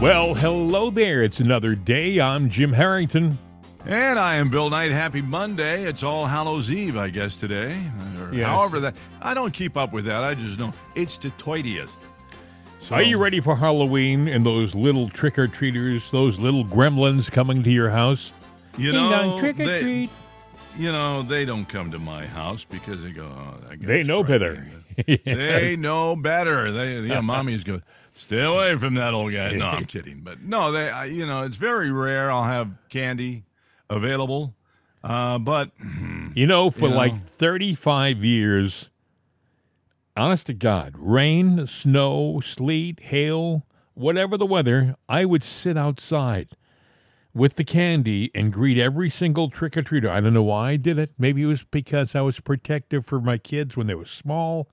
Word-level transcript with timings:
Well, 0.00 0.34
hello 0.34 0.90
there. 0.90 1.22
It's 1.22 1.40
another 1.40 1.74
day. 1.74 2.20
I'm 2.20 2.50
Jim 2.50 2.72
Harrington. 2.74 3.38
And 3.86 4.18
I 4.18 4.34
am 4.34 4.50
Bill 4.50 4.68
Knight. 4.68 4.92
Happy 4.92 5.22
Monday. 5.22 5.84
It's 5.84 6.02
All 6.02 6.26
Hallows 6.26 6.70
Eve, 6.70 6.96
I 6.98 7.08
guess, 7.08 7.36
today. 7.36 7.80
Or 8.20 8.32
Yes. 8.34 8.46
However, 8.46 8.78
that 8.80 8.94
I 9.22 9.32
don't 9.32 9.52
keep 9.54 9.76
up 9.76 9.92
with 9.92 10.04
that. 10.04 10.22
I 10.22 10.34
just 10.34 10.58
know 10.58 10.72
it's 10.94 11.16
the 11.16 11.30
20th. 11.32 11.96
So, 12.80 12.94
Are 12.94 13.02
you 13.02 13.16
ready 13.18 13.40
for 13.40 13.56
Halloween 13.56 14.28
and 14.28 14.44
those 14.44 14.74
little 14.74 15.08
trick 15.08 15.38
or 15.38 15.48
treaters, 15.48 16.10
those 16.10 16.38
little 16.38 16.64
gremlins 16.64 17.32
coming 17.32 17.62
to 17.62 17.70
your 17.70 17.90
house? 17.90 18.32
You 18.76 18.92
Ding 18.92 19.10
know, 19.10 19.38
trick 19.38 19.58
or 19.58 19.64
they, 19.66 19.80
treat. 19.80 20.10
you 20.78 20.92
know, 20.92 21.22
they 21.22 21.44
don't 21.46 21.66
come 21.66 21.90
to 21.92 21.98
my 21.98 22.26
house 22.26 22.64
because 22.64 23.02
they 23.02 23.10
go, 23.12 23.24
oh, 23.24 23.54
that 23.68 23.80
They 23.80 24.02
know 24.02 24.22
frightening." 24.22 24.82
better. 25.06 25.24
They 25.24 25.76
know 25.78 26.14
better. 26.16 26.70
They, 26.70 27.00
yeah, 27.00 27.20
mommy's 27.22 27.64
go, 27.64 27.80
stay 28.16 28.42
away 28.42 28.76
from 28.76 28.94
that 28.94 29.14
old 29.14 29.32
guy. 29.32 29.52
No, 29.52 29.66
I'm 29.66 29.84
kidding. 29.86 30.20
But 30.20 30.42
no, 30.42 30.72
they, 30.72 30.90
I, 30.90 31.04
you 31.04 31.26
know, 31.26 31.42
it's 31.42 31.56
very 31.56 31.90
rare. 31.90 32.30
I'll 32.30 32.44
have 32.44 32.70
candy 32.88 33.44
available. 33.88 34.54
Uh, 35.04 35.38
but 35.38 35.70
You 36.34 36.46
know, 36.46 36.70
for 36.70 36.86
You 36.86 36.90
know? 36.90 36.96
like 36.96 37.16
35 37.16 38.24
years, 38.24 38.90
honest 40.16 40.46
to 40.46 40.54
God, 40.54 40.94
rain, 40.96 41.66
snow, 41.66 42.40
sleet, 42.40 42.98
hail, 43.00 43.64
whatever 43.94 44.36
the 44.36 44.46
weather, 44.46 44.96
I 45.08 45.24
would 45.24 45.44
sit 45.44 45.76
outside 45.76 46.48
with 47.32 47.56
the 47.56 47.64
candy 47.64 48.30
and 48.34 48.52
greet 48.52 48.78
every 48.78 49.10
single 49.10 49.50
trick 49.50 49.76
or 49.76 49.82
treater. 49.82 50.08
I 50.08 50.20
don't 50.20 50.32
know 50.34 50.42
why 50.42 50.70
I 50.70 50.76
did 50.76 50.98
it. 50.98 51.10
Maybe 51.18 51.42
it 51.42 51.46
was 51.46 51.64
because 51.64 52.14
I 52.16 52.22
was 52.22 52.40
protective 52.40 53.04
for 53.06 53.20
my 53.20 53.36
kids 53.38 53.76
when 53.76 53.86
they 53.86 53.94
were 53.94 54.06
small. 54.06 54.68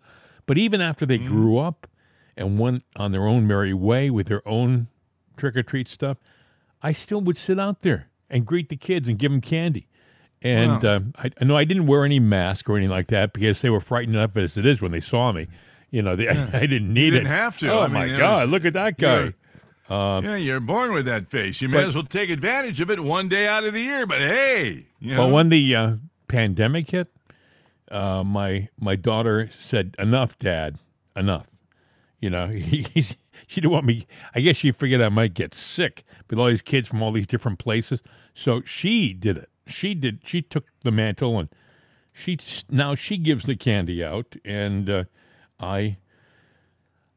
But 0.46 0.58
even 0.58 0.82
after 0.82 1.06
they 1.06 1.18
grew 1.20 1.58
up 1.58 1.88
and 2.38 2.58
went 2.60 2.84
on 2.96 3.12
their 3.12 3.26
own 3.28 3.46
merry 3.48 3.74
way 3.74 4.10
with 4.10 4.28
their 4.28 4.48
own 4.48 4.88
trick 5.38 5.56
or 5.56 5.64
treat 5.64 5.88
stuff, 5.88 6.18
I 6.82 6.92
still 6.92 7.22
would 7.22 7.38
sit 7.38 7.60
out 7.60 7.82
there 7.82 8.10
and 8.30 8.46
greet 8.46 8.70
the 8.70 8.76
kids 8.76 9.08
and 9.10 9.18
give 9.20 9.32
them 9.32 9.42
candy. 9.42 9.88
And 10.42 10.84
Wow. 10.84 10.90
uh, 10.96 11.00
I, 11.18 11.32
I 11.40 11.44
know 11.46 11.56
I 11.56 11.64
didn't 11.64 11.88
wear 11.88 12.04
any 12.04 12.20
mask 12.20 12.70
or 12.70 12.76
anything 12.78 12.92
like 12.92 13.08
that 13.08 13.32
because 13.34 13.62
they 13.62 13.70
were 13.70 13.80
frightened 13.80 14.16
enough 14.16 14.36
as 14.36 14.58
it 14.58 14.66
is 14.66 14.82
when 14.82 14.92
they 14.92 15.00
saw 15.00 15.32
me. 15.32 15.48
You 15.90 16.02
know, 16.02 16.16
they, 16.16 16.28
I 16.54 16.66
didn't 16.66 16.94
need 16.94 17.02
it. 17.02 17.06
You 17.06 17.12
didn't 17.12 17.28
it. 17.28 17.30
have 17.30 17.58
to. 17.60 17.72
Oh 17.72 17.82
I 17.84 17.88
my 17.88 18.06
mean, 18.06 18.16
it 18.16 18.18
God! 18.18 18.42
was- 18.42 18.50
look 18.50 18.66
at 18.66 18.74
that 18.74 18.98
guy. 18.98 19.20
You're- 19.20 19.34
yeah, 19.90 20.36
you're 20.38 20.60
born 20.60 20.92
with 20.94 21.06
that 21.06 21.30
face. 21.30 21.62
You 21.62 21.70
may 21.70 21.78
But- 21.78 21.88
as 21.90 21.96
well 21.96 22.04
take 22.06 22.30
advantage 22.30 22.82
of 22.82 22.90
it 22.90 23.04
one 23.04 23.28
day 23.30 23.48
out 23.48 23.64
of 23.64 23.74
the 23.74 23.82
year. 23.82 24.06
But 24.08 24.20
hey, 24.20 24.88
you 25.00 25.14
know, 25.16 25.28
But 25.28 25.34
when 25.34 25.50
the 25.50 25.76
uh, 25.76 25.96
pandemic 26.28 26.90
hit, 26.90 27.10
uh, 27.92 28.24
my 28.24 28.70
my 28.80 28.96
daughter 28.96 29.50
said, 29.60 29.96
"Enough, 30.00 30.38
Dad, 30.40 30.80
enough." 31.16 31.52
You 32.24 32.30
know, 32.30 32.50
she 32.62 33.16
didn't 33.54 33.72
want 33.72 33.86
me. 33.86 34.08
I 34.34 34.40
guess 34.40 34.56
she 34.56 34.72
figured 34.72 35.02
I 35.02 35.10
might 35.10 35.34
get 35.34 35.54
sick 35.54 36.06
with 36.30 36.40
all 36.40 36.46
these 36.48 36.62
kids 36.62 36.88
from 36.88 37.04
all 37.04 37.12
these 37.12 37.28
different 37.28 37.60
places. 37.60 38.02
So 38.34 38.62
she 38.62 39.14
did 39.14 39.36
it. 39.38 39.50
She 39.68 39.94
did. 39.94 40.22
She 40.26 40.42
took 40.42 40.64
the 40.84 40.92
mantle 40.92 41.38
and 41.38 41.50
she 42.14 42.38
now 42.70 42.96
she 42.96 43.18
gives 43.18 43.44
the 43.44 43.58
candy 43.58 44.02
out, 44.04 44.38
and 44.46 44.90
uh, 44.90 45.04
I. 45.60 45.98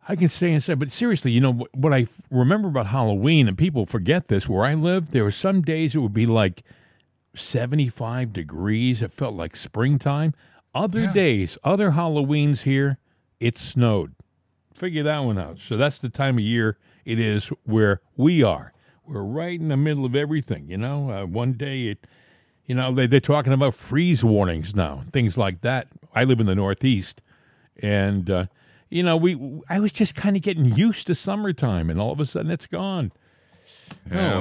I 0.08 0.14
can 0.16 0.28
stay 0.28 0.52
inside, 0.52 0.78
but 0.80 0.90
seriously, 0.92 1.32
you 1.32 1.40
know 1.40 1.66
what, 1.74 1.92
I 1.92 2.06
remember 2.30 2.68
about 2.68 2.86
Halloween, 2.86 3.48
and 3.48 3.58
people 3.58 3.86
forget 3.86 4.26
this. 4.28 4.48
Where 4.48 4.64
I 4.64 4.74
lived, 4.74 5.10
there 5.12 5.24
were 5.24 5.32
some 5.32 5.62
days 5.62 5.94
it 5.96 5.98
would 5.98 6.12
be 6.12 6.26
like 6.26 6.62
75 7.34 8.32
degrees. 8.32 9.02
It 9.02 9.10
felt 9.12 9.34
like 9.34 9.54
springtime. 9.56 10.32
Other 10.74 11.02
Yeah. 11.02 11.12
days, 11.12 11.58
other 11.64 11.90
Halloweens 11.92 12.62
here, 12.62 12.98
it 13.40 13.56
snowed. 13.58 14.14
Figure 14.76 15.02
that 15.04 15.20
one 15.20 15.38
out. 15.38 15.58
So 15.58 15.78
that's 15.78 15.98
the 16.00 16.10
time 16.10 16.36
of 16.36 16.44
year 16.44 16.76
it 17.06 17.18
is 17.18 17.48
where 17.64 18.02
we 18.16 18.42
are. 18.42 18.74
We're 19.06 19.22
right 19.22 19.58
in 19.58 19.68
the 19.68 19.76
middle 19.76 20.04
of 20.04 20.14
everything, 20.14 20.68
you 20.68 20.76
know. 20.76 21.10
Uh, 21.10 21.24
one 21.24 21.54
day 21.54 21.86
it, 21.86 22.06
you 22.66 22.74
know, 22.74 22.92
they, 22.92 23.06
they're 23.06 23.20
talking 23.20 23.54
about 23.54 23.74
freeze 23.74 24.22
warnings 24.22 24.74
now, 24.74 25.02
things 25.08 25.38
like 25.38 25.62
that. 25.62 25.88
I 26.14 26.24
live 26.24 26.40
in 26.40 26.46
the 26.46 26.54
Northeast, 26.54 27.22
and 27.80 28.28
uh, 28.28 28.46
you 28.90 29.02
know, 29.02 29.16
we 29.16 29.62
I 29.70 29.80
was 29.80 29.92
just 29.92 30.14
kind 30.14 30.36
of 30.36 30.42
getting 30.42 30.66
used 30.66 31.06
to 31.06 31.14
summertime, 31.14 31.88
and 31.88 31.98
all 31.98 32.12
of 32.12 32.20
a 32.20 32.26
sudden 32.26 32.50
it's 32.50 32.66
gone. 32.66 33.12
Oh, 33.90 34.14
yeah. 34.14 34.34
Oh, 34.34 34.40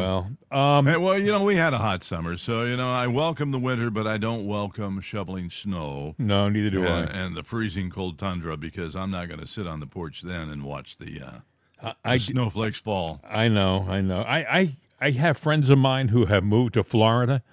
well. 0.52 0.60
Um, 0.60 0.86
hey, 0.86 0.98
well, 0.98 1.18
you 1.18 1.32
know, 1.32 1.44
we 1.44 1.56
had 1.56 1.74
a 1.74 1.78
hot 1.78 2.04
summer, 2.04 2.38
so 2.38 2.64
you 2.64 2.78
know, 2.78 2.92
I 2.92 3.08
welcome 3.08 3.52
the 3.52 3.60
winter, 3.60 3.90
but 3.90 4.08
I 4.08 4.18
don't 4.18 4.48
welcome 4.48 5.02
shoveling 5.02 5.50
snow. 5.50 6.16
No, 6.18 6.50
neither 6.50 6.70
do 6.70 6.86
and, 6.86 7.10
I. 7.10 7.12
And 7.12 7.36
the 7.36 7.44
freezing 7.44 7.90
cold 7.90 8.18
tundra, 8.18 8.58
because 8.58 8.96
I'm 8.96 9.12
not 9.12 9.28
going 9.28 9.40
to 9.40 9.48
sit 9.48 9.68
on 9.68 9.80
the 9.80 9.88
porch 9.88 10.22
then 10.22 10.50
and 10.50 10.64
watch 10.64 10.98
the, 10.98 11.22
uh, 11.22 11.40
I, 11.82 11.90
the 11.90 11.96
I, 12.04 12.18
snowflakes 12.18 12.80
fall. 12.80 13.22
I 13.28 13.48
know, 13.48 13.86
I 13.90 14.02
know. 14.02 14.22
I, 14.22 14.60
I 14.60 14.78
I 15.02 15.12
have 15.12 15.38
friends 15.38 15.70
of 15.70 15.78
mine 15.78 16.10
who 16.10 16.26
have 16.26 16.44
moved 16.44 16.76
to 16.76 16.84
Florida, 16.84 17.44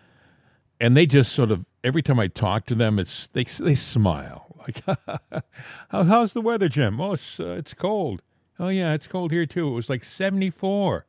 and 0.81 0.97
they 0.97 1.07
just 1.07 1.33
sort 1.33 1.51
of 1.51 1.67
every 1.83 2.03
time 2.03 2.21
I 2.21 2.29
talk 2.29 2.67
to 2.67 2.75
them, 2.75 2.99
it's 2.99 3.29
they 3.29 3.45
they 3.45 3.75
smile 3.75 4.53
like, 4.63 4.83
How, 5.91 6.05
"How's 6.05 6.33
the 6.33 6.41
weather, 6.41 6.69
Jim? 6.69 7.01
Oh, 7.01 7.13
it's 7.13 7.41
uh, 7.41 7.57
it's 7.59 7.75
cold. 7.75 8.23
Oh 8.59 8.69
yeah, 8.69 8.95
it's 8.95 9.07
cold 9.07 9.33
here 9.33 9.47
too. 9.47 9.69
It 9.69 9.73
was 9.73 9.91
like 9.91 10.05
74." 10.05 11.07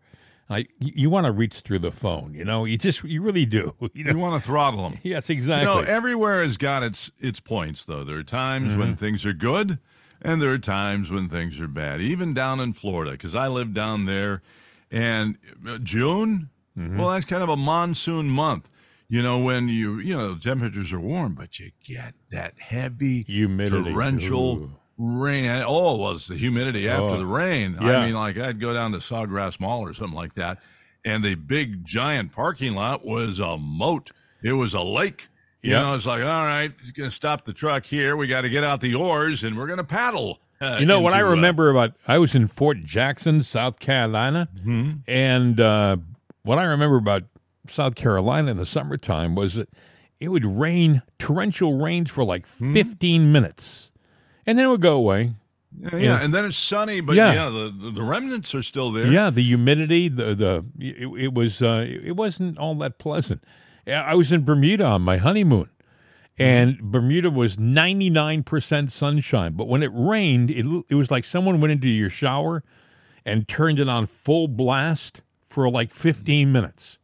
I, 0.49 0.67
you 0.79 1.09
want 1.09 1.25
to 1.25 1.31
reach 1.31 1.61
through 1.61 1.79
the 1.79 1.91
phone, 1.91 2.33
you 2.33 2.43
know. 2.43 2.65
You 2.65 2.77
just, 2.77 3.03
you 3.03 3.21
really 3.21 3.45
do. 3.45 3.75
You, 3.93 4.05
know? 4.05 4.11
you 4.11 4.17
want 4.17 4.41
to 4.41 4.45
throttle 4.45 4.89
them. 4.89 4.99
yes, 5.03 5.29
exactly. 5.29 5.73
You 5.73 5.81
know, 5.81 5.87
everywhere 5.87 6.41
has 6.41 6.57
got 6.57 6.83
its 6.83 7.11
its 7.19 7.39
points, 7.39 7.85
though. 7.85 8.03
There 8.03 8.17
are 8.17 8.23
times 8.23 8.71
mm-hmm. 8.71 8.79
when 8.79 8.95
things 8.95 9.25
are 9.25 9.33
good, 9.33 9.77
and 10.21 10.41
there 10.41 10.51
are 10.51 10.57
times 10.57 11.11
when 11.11 11.29
things 11.29 11.61
are 11.61 11.67
bad. 11.67 12.01
Even 12.01 12.33
down 12.33 12.59
in 12.59 12.73
Florida, 12.73 13.11
because 13.11 13.35
I 13.35 13.47
live 13.47 13.73
down 13.73 14.05
there, 14.05 14.41
and 14.89 15.37
uh, 15.67 15.77
June, 15.77 16.49
mm-hmm. 16.77 16.97
well, 16.97 17.09
that's 17.09 17.25
kind 17.25 17.43
of 17.43 17.49
a 17.49 17.57
monsoon 17.57 18.29
month. 18.29 18.69
You 19.07 19.21
know, 19.21 19.37
when 19.37 19.67
you 19.67 19.99
you 19.99 20.17
know 20.17 20.35
temperatures 20.35 20.91
are 20.91 20.99
warm, 20.99 21.35
but 21.35 21.59
you 21.59 21.71
get 21.83 22.15
that 22.31 22.59
heavy 22.59 23.23
humidity, 23.23 23.91
torrential. 23.91 24.57
Ooh 24.57 24.71
rain. 24.97 25.49
Oh, 25.65 25.95
well, 25.97 26.11
it's 26.11 26.27
the 26.27 26.35
humidity 26.35 26.87
after 26.89 27.15
Oh, 27.15 27.17
the 27.17 27.25
rain. 27.25 27.77
yeah. 27.81 27.97
I 27.99 28.05
mean, 28.05 28.15
like 28.15 28.37
I'd 28.37 28.59
go 28.59 28.73
down 28.73 28.91
to 28.93 28.99
Sawgrass 28.99 29.59
Mall 29.59 29.81
or 29.81 29.93
something 29.93 30.15
like 30.15 30.35
that, 30.35 30.59
and 31.05 31.23
the 31.23 31.35
big 31.35 31.85
giant 31.85 32.31
parking 32.31 32.73
lot 32.73 33.05
was 33.05 33.39
a 33.39 33.57
moat. 33.57 34.11
It 34.43 34.53
was 34.53 34.73
a 34.73 34.81
lake. 34.81 35.27
You 35.61 35.71
Yeah. 35.71 35.81
know, 35.81 35.95
it's 35.95 36.05
like, 36.05 36.21
all 36.21 36.43
right, 36.43 36.71
it's 36.81 36.91
going 36.91 37.09
to 37.09 37.15
stop 37.15 37.45
the 37.45 37.53
truck 37.53 37.85
here. 37.85 38.17
We 38.17 38.27
got 38.27 38.41
to 38.41 38.49
get 38.49 38.63
out 38.65 38.81
the 38.81 38.95
oars 38.95 39.43
and 39.45 39.57
we're 39.57 39.67
going 39.67 39.77
to 39.77 39.83
paddle. 39.85 40.39
uh, 40.59 40.77
You 40.79 40.85
know 40.85 40.99
what 40.99 41.13
I 41.13 41.19
into, 41.19 41.29
uh, 41.29 41.35
remember 41.35 41.69
about 41.69 41.93
I 42.07 42.17
was 42.19 42.35
in 42.35 42.47
Fort 42.47 42.83
Jackson, 42.83 43.41
South 43.43 43.79
Carolina, 43.79 44.49
and 45.07 45.59
uh, 45.59 45.97
what 46.43 46.57
I 46.59 46.63
remember 46.63 46.97
about 46.97 47.23
South 47.69 47.95
Carolina 47.95 48.51
in 48.51 48.57
the 48.57 48.65
summertime 48.65 49.35
was 49.35 49.55
that 49.55 49.69
it 50.19 50.27
would 50.29 50.45
rain 50.45 51.01
torrential 51.17 51.77
rains 51.79 52.11
for 52.11 52.23
like 52.25 52.45
fifteen 52.45 53.31
minutes, 53.31 53.91
and 54.45 54.57
then 54.57 54.65
it 54.65 54.69
would 54.69 54.81
go 54.81 54.95
away. 54.95 55.33
yeah, 55.79 55.95
yeah, 55.97 56.21
and 56.21 56.33
then 56.33 56.45
it's 56.45 56.57
sunny, 56.57 57.01
but 57.01 57.15
Yeah. 57.15 57.33
yeah, 57.33 57.49
the, 57.49 57.91
the, 57.91 58.03
remnants 58.03 58.53
are 58.53 58.61
still 58.61 58.91
there. 58.91 59.07
Yeah, 59.07 59.29
the 59.29 59.41
humidity, 59.41 60.07
the 60.07 60.35
the 60.35 60.65
it, 60.79 61.07
it 61.25 61.33
was 61.33 61.61
uh, 61.61 61.85
it 61.87 62.15
wasn't 62.15 62.57
all 62.57 62.75
that 62.75 62.99
pleasant. 62.99 63.43
I 63.87 64.15
was 64.15 64.31
in 64.31 64.45
Bermuda 64.45 64.85
on 64.85 65.01
my 65.01 65.17
honeymoon, 65.17 65.69
and 66.37 66.79
Bermuda 66.79 67.29
was 67.29 67.59
ninety 67.59 68.09
nine 68.09 68.43
percent 68.43 68.91
sunshine. 68.91 69.53
But 69.53 69.67
when 69.67 69.83
it 69.83 69.91
rained, 69.93 70.51
it 70.51 70.65
it 70.89 70.95
was 70.95 71.11
like 71.11 71.25
someone 71.25 71.59
went 71.59 71.71
into 71.71 71.87
your 71.87 72.09
shower 72.09 72.63
and 73.25 73.47
turned 73.47 73.79
it 73.79 73.89
on 73.89 74.05
full 74.05 74.47
blast 74.47 75.21
for 75.41 75.69
like 75.69 75.91
fifteen 75.91 76.51
minutes, 76.51 76.97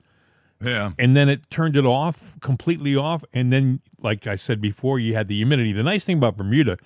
yeah. 0.63 0.91
and 0.97 1.16
then 1.16 1.27
it 1.27 1.50
turned 1.50 1.75
it 1.75 1.85
off 1.85 2.39
completely 2.39 2.95
off, 2.95 3.23
and 3.33 3.51
then 3.51 3.81
like 4.01 4.27
I 4.27 4.35
said 4.35 4.61
before, 4.61 5.00
you 5.00 5.16
had 5.16 5.27
the 5.27 5.35
humidity. 5.35 5.73
The 5.73 5.83
nice 5.83 6.06
thing 6.06 6.17
about 6.17 6.38
Bermuda 6.38 6.77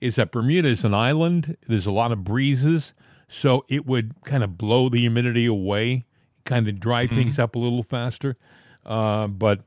is 0.00 0.16
that 0.16 0.30
Bermuda 0.32 0.68
is 0.68 0.84
an 0.84 0.94
island. 0.94 1.56
There's 1.66 1.86
a 1.86 1.90
lot 1.90 2.12
of 2.12 2.24
breezes, 2.24 2.92
so 3.28 3.64
it 3.68 3.86
would 3.86 4.14
kind 4.24 4.44
of 4.44 4.58
blow 4.58 4.88
the 4.88 5.00
humidity 5.00 5.46
away, 5.46 6.04
kind 6.44 6.68
of 6.68 6.78
dry 6.80 7.06
things 7.06 7.38
up 7.38 7.54
a 7.54 7.58
little 7.58 7.82
faster. 7.82 8.36
Uh, 8.84 9.26
but 9.26 9.62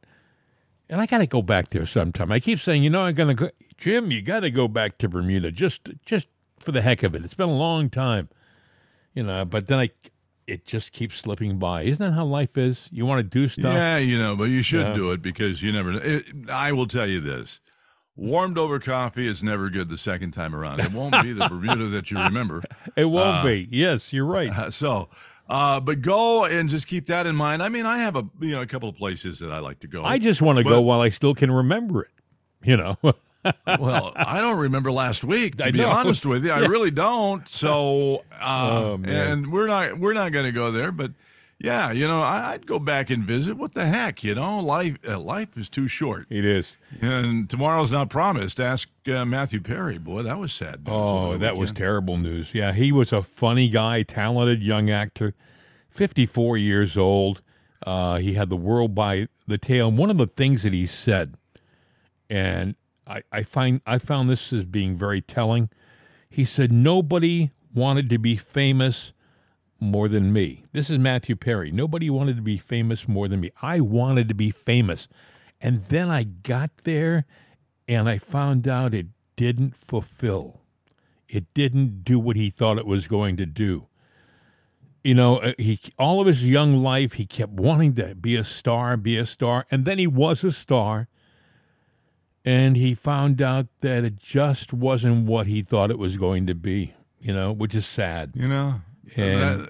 and 0.90 1.00
I 1.02 1.06
got 1.06 1.20
to 1.20 1.28
go 1.28 1.42
back 1.42 1.70
there 1.70 1.86
sometime. 1.86 2.32
I 2.32 2.40
keep 2.40 2.60
saying, 2.60 2.84
you 2.84 2.90
know, 2.90 3.02
I'm 3.02 3.14
gonna 3.14 3.34
go, 3.36 3.50
Jim. 3.78 4.12
You 4.12 4.22
got 4.22 4.40
to 4.42 4.52
go 4.52 4.68
back 4.68 4.98
to 5.00 5.10
Bermuda 5.10 5.52
just 5.52 5.90
just 6.06 6.28
for 6.60 6.72
the 6.72 6.82
heck 6.82 7.04
of 7.04 7.16
it. 7.16 7.24
It's 7.24 7.34
been 7.36 7.50
a 7.50 7.58
long 7.58 7.90
time, 7.90 8.30
you 9.14 9.24
know. 9.24 9.46
But 9.46 9.68
then 9.68 9.80
I, 9.80 9.90
it 10.48 10.66
just 10.66 10.92
keeps 10.92 11.20
slipping 11.20 11.60
by. 11.60 11.84
Isn't 11.84 12.04
that 12.06 12.14
how 12.14 12.26
life 12.26 12.58
is? 12.58 12.90
You 12.92 13.06
want 13.06 13.20
to 13.20 13.24
do 13.24 13.48
stuff. 13.48 13.74
Yeah, 13.74 13.98
you 13.98 14.18
know, 14.18 14.36
but 14.36 14.46
you 14.46 14.62
should 14.64 14.88
Yeah. 14.88 14.94
do 14.94 15.12
it 15.12 15.22
because 15.22 15.62
you 15.62 15.72
never. 15.72 15.94
It, 15.94 16.50
I 16.50 16.72
will 16.72 16.88
tell 16.88 17.08
you 17.08 17.20
this: 17.22 17.62
warmed 18.20 18.58
over 18.58 18.80
coffee 18.80 19.28
is 19.28 19.42
never 19.42 19.70
good 19.70 19.90
the 19.90 19.98
second 19.98 20.32
time 20.32 20.56
around. 20.56 20.80
It 20.82 20.92
won't 20.92 21.22
be 21.24 21.34
the 21.34 21.48
Bermuda 21.48 21.88
that 21.88 22.12
you 22.12 22.20
remember. 22.20 22.64
It 22.96 23.06
won't 23.06 23.46
be. 23.46 23.68
Yes, 23.72 24.12
you're 24.12 24.26
right. 24.26 24.50
Uh, 24.50 24.72
so, 24.72 25.10
uh, 25.50 25.80
but 25.80 26.02
go 26.02 26.44
and 26.46 26.70
just 26.70 26.88
keep 26.88 27.08
that 27.08 27.26
in 27.28 27.36
mind. 27.36 27.64
I 27.64 27.70
mean, 27.70 27.86
I 27.86 28.00
have 28.00 28.16
a 28.16 28.28
you 28.40 28.52
know 28.52 28.62
a 28.62 28.66
couple 28.66 28.90
of 28.90 28.96
places 28.96 29.40
that 29.40 29.52
I 29.52 29.60
like 29.60 29.80
to 29.80 29.88
go. 29.88 30.04
I 30.04 30.18
just 30.18 30.42
want 30.42 30.58
to 30.58 30.64
go 30.64 30.82
while 30.82 31.02
I 31.02 31.10
still 31.10 31.34
can 31.34 31.52
remember 31.52 32.04
it. 32.04 32.12
You 32.64 32.78
know. 32.78 32.98
well, 33.68 34.12
I 34.16 34.42
don't 34.42 34.60
remember 34.60 34.92
last 34.92 35.24
week. 35.24 35.58
To 35.58 35.66
I 35.68 35.72
be 35.72 35.80
know. 35.80 35.90
honest 35.90 36.26
with 36.26 36.44
you, 36.44 36.52
I 36.52 36.66
really 36.66 36.92
don't. 36.92 37.48
So, 37.48 38.24
uh, 38.34 38.70
Oh, 38.84 39.00
and 39.06 39.52
we're 39.52 39.68
not 39.68 39.98
we're 39.98 40.14
not 40.14 40.32
going 40.32 40.46
to 40.46 40.52
go 40.52 40.72
there. 40.72 40.92
But 40.92 41.12
yeah, 41.60 41.92
you 41.92 42.08
know, 42.08 42.22
I, 42.22 42.54
I'd 42.54 42.66
go 42.66 42.80
back 42.80 43.10
and 43.10 43.24
visit. 43.24 43.58
What 43.58 43.74
the 43.74 43.86
heck, 43.86 44.24
you 44.24 44.36
know, 44.36 44.60
life 44.60 44.98
uh, 45.08 45.20
life 45.20 45.58
is 45.58 45.68
too 45.70 45.88
short, 45.88 46.26
It 46.30 46.46
is. 46.46 46.78
and 47.02 47.50
tomorrow's 47.50 47.92
not 47.92 48.10
promised. 48.10 48.60
Ask 48.60 48.90
uh, 49.08 49.26
Matthew 49.26 49.60
Perry. 49.62 49.98
Boy, 49.98 50.24
that 50.24 50.40
was 50.40 50.54
sad. 50.54 50.86
news 50.88 50.96
Oh, 50.96 51.38
that 51.38 51.58
was 51.58 51.74
terrible 51.74 52.18
news. 52.18 52.54
Yeah, 52.54 52.72
he 52.72 52.92
was 52.92 53.12
a 53.12 53.22
funny 53.22 53.68
guy, 53.70 54.04
talented 54.04 54.64
young 54.64 54.90
actor, 54.90 55.34
54 55.90 56.58
years 56.58 56.98
old. 56.98 57.42
Uh, 57.86 58.18
he 58.18 58.34
had 58.34 58.50
the 58.50 58.58
world 58.58 58.94
by 58.96 59.28
the 59.48 59.58
tail. 59.58 59.88
And 59.90 59.98
one 59.98 60.10
of 60.10 60.18
the 60.18 60.28
things 60.28 60.64
that 60.64 60.74
he 60.74 60.86
said, 60.86 61.36
and 62.30 62.76
I, 63.08 63.24
I 63.32 63.44
find 63.44 63.82
I 63.86 63.98
found 63.98 64.30
this 64.30 64.54
as 64.54 64.66
being 64.66 64.96
very 64.96 65.22
telling. 65.22 65.70
He 66.30 66.46
said 66.46 66.72
nobody 66.72 67.52
wanted 67.74 68.10
to 68.12 68.18
be 68.20 68.36
famous 68.36 69.14
more 69.80 70.08
than 70.08 70.34
me. 70.34 70.64
This 70.72 70.90
is 70.90 71.00
Matthew 71.00 71.36
Perry. 71.36 71.72
Nobody 71.72 72.10
wanted 72.10 72.36
to 72.36 72.42
be 72.42 72.58
famous 72.58 73.08
more 73.08 73.28
than 73.28 73.40
me. 73.40 73.52
I 73.62 73.80
wanted 73.80 74.28
to 74.30 74.36
be 74.36 74.52
famous. 74.52 75.08
And 75.62 75.84
then 75.86 76.10
I 76.10 76.24
got 76.24 76.72
there 76.84 77.26
and 77.88 78.08
I 78.08 78.18
found 78.18 78.68
out 78.68 78.94
it 78.94 79.08
didn't 79.36 79.76
fulfill. 79.76 80.62
It 81.28 81.54
didn't 81.54 82.04
do 82.04 82.20
what 82.20 82.36
he 82.36 82.50
thought 82.50 82.78
it 82.78 82.86
was 82.86 83.08
going 83.08 83.38
to 83.38 83.46
do. 83.46 83.88
You 85.04 85.16
know, 85.16 85.38
uh, 85.38 85.54
he 85.58 85.80
all 85.98 86.20
of 86.20 86.28
his 86.28 86.46
young 86.46 86.78
life 86.78 87.14
he 87.14 87.26
kept 87.26 87.54
wanting 87.54 87.94
to 87.96 88.16
be 88.16 88.36
a 88.36 88.44
star, 88.44 88.98
be 88.98 89.18
a 89.18 89.26
star, 89.26 89.66
and 89.72 89.86
then 89.86 89.98
he 89.98 90.08
was 90.08 90.44
a 90.44 90.52
star. 90.52 91.08
And 92.46 92.76
he 92.76 92.96
found 92.96 93.42
out 93.42 93.68
that 93.82 94.04
it 94.04 94.18
just 94.18 94.74
wasn't 94.74 95.26
what 95.26 95.48
he 95.48 95.62
thought 95.62 95.92
it 95.92 96.00
was 96.00 96.18
going 96.18 96.48
to 96.48 96.56
be, 96.56 96.94
you 97.20 97.34
know, 97.34 97.52
which 97.52 97.76
is 97.76 97.86
sad. 97.86 98.32
You 98.34 98.48
know, 98.48 98.82
And- 99.16 99.62
that- 99.62 99.70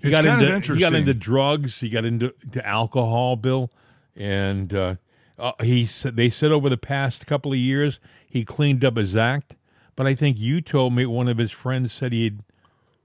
He 0.00 0.10
got 0.10 0.24
into 0.26 0.46
he 0.74 0.80
got 0.80 0.92
into 0.94 1.14
drugs. 1.14 1.80
He 1.80 1.88
got 1.88 2.04
into 2.04 2.32
to 2.52 2.64
alcohol, 2.66 3.34
Bill, 3.36 3.70
and 4.14 4.72
uh, 4.72 4.94
uh, 5.38 5.52
he 5.62 5.86
said 5.86 6.14
they 6.16 6.30
said 6.30 6.52
over 6.52 6.68
the 6.68 6.76
past 6.76 7.26
couple 7.26 7.52
of 7.52 7.58
years 7.58 7.98
he 8.28 8.44
cleaned 8.44 8.84
up 8.84 8.96
his 8.96 9.16
act. 9.16 9.56
But 9.96 10.06
I 10.06 10.14
think 10.14 10.38
you 10.38 10.60
told 10.60 10.92
me 10.94 11.04
one 11.06 11.26
of 11.26 11.38
his 11.38 11.50
friends 11.50 11.92
said 11.92 12.12
he 12.12 12.22
had 12.24 12.40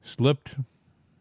slipped. 0.04 0.56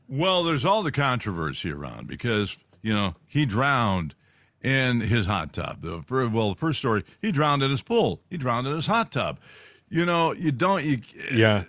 Well, 0.08 0.44
there's 0.44 0.66
all 0.66 0.82
the 0.82 0.92
controversy 0.92 1.72
around 1.72 2.06
because 2.06 2.58
you 2.82 2.92
know 2.92 3.14
he 3.26 3.46
drowned 3.46 4.14
in 4.60 5.00
his 5.00 5.24
hot 5.24 5.54
tub. 5.54 5.80
The 5.80 6.04
well, 6.28 6.50
the 6.50 6.56
first 6.56 6.78
story, 6.80 7.02
he 7.22 7.32
drowned 7.32 7.62
in 7.62 7.70
his 7.70 7.80
pool. 7.82 8.20
He 8.28 8.36
drowned 8.36 8.66
in 8.66 8.74
his 8.74 8.86
hot 8.88 9.10
tub. 9.10 9.40
You 9.88 10.04
know, 10.04 10.34
you 10.34 10.52
don't 10.52 10.84
you, 10.84 11.00
Yeah, 11.32 11.64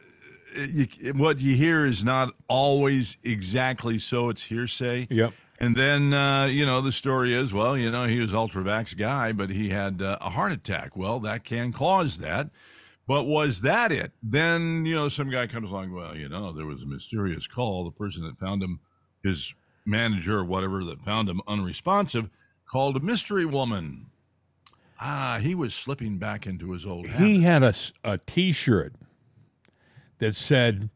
you 0.56 1.14
what 1.14 1.40
you 1.40 1.56
hear 1.56 1.86
is 1.86 2.04
not 2.04 2.34
always 2.48 3.18
exactly 3.24 3.98
so. 3.98 4.30
It's 4.30 4.44
hearsay. 4.44 5.08
Yep. 5.10 5.34
And 5.60 5.76
then 5.76 6.14
uh, 6.14 6.46
you 6.46 6.66
know 6.66 6.82
the 6.82 6.92
story 6.92 7.34
is 7.34 7.54
well, 7.54 7.78
you 7.78 7.92
know 7.92 8.06
he 8.06 8.20
was 8.20 8.34
ultra 8.34 8.64
vax 8.64 8.98
guy, 8.98 9.32
but 9.32 9.50
he 9.50 9.70
had 9.70 10.02
uh, 10.02 10.18
a 10.20 10.30
heart 10.32 10.52
attack. 10.52 10.98
Well, 10.98 11.20
that 11.22 11.44
can 11.44 11.72
cause 11.72 12.18
that. 12.18 12.50
But 13.08 13.26
was 13.26 13.62
that 13.62 13.92
it? 13.92 14.12
Then 14.22 14.86
you 14.86 14.96
know 14.96 15.10
some 15.10 15.30
guy 15.30 15.48
comes 15.48 15.70
along. 15.70 15.94
Well, 15.94 16.16
you 16.16 16.30
know 16.30 16.52
there 16.52 16.66
was 16.66 16.84
a 16.84 16.88
mysterious 16.88 17.48
call. 17.48 17.86
The 17.86 17.92
person 17.92 18.24
that 18.24 18.38
found 18.40 18.64
him, 18.64 18.80
his 19.24 19.54
manager 19.86 20.40
or 20.40 20.46
whatever 20.46 20.84
that 20.86 21.02
found 21.02 21.30
him 21.30 21.42
unresponsive, 21.48 22.30
called 22.66 22.98
a 22.98 23.02
mystery 23.02 23.46
woman. 23.46 24.08
Ah, 25.00 25.40
he 25.42 25.54
was 25.54 25.74
slipping 25.74 26.18
back 26.18 26.48
into 26.48 26.72
his 26.72 26.86
old 26.86 27.08
habits. 27.08 27.26
he 27.26 27.42
had 27.42 27.64
a 27.64 27.74
a 28.04 28.18
T-shirt 28.20 28.94
that 30.20 30.36
said, 30.36 30.90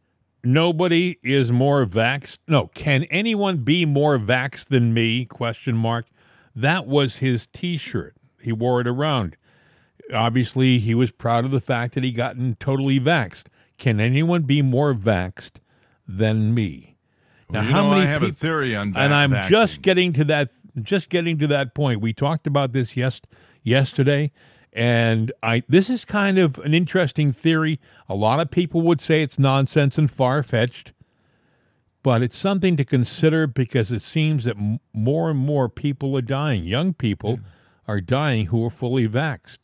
"Nobody 0.44 1.18
is 1.24 1.52
more 1.52 1.86
vaxxed." 1.86 2.40
No, 2.48 2.68
can 2.68 3.04
anyone 3.06 3.58
be 3.58 3.86
more 3.86 4.18
vaxxed 4.18 4.68
than 4.70 4.94
me? 4.94 5.26
Question 5.26 5.76
mark. 5.76 6.08
That 6.56 6.88
was 6.88 7.18
his 7.18 7.48
T-shirt. 7.48 8.16
He 8.42 8.52
wore 8.52 8.82
it 8.82 8.88
around. 8.88 9.38
Obviously, 10.14 10.80
he 10.80 10.96
was 10.96 11.12
proud 11.12 11.46
of 11.46 11.52
the 11.52 11.60
fact 11.60 11.94
that 11.96 12.04
he 12.04 12.12
gotten 12.12 12.56
totally 12.56 13.00
vaxxed. 13.00 13.46
Can 13.78 14.00
anyone 14.00 14.44
be 14.44 14.62
more 14.62 14.94
vaxxed 14.94 15.58
than 16.08 16.54
me? 16.54 16.96
Well, 17.50 17.64
you 17.64 17.72
know, 17.72 17.92
I 17.92 18.06
have 18.06 18.24
a 18.24 18.32
theory 18.32 18.76
on 18.76 18.92
that. 18.92 19.00
and 19.00 19.14
I'm 19.14 19.32
vaccine. 19.32 19.52
just 19.52 19.82
getting 19.82 20.14
to 20.14 20.24
that 20.26 20.50
just 20.82 21.10
getting 21.10 21.38
to 21.40 21.48
that 21.48 21.74
point. 21.74 22.02
We 22.02 22.14
talked 22.14 22.48
about 22.48 22.74
this 22.74 22.96
yes 22.98 23.22
yesterday 23.64 24.32
and 24.78 25.32
I 25.42 25.64
this 25.68 25.90
is 25.90 26.06
kind 26.06 26.38
of 26.38 26.58
an 26.60 26.74
interesting 26.74 27.32
theory. 27.32 27.80
A 28.08 28.16
lot 28.16 28.40
of 28.40 28.52
people 28.52 28.82
would 28.84 29.02
say 29.02 29.24
it's 29.24 29.40
nonsense 29.40 29.98
and 29.98 30.10
far-fetched, 30.10 30.94
but 32.04 32.22
it's 32.22 32.38
something 32.38 32.78
to 32.78 32.86
consider 32.86 33.48
because 33.48 33.92
it 33.92 34.02
seems 34.04 34.44
that 34.46 34.56
m- 34.58 34.80
more 34.94 35.32
and 35.32 35.40
more 35.40 35.68
people 35.68 36.16
are 36.16 36.22
dying. 36.22 36.64
Young 36.64 36.94
people 36.94 37.40
are 37.88 38.00
dying 38.00 38.46
who 38.48 38.64
are 38.66 38.70
fully 38.70 39.08
vaxxed. 39.08 39.60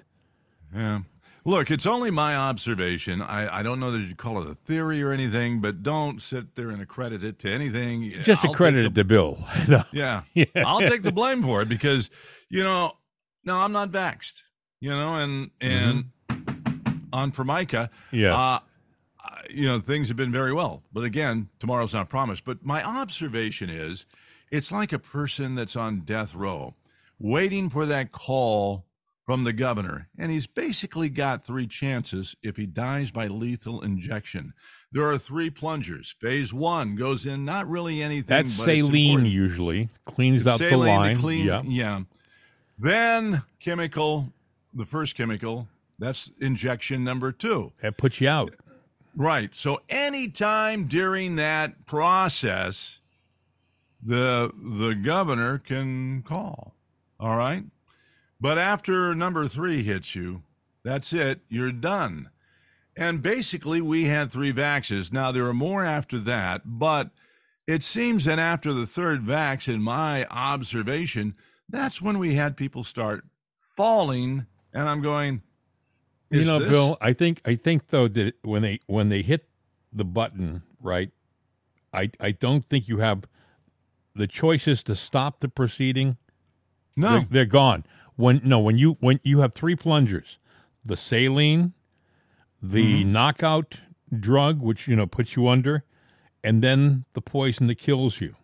Yeah. 0.75 1.01
Look, 1.45 1.69
it's 1.69 1.85
only 1.85 2.09
my 2.09 2.37
observation. 2.37 3.21
I, 3.21 3.59
I 3.59 3.63
don't 3.63 3.77
know 3.79 3.91
that 3.91 3.99
you 3.99 4.15
call 4.15 4.41
it 4.41 4.49
a 4.49 4.55
theory 4.55 5.03
or 5.03 5.11
anything, 5.11 5.59
but 5.59 5.83
don't 5.83 6.21
sit 6.21 6.55
there 6.55 6.69
and 6.69 6.81
accredit 6.81 7.21
it 7.21 7.37
to 7.39 7.51
anything. 7.51 8.13
Just 8.23 8.45
I'll 8.45 8.51
accredit 8.51 8.85
it 8.85 8.95
to 8.95 9.03
Bill. 9.03 9.37
Yeah. 9.91 10.21
Yeah. 10.33 10.45
I'll 10.65 10.79
take 10.79 11.03
the 11.03 11.11
blame 11.11 11.43
for 11.43 11.61
it 11.61 11.67
because, 11.69 12.09
you 12.49 12.63
know, 12.63 12.93
no, 13.43 13.57
I'm 13.57 13.73
not 13.73 13.91
vaxxed, 13.91 14.41
you 14.83 14.89
know, 14.89 15.15
and, 15.15 15.49
and 15.61 16.05
on 17.13 17.31
Formica, 17.31 17.89
Mm-hmm. 18.11 18.33
Uh, 18.33 18.59
you 19.49 19.65
know, 19.65 19.79
things 19.79 20.09
have 20.09 20.17
been 20.17 20.31
very 20.31 20.51
well. 20.51 20.83
But 20.91 21.05
again, 21.05 21.47
tomorrow's 21.59 21.93
not 21.93 22.09
promised. 22.09 22.43
But 22.43 22.65
my 22.65 22.83
observation 22.83 23.69
is 23.69 24.05
it's 24.51 24.71
like 24.71 24.91
a 24.91 24.99
person 24.99 25.55
that's 25.55 25.75
on 25.77 26.01
death 26.01 26.35
row 26.35 26.75
waiting 27.19 27.69
for 27.69 27.85
that 27.85 28.11
call 28.11 28.85
from 29.25 29.45
the 29.45 29.53
governor. 29.53 30.09
And 30.17 30.31
he's 30.31 30.47
basically 30.47 31.07
got 31.07 31.45
three 31.45 31.67
chances 31.67 32.35
if 32.43 32.57
he 32.57 32.65
dies 32.65 33.11
by 33.11 33.27
lethal 33.27 33.81
injection. 33.81 34.53
There 34.91 35.09
are 35.09 35.17
three 35.17 35.49
plungers. 35.49 36.15
Phase 36.19 36.53
one 36.53 36.95
goes 36.95 37.25
in 37.25 37.45
not 37.45 37.69
really 37.69 38.01
anything. 38.01 38.27
That's 38.27 38.57
but 38.57 38.65
saline 38.65 39.25
usually. 39.25 39.89
Cleans 40.05 40.45
out 40.45 40.59
the 40.59 40.69
Saline 40.69 40.93
to 40.95 40.99
line. 40.99 41.15
clean, 41.15 41.45
yeah. 41.45 41.61
yeah. 41.65 42.01
Then 42.77 43.43
chemical, 43.59 44.33
the 44.73 44.85
first 44.85 45.15
chemical, 45.15 45.67
that's 45.99 46.31
injection 46.39 47.03
number 47.03 47.31
two. 47.31 47.71
That 47.81 47.97
puts 47.97 48.19
you 48.19 48.29
out. 48.29 48.55
Right. 49.15 49.53
So 49.53 49.81
anytime 49.89 50.85
during 50.85 51.35
that 51.35 51.85
process, 51.85 52.99
the 54.01 54.51
the 54.55 54.95
governor 54.95 55.59
can 55.59 56.23
call. 56.23 56.73
All 57.19 57.37
right. 57.37 57.63
But 58.41 58.57
after 58.57 59.15
number 59.15 59.47
three 59.47 59.83
hits 59.83 60.15
you, 60.15 60.43
that's 60.83 61.13
it. 61.13 61.41
You're 61.47 61.71
done. 61.71 62.29
And 62.95 63.21
basically, 63.21 63.81
we 63.81 64.05
had 64.05 64.31
three 64.31 64.51
vaxes. 64.51 65.13
Now 65.13 65.31
there 65.31 65.47
are 65.47 65.53
more 65.53 65.85
after 65.85 66.19
that, 66.19 66.61
but 66.65 67.11
it 67.65 67.81
seems 67.81 68.25
that 68.25 68.39
after 68.39 68.73
the 68.73 68.85
third 68.85 69.23
vax, 69.23 69.73
in 69.73 69.81
my 69.81 70.25
observation, 70.25 71.35
that's 71.69 72.01
when 72.01 72.19
we 72.19 72.35
had 72.35 72.57
people 72.57 72.83
start 72.83 73.23
falling. 73.59 74.45
And 74.73 74.89
I'm 74.89 75.01
going, 75.01 75.41
you 76.29 76.45
know, 76.45 76.59
this- 76.59 76.69
Bill, 76.69 76.97
I 77.01 77.13
think 77.13 77.41
I 77.45 77.55
think 77.55 77.87
though 77.87 78.07
that 78.07 78.35
when 78.43 78.61
they 78.63 78.79
when 78.87 79.09
they 79.09 79.21
hit 79.21 79.47
the 79.91 80.05
button, 80.05 80.63
right, 80.81 81.11
I 81.93 82.09
I 82.19 82.31
don't 82.31 82.65
think 82.65 82.87
you 82.87 82.97
have 82.97 83.25
the 84.15 84.27
choices 84.27 84.83
to 84.83 84.95
stop 84.95 85.39
the 85.39 85.47
proceeding. 85.49 86.17
no, 86.95 87.09
They're, 87.19 87.27
they're 87.29 87.45
gone. 87.45 87.85
When 88.15 88.41
no, 88.43 88.59
when 88.59 88.77
you 88.77 88.97
when 88.99 89.19
you 89.23 89.39
have 89.41 89.53
three 89.53 89.75
plungers, 89.75 90.39
the 90.83 90.97
saline, 90.97 91.73
the 92.61 93.01
Mm-hmm. 93.03 93.11
knockout 93.11 93.79
drug, 94.19 94.61
which 94.61 94.87
you 94.87 94.95
know 94.95 95.05
puts 95.07 95.35
you 95.35 95.47
under, 95.47 95.83
and 96.43 96.63
then 96.63 97.05
the 97.13 97.21
poison 97.21 97.67
that 97.67 97.77
kills 97.77 98.21
you. 98.21 98.35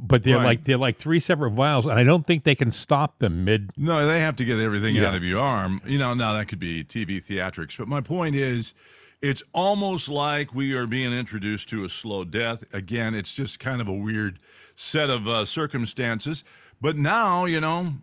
But 0.00 0.22
they're 0.22 0.36
Right. 0.36 0.44
like 0.44 0.64
they're 0.64 0.76
like 0.76 0.96
three 0.96 1.20
separate 1.20 1.50
vials, 1.52 1.86
and 1.86 1.98
I 1.98 2.04
don't 2.04 2.26
think 2.26 2.44
they 2.44 2.54
can 2.54 2.70
stop 2.70 3.18
them 3.18 3.44
mid. 3.44 3.70
No, 3.76 4.06
they 4.06 4.20
have 4.20 4.36
to 4.36 4.44
get 4.44 4.58
everything 4.58 4.96
Yeah. 4.96 5.08
out 5.08 5.14
of 5.14 5.22
your 5.24 5.40
arm. 5.40 5.80
You 5.86 5.98
know, 5.98 6.14
now 6.14 6.32
that 6.34 6.48
could 6.48 6.58
be 6.58 6.84
TV 6.84 7.20
theatrics. 7.20 7.78
But 7.78 7.88
my 7.88 8.00
point 8.00 8.34
is, 8.34 8.74
it's 9.22 9.42
almost 9.54 10.08
like 10.08 10.54
we 10.54 10.72
are 10.74 10.86
being 10.86 11.12
introduced 11.12 11.68
to 11.70 11.84
a 11.84 11.88
slow 11.88 12.24
death. 12.24 12.64
Again, 12.72 13.14
it's 13.14 13.32
just 13.32 13.58
kind 13.58 13.80
of 13.80 13.88
a 13.88 13.92
weird 13.94 14.38
set 14.74 15.08
of 15.10 15.26
uh, 15.26 15.44
circumstances. 15.44 16.44
But 16.80 16.96
now, 16.96 17.46
you 17.46 17.60
know, 17.60 17.94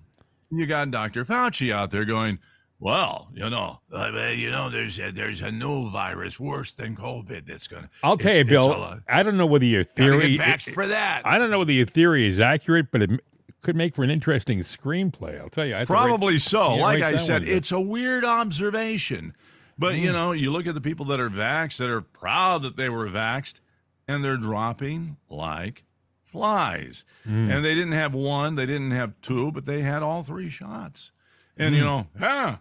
you 0.50 0.65
got 0.65 0.89
Dr. 0.91 1.23
Fauci 1.25 1.71
out 1.71 1.91
there 1.91 2.05
going, 2.05 2.39
well, 2.83 3.29
you 3.33 3.49
know, 3.49 3.79
uh, 3.93 4.11
you 4.35 4.51
know, 4.51 4.69
there's 4.69 4.99
a, 4.99 5.09
there's 5.09 5.41
a 5.41 5.51
new 5.51 5.89
virus 5.89 6.37
worse 6.37 6.73
than 6.73 6.97
COVID 6.97 7.47
that's 7.47 7.69
going 7.69 7.83
to. 7.83 7.89
I'll 8.03 8.17
tell 8.17 8.35
you, 8.35 8.43
Bill. 8.43 8.99
I 9.07 9.23
don't 9.23 9.37
know 9.37 9.45
whether 9.45 9.63
your 9.63 9.85
theory. 9.85 10.35
Get 10.35 10.61
for 10.61 10.85
that. 10.87 11.21
I 11.25 11.39
don't 11.39 11.49
know 11.49 11.59
whether 11.59 11.71
your 11.71 11.85
theory 11.85 12.27
is 12.27 12.41
accurate, 12.41 12.91
but 12.91 13.03
it, 13.03 13.21
could 13.61 13.77
make 13.77 13.95
for 13.95 14.03
an 14.03 14.11
interesting 14.11 14.59
screenplay. 14.59 15.39
I'll 15.39 15.47
tell 15.47 15.65
you. 15.65 15.75
I 15.75 15.85
to 15.85 15.93
write- 15.93 16.07
Probably 16.07 16.37
so. 16.37 16.75
Like 16.75 17.01
I 17.01 17.15
said, 17.15 17.47
it's 17.47 17.71
a 17.71 17.79
weird 17.79 18.25
observation. 18.25 19.33
But, 19.79 19.95
you 19.95 20.09
hmm. 20.09 20.13
know, 20.13 20.31
you 20.33 20.51
look 20.51 20.67
at 20.67 20.75
the 20.75 20.81
people 20.81 21.05
that 21.05 21.21
are 21.21 21.29
vaxxed, 21.29 21.77
that 21.77 21.89
are 21.89 22.01
proud 22.01 22.61
that 22.63 22.75
they 22.75 22.89
were 22.89 23.07
vaxxed, 23.07 23.61
and 24.07 24.23
they're 24.23 24.35
dropping 24.35 25.15
like 25.29 25.83
flies. 26.21 27.05
Hmm. 27.23 27.49
And 27.49 27.63
they 27.63 27.73
didn't 27.73 27.93
have 27.93 28.13
one, 28.13 28.55
they 28.55 28.65
didn't 28.65 28.91
have 28.91 29.13
two, 29.21 29.53
but 29.53 29.65
they 29.65 29.81
had 29.81 30.03
all 30.03 30.21
three 30.21 30.49
shots. 30.49 31.11
And, 31.55 31.73
you 31.73 31.81
hmm. 31.81 31.87
know, 31.87 32.07
yeah, 32.19 32.57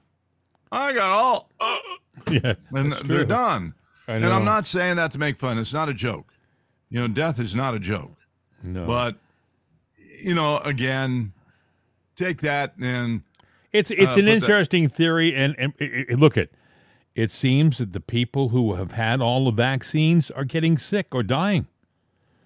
I 0.72 0.92
got 0.94 1.12
all, 1.12 1.50
uh, 1.60 1.78
yeah, 2.30 2.54
and 2.72 2.92
they're 2.92 3.18
true. 3.18 3.24
done. 3.26 3.74
And. 4.08 4.24
I'm 4.26 4.44
not 4.44 4.66
saying 4.66 4.96
that 4.96 5.10
to 5.12 5.18
make 5.18 5.38
fun. 5.38 5.58
It's 5.58 5.72
not 5.72 5.88
a 5.88 5.94
joke. 5.94 6.32
You 6.90 7.00
know, 7.00 7.08
death 7.08 7.38
is 7.38 7.54
not 7.54 7.74
a 7.74 7.78
joke. 7.78 8.16
No. 8.62 8.86
But, 8.86 9.16
you 10.22 10.34
know, 10.34 10.58
again, 10.58 11.32
take 12.16 12.40
that 12.40 12.74
and 12.80 13.22
It's 13.72 13.90
it's 13.90 14.16
Uh, 14.16 14.20
an 14.20 14.28
interesting 14.28 14.88
theory, 14.88 15.34
and, 15.34 15.54
and 15.58 15.72
it, 15.78 16.10
it- 16.10 16.18
look 16.18 16.36
at. 16.36 16.48
It 17.14 17.30
seems 17.30 17.76
that 17.76 17.92
the 17.92 18.00
people 18.00 18.48
who 18.48 18.74
have 18.76 18.92
had 18.92 19.20
all 19.20 19.44
the 19.44 19.50
vaccines 19.50 20.30
are 20.30 20.44
getting 20.46 20.78
sick 20.78 21.14
or 21.14 21.22
dying. 21.22 21.66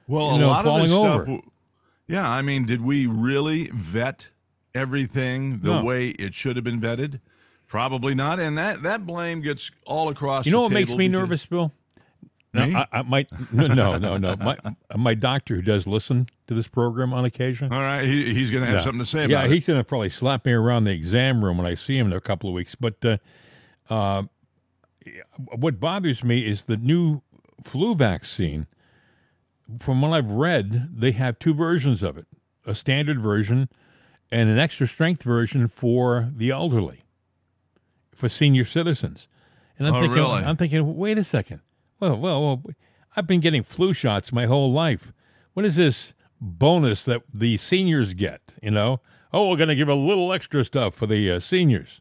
Well, 0.08 0.30
you 0.30 0.34
a 0.34 0.38
know, 0.40 0.48
lot 0.48 0.66
of 0.66 0.80
this 0.80 0.92
stuff. 0.92 1.28
Yeah, 2.08 2.28
I 2.28 2.42
mean, 2.42 2.66
did 2.66 2.80
we 2.80 3.06
really 3.06 3.70
vet 3.72 4.30
everything 4.74 5.60
the 5.60 5.74
No. 5.80 5.84
way 5.84 6.08
it 6.10 6.34
should 6.34 6.56
have 6.56 6.64
been 6.64 6.80
vetted? 6.80 7.20
Probably 7.68 8.14
not, 8.14 8.38
and 8.38 8.56
that 8.58 8.82
that 8.82 9.06
blame 9.06 9.40
gets 9.40 9.70
all 9.84 10.08
across. 10.08 10.46
You 10.46 10.52
know 10.52 10.62
what 10.62 10.72
makes 10.72 10.94
me 10.94 11.08
nervous, 11.08 11.44
Bill? 11.46 11.72
Me? 12.52 12.70
No, 12.72 12.78
I, 12.78 12.86
I 13.00 13.02
might 13.02 13.28
no 13.52 13.66
no 13.66 13.98
no 13.98 14.16
no. 14.16 14.36
My 14.36 14.56
my 14.96 15.14
doctor 15.14 15.56
who 15.56 15.62
does 15.62 15.86
listen 15.86 16.28
to 16.46 16.54
this 16.54 16.68
program 16.68 17.12
on 17.12 17.24
occasion. 17.24 17.72
All 17.72 17.80
right, 17.80 18.04
he, 18.04 18.32
he's 18.32 18.50
going 18.50 18.62
to 18.62 18.66
have 18.66 18.76
Yeah. 18.76 18.80
something 18.82 19.00
to 19.00 19.04
say 19.04 19.20
yeah, 19.26 19.40
about 19.40 19.46
it. 19.46 19.52
he's 19.54 19.66
going 19.66 19.80
to 19.80 19.84
probably 19.84 20.08
slap 20.10 20.46
me 20.46 20.52
around 20.52 20.84
the 20.84 20.92
exam 20.92 21.44
room 21.44 21.58
when 21.58 21.66
I 21.66 21.74
see 21.74 21.98
him 21.98 22.06
in 22.06 22.12
a 22.12 22.20
couple 22.20 22.48
of 22.48 22.54
weeks. 22.54 22.74
But 22.76 23.04
uh, 23.04 23.18
uh, 23.90 24.22
what 25.56 25.80
bothers 25.80 26.22
me 26.24 26.46
is 26.46 26.64
the 26.64 26.76
new 26.76 27.20
flu 27.62 27.94
vaccine. 27.94 28.66
From 29.80 30.00
what 30.00 30.12
I've 30.12 30.30
read, 30.30 30.90
they 30.96 31.10
have 31.12 31.38
two 31.40 31.52
versions 31.52 32.02
of 32.04 32.16
it: 32.16 32.26
a 32.64 32.74
standard 32.76 33.20
version 33.20 33.68
and 34.30 34.48
an 34.48 34.58
extra 34.58 34.86
strength 34.86 35.24
version 35.24 35.66
for 35.66 36.30
the 36.34 36.50
elderly, 36.50 37.02
for 38.16 38.28
senior 38.28 38.64
citizens. 38.64 39.28
And 39.78 39.86
I'm 39.86 39.94
Oh, 39.94 40.00
thinking, 40.00 40.16
really? 40.16 40.42
I'm 40.44 40.56
thinking, 40.56 40.96
wait 40.96 41.18
a 41.18 41.24
second. 41.24 41.60
Well, 42.00 42.16
well, 42.18 42.42
well, 42.42 42.62
I've 43.16 43.26
been 43.26 43.40
getting 43.40 43.62
flu 43.62 43.92
shots 43.92 44.32
my 44.32 44.46
whole 44.46 44.72
life. 44.72 45.12
What 45.54 45.64
is 45.64 45.76
this 45.76 46.12
bonus 46.40 47.04
that 47.04 47.22
the 47.32 47.56
seniors 47.56 48.14
get? 48.14 48.40
You 48.62 48.70
know, 48.72 49.00
oh, 49.32 49.50
we're 49.50 49.56
going 49.56 49.68
to 49.68 49.74
give 49.74 49.88
a 49.88 49.94
little 49.94 50.32
extra 50.32 50.64
stuff 50.64 50.94
for 50.94 51.06
the 51.06 51.30
uh, 51.32 51.40
seniors. 51.40 52.00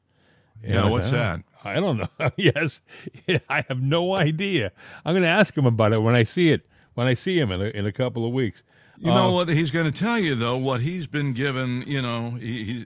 Yeah, 0.63 0.83
And 0.83 0.91
what's 0.91 1.11
that? 1.11 1.41
I 1.63 1.75
don't 1.79 1.97
know. 1.97 2.09
yes, 2.37 2.81
I 3.49 3.63
have 3.67 3.81
no 3.81 4.15
idea. 4.15 4.71
I'm 5.03 5.13
going 5.13 5.23
to 5.23 5.27
ask 5.29 5.57
him 5.57 5.65
about 5.65 5.93
it 5.93 5.99
when 5.99 6.15
I 6.15 6.23
see 6.23 6.51
it. 6.51 6.65
When 6.93 7.07
I 7.07 7.13
see 7.13 7.37
him 7.39 7.51
in 7.51 7.61
a, 7.61 7.65
in 7.65 7.85
a 7.85 7.91
couple 7.91 8.25
of 8.25 8.31
weeks. 8.31 8.63
You 8.97 9.07
know 9.11 9.27
Uh, 9.29 9.31
what 9.33 9.49
he's 9.49 9.69
going 9.71 9.91
to 9.91 9.97
tell 9.97 10.17
you 10.17 10.35
though. 10.35 10.55
What 10.55 10.79
he's 10.79 11.07
been 11.07 11.33
given, 11.33 11.83
you 11.85 12.01
know, 12.01 12.31
he, 12.39 12.63
he 12.63 12.85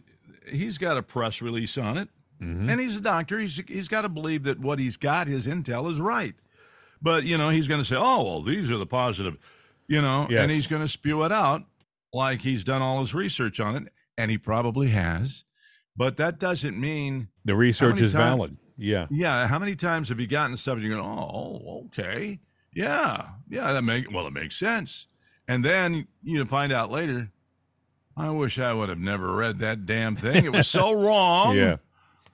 he's 0.58 0.80
got 0.80 0.98
a 0.98 1.04
press 1.04 1.40
release 1.44 1.78
on 1.78 1.98
it, 2.00 2.10
Mm-hmm. 2.42 2.70
and 2.70 2.80
he's 2.80 2.96
a 2.96 3.02
doctor. 3.02 3.38
He's 3.40 3.62
he's 3.68 3.88
got 3.88 4.02
to 4.02 4.10
believe 4.10 4.44
that 4.44 4.60
what 4.60 4.80
he's 4.80 4.96
got, 4.98 5.28
his 5.28 5.46
intel, 5.48 5.92
is 5.92 6.00
right. 6.00 6.36
But 7.02 7.24
you 7.26 7.38
know, 7.38 7.50
he's 7.50 7.68
going 7.68 7.82
to 7.82 7.86
say, 7.86 7.96
"Oh, 7.98 8.24
well, 8.24 8.42
these 8.42 8.72
are 8.72 8.78
the 8.78 8.86
positive," 8.86 9.38
you 9.88 10.02
know, 10.02 10.28
Yes. 10.30 10.42
and 10.44 10.52
he's 10.52 10.68
going 10.68 10.82
to 10.82 10.88
spew 10.88 11.24
it 11.24 11.32
out 11.32 11.64
like 12.14 12.42
he's 12.42 12.64
done 12.64 12.82
all 12.82 13.02
his 13.02 13.14
research 13.14 13.60
on 13.60 13.76
it, 13.76 13.94
and 14.18 14.32
he 14.32 14.38
probably 14.38 14.88
has. 14.90 15.44
But 15.98 16.16
that 16.18 16.40
doesn't 16.40 16.80
mean, 16.80 17.28
The 17.44 17.56
research 17.56 18.02
is 18.02 18.14
time- 18.14 18.22
valid. 18.38 18.58
Yeah. 18.78 19.08
yeah. 19.12 19.46
How 19.48 19.60
many 19.60 19.76
times 19.76 20.08
have 20.08 20.22
you 20.22 20.28
gotten 20.28 20.56
stuff 20.56 20.76
and 20.76 20.84
you're 20.84 20.96
going, 20.96 21.06
"Oh, 21.06 21.84
okay, 21.88 22.40
yeah, 22.74 23.32
yeah, 23.50 23.74
that 23.74 23.82
make 23.84 24.10
well, 24.12 24.26
it 24.28 24.32
makes 24.34 24.56
sense," 24.56 25.08
and 25.48 25.66
then 25.66 26.08
you 26.24 26.46
find 26.46 26.72
out 26.72 26.90
later. 26.90 27.32
I 28.18 28.30
wish 28.32 28.60
I 28.60 28.74
would 28.74 28.90
have 28.90 29.00
never 29.00 29.34
read 29.34 29.60
that 29.60 29.86
damn 29.86 30.16
thing. 30.18 30.44
It 30.46 30.52
was 30.52 30.68
so 30.68 30.92
wrong. 31.06 31.56
Yeah. 31.56 31.78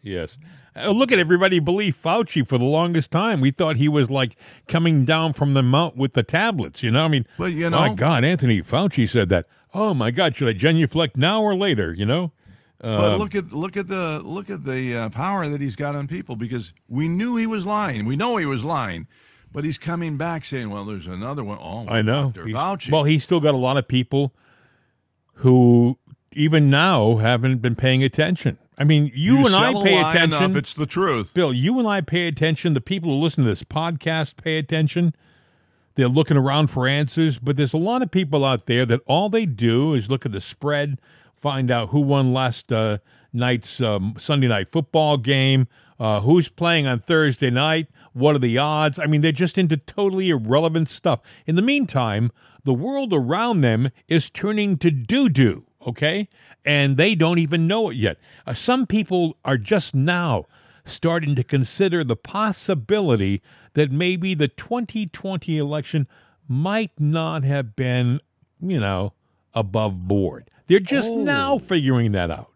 Yes. 0.05 0.37
Uh, 0.75 0.91
look 0.91 1.11
at 1.11 1.17
everybody 1.17 1.59
believe 1.59 1.95
Fauci 1.95 2.47
for 2.47 2.57
the 2.57 2.65
longest 2.65 3.09
time. 3.09 3.41
We 3.41 3.49
thought 3.49 3.77
he 3.77 3.89
was 3.89 4.11
like 4.11 4.37
coming 4.67 5.03
down 5.03 5.33
from 5.33 5.53
the 5.53 5.63
mount 5.63 5.97
with 5.97 6.13
the 6.13 6.21
tablets. 6.21 6.83
You 6.83 6.91
know, 6.91 7.05
I 7.05 7.07
mean, 7.07 7.25
But, 7.37 7.53
you 7.53 7.69
my 7.71 7.93
God, 7.93 8.23
Anthony 8.23 8.61
Fauci 8.61 9.09
said 9.09 9.29
that. 9.29 9.47
Oh 9.73 9.93
my 9.93 10.11
God, 10.11 10.35
should 10.35 10.47
I 10.47 10.53
genuflect 10.53 11.17
now 11.17 11.41
or 11.41 11.55
later? 11.55 11.91
You 11.93 12.05
know, 12.05 12.31
But 12.79 13.17
look 13.17 13.33
at 13.33 13.51
look 13.51 13.75
at 13.75 13.87
the 13.87 14.21
look 14.23 14.49
at 14.49 14.63
the 14.63 14.95
uh, 14.95 15.09
power 15.09 15.47
that 15.47 15.59
he's 15.59 15.75
got 15.75 15.95
on 15.95 16.07
people 16.07 16.35
because 16.35 16.71
we 16.87 17.07
knew 17.07 17.35
he 17.35 17.47
was 17.47 17.65
lying. 17.65 18.05
We 18.05 18.15
know 18.15 18.37
he 18.37 18.45
was 18.45 18.63
lying, 18.63 19.07
but 19.51 19.63
he's 19.63 19.79
coming 19.79 20.17
back 20.17 20.45
saying, 20.45 20.69
"Well, 20.69 20.85
there's 20.85 21.07
another 21.07 21.43
one." 21.43 21.57
Oh, 21.59 21.87
I 21.87 22.03
know. 22.03 22.31
Fauci. 22.35 22.91
Well, 22.91 23.05
he's 23.05 23.23
still 23.23 23.39
got 23.39 23.55
a 23.55 23.57
lot 23.57 23.77
of 23.77 23.87
people 23.87 24.33
who 25.39 25.97
even 26.33 26.69
now 26.69 27.15
haven't 27.15 27.57
been 27.57 27.75
paying 27.75 28.03
attention. 28.03 28.59
I 28.77 28.83
mean, 28.83 29.11
you, 29.13 29.45
and 29.45 29.55
I 29.55 29.73
pay 29.83 29.97
attention. 29.97 30.43
Enough, 30.43 30.57
it's 30.57 30.73
the 30.73 30.85
truth. 30.85 31.33
Bill, 31.33 31.53
you 31.53 31.79
and 31.79 31.87
I 31.87 32.01
pay 32.01 32.27
attention. 32.27 32.73
The 32.73 32.81
people 32.81 33.11
who 33.11 33.17
listen 33.17 33.43
to 33.43 33.49
this 33.49 33.63
podcast 33.63 34.41
pay 34.41 34.57
attention. 34.57 35.15
They're 35.95 36.09
looking 36.09 36.35
around 36.35 36.67
for 36.67 36.87
answers, 36.87 37.37
but 37.37 37.55
there's 37.55 37.73
a 37.73 37.77
lot 37.77 38.01
of 38.01 38.11
people 38.11 38.43
out 38.43 38.65
there 38.65 38.85
that 38.85 38.99
all 39.05 39.29
they 39.29 39.45
do 39.45 39.93
is 39.93 40.11
look 40.11 40.25
at 40.25 40.33
the 40.33 40.41
spread, 40.41 40.99
find 41.33 41.71
out 41.71 41.89
who 41.89 42.01
won 42.01 42.33
last 42.33 42.71
uh, 42.71 42.97
night's 43.31 43.79
um, 43.79 44.15
Sunday 44.17 44.49
night 44.49 44.67
football 44.67 45.17
game, 45.17 45.67
uh, 45.97 46.19
who's 46.19 46.49
playing 46.49 46.85
on 46.85 46.99
Thursday 46.99 47.49
night, 47.49 47.87
what 48.11 48.35
are 48.35 48.39
the 48.39 48.57
odds. 48.57 48.99
I 48.99 49.05
mean, 49.05 49.21
they're 49.21 49.31
just 49.31 49.57
into 49.57 49.77
totally 49.77 50.29
irrelevant 50.29 50.89
stuff. 50.89 51.21
In 51.45 51.55
the 51.55 51.61
meantime, 51.61 52.29
the 52.65 52.73
world 52.73 53.13
around 53.13 53.61
them 53.61 53.89
is 54.09 54.29
turning 54.29 54.77
to 54.79 54.91
doo 54.91 55.29
doo, 55.29 55.65
okay? 55.85 56.27
And 56.65 56.97
they 56.97 57.15
don't 57.15 57.37
even 57.39 57.67
know 57.67 57.89
it 57.89 57.95
yet. 57.97 58.17
Uh, 58.45 58.53
some 58.53 58.85
people 58.87 59.37
are 59.45 59.57
just 59.57 59.93
now 59.95 60.45
starting 60.83 61.35
to 61.35 61.43
consider 61.43 62.03
the 62.03 62.15
possibility 62.15 63.41
that 63.73 63.91
maybe 63.91 64.33
the 64.33 64.47
2020 64.47 65.57
election 65.57 66.07
might 66.47 66.91
not 66.99 67.43
have 67.43 67.75
been, 67.75 68.19
you 68.61 68.79
know, 68.79 69.13
above 69.53 70.07
board. 70.07 70.49
They're 70.67 70.79
just 70.79 71.13
now 71.13 71.57
figuring 71.57 72.11
that 72.13 72.29
out. 72.31 72.51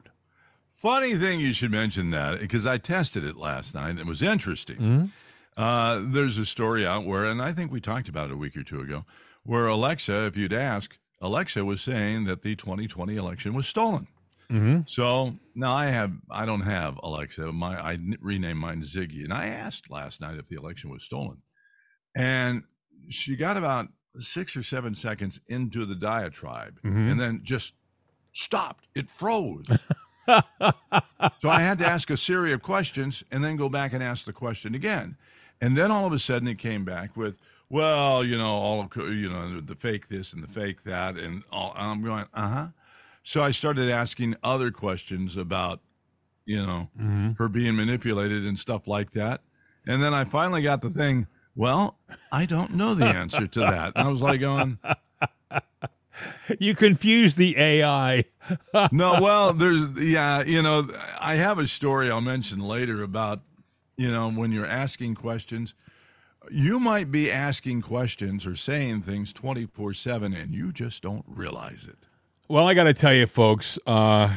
Funny 0.70 1.16
thing 1.16 1.40
you 1.40 1.54
should 1.54 1.72
mention 1.72 2.10
that 2.12 2.40
because 2.40 2.66
I 2.66 2.78
tested 2.78 3.24
it 3.24 3.36
last 3.36 3.76
night. 3.76 3.90
and 3.92 4.00
It 4.00 4.06
was 4.06 4.24
interesting. 4.24 5.12
Uh, 5.58 6.00
there's 6.02 6.38
a 6.38 6.46
story 6.46 6.88
out 6.88 7.06
where, 7.06 7.26
and 7.26 7.42
I 7.42 7.52
think 7.52 7.72
we 7.72 7.82
talked 7.82 8.08
about 8.08 8.30
it 8.30 8.34
a 8.34 8.38
week 8.38 8.56
or 8.56 8.64
two 8.64 8.80
ago, 8.80 9.04
where 9.44 9.68
Alexa, 9.68 10.26
if 10.28 10.38
you'd 10.38 10.54
ask, 10.54 10.98
Alexa 11.22 11.66
was 11.66 11.82
saying 11.82 12.26
that 12.26 12.42
the 12.42 12.56
2020 12.56 13.16
election 13.16 13.54
was 13.54 13.68
stolen. 13.68 14.08
Mm-hmm. 14.52 14.82
So 14.88 15.36
now 15.54 15.74
I 15.74 15.88
have, 15.88 16.14
I 16.32 16.46
don't 16.46 16.62
have 16.62 17.00
Alexa. 17.04 17.52
My 17.52 17.80
I 17.80 18.00
renamed 18.20 18.60
mine 18.60 18.82
Ziggy, 18.82 19.24
and 19.24 19.34
I 19.34 19.48
asked 19.48 19.92
last 19.92 20.22
night 20.22 20.38
if 20.38 20.48
the 20.48 20.56
election 20.56 20.90
was 20.90 21.04
stolen, 21.04 21.42
and 22.16 22.64
she 23.10 23.36
got 23.36 23.58
about 23.58 23.90
six 24.18 24.58
or 24.58 24.64
seven 24.64 24.96
seconds 24.96 25.40
into 25.48 25.86
the 25.86 25.96
diatribe, 25.96 26.80
mm-hmm. 26.84 27.10
and 27.10 27.20
then 27.20 27.42
just 27.44 27.76
stopped. 28.32 28.88
It 28.96 29.10
froze. 29.10 29.68
so 30.28 31.50
I 31.50 31.62
had 31.62 31.78
to 31.80 31.88
ask 31.88 32.10
a 32.10 32.18
series 32.18 32.54
of 32.54 32.62
questions 32.62 33.24
and 33.32 33.44
then 33.44 33.56
go 33.56 33.70
back 33.70 33.94
and 33.94 34.04
ask 34.04 34.26
the 34.26 34.34
question 34.34 34.76
again. 34.76 35.18
And 35.62 35.78
then 35.78 35.92
all 35.92 36.06
of 36.06 36.14
a 36.14 36.20
sudden 36.20 36.48
it 36.48 36.58
came 36.58 36.86
back 36.86 37.18
with, 37.18 37.38
well, 37.70 38.24
you 38.24 38.38
know, 38.38 38.50
all 38.50 38.82
of, 38.82 38.96
you 38.96 39.30
know, 39.30 39.60
the 39.60 39.76
fake 39.76 40.08
this 40.08 40.34
and 40.34 40.44
the 40.44 40.48
fake 40.48 40.84
that. 40.84 41.16
And, 41.16 41.44
all, 41.52 41.74
and 41.76 41.92
I'm 41.92 42.04
going, 42.04 42.26
uh 42.34 42.48
huh. 42.48 42.68
So 43.24 43.44
I 43.44 43.52
started 43.52 43.90
asking 43.90 44.36
other 44.44 44.72
questions 44.72 45.38
about, 45.38 45.82
you 46.46 46.66
know, 46.66 46.90
her 47.38 47.48
being 47.48 47.76
manipulated 47.76 48.46
and 48.46 48.58
stuff 48.58 48.88
like 48.88 49.12
that. 49.12 49.42
And 49.86 50.02
then 50.02 50.14
I 50.14 50.24
finally 50.24 50.62
got 50.62 50.82
the 50.82 50.90
thing, 50.90 51.28
well, 51.56 52.00
I 52.32 52.46
don't 52.46 52.76
know 52.76 52.96
the 52.96 53.06
answer 53.06 53.46
to 53.46 53.60
that. 53.60 53.94
And 53.96 54.08
I 54.08 54.10
was 54.10 54.22
like 54.22 54.40
going, 54.40 54.80
You 56.60 56.76
confuse 56.76 57.36
the 57.36 57.58
AI. 57.58 58.26
no, 58.92 59.22
well, 59.22 59.54
there's 59.54 59.86
yeah, 59.98 60.44
you 60.44 60.62
know, 60.62 60.90
I 61.20 61.36
have 61.36 61.60
a 61.60 61.68
story 61.68 62.10
I'll 62.10 62.22
mention 62.22 62.60
later 62.60 63.04
about, 63.04 63.42
you 63.98 64.12
know, 64.12 64.32
when 64.32 64.52
you're 64.52 64.66
asking 64.66 65.16
questions, 65.16 65.76
you 66.52 66.80
might 66.80 67.12
be 67.12 67.32
asking 67.32 67.82
questions 67.82 68.46
or 68.46 68.56
saying 68.56 69.02
things 69.02 69.34
24/7 69.34 70.34
and 70.34 70.54
you 70.54 70.72
just 70.72 71.02
don't 71.04 71.26
realize 71.28 71.88
it. 71.88 72.08
Well, 72.48 72.68
I 72.68 72.74
got 72.74 72.86
to 72.86 72.94
tell 72.94 73.14
you, 73.14 73.28
folks. 73.28 73.78
Uh, 73.86 74.34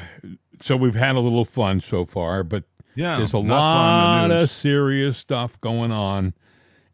so 0.60 0.76
we've 0.76 0.94
had 0.94 1.16
a 1.16 1.20
little 1.20 1.44
fun 1.44 1.80
so 1.80 2.04
far, 2.04 2.44
but 2.44 2.64
Yeah, 2.94 3.16
there's 3.16 3.32
a 3.32 3.38
lot 3.38 4.28
the 4.28 4.42
of 4.42 4.50
serious 4.50 5.16
stuff 5.16 5.60
going 5.60 5.90
on 5.90 6.34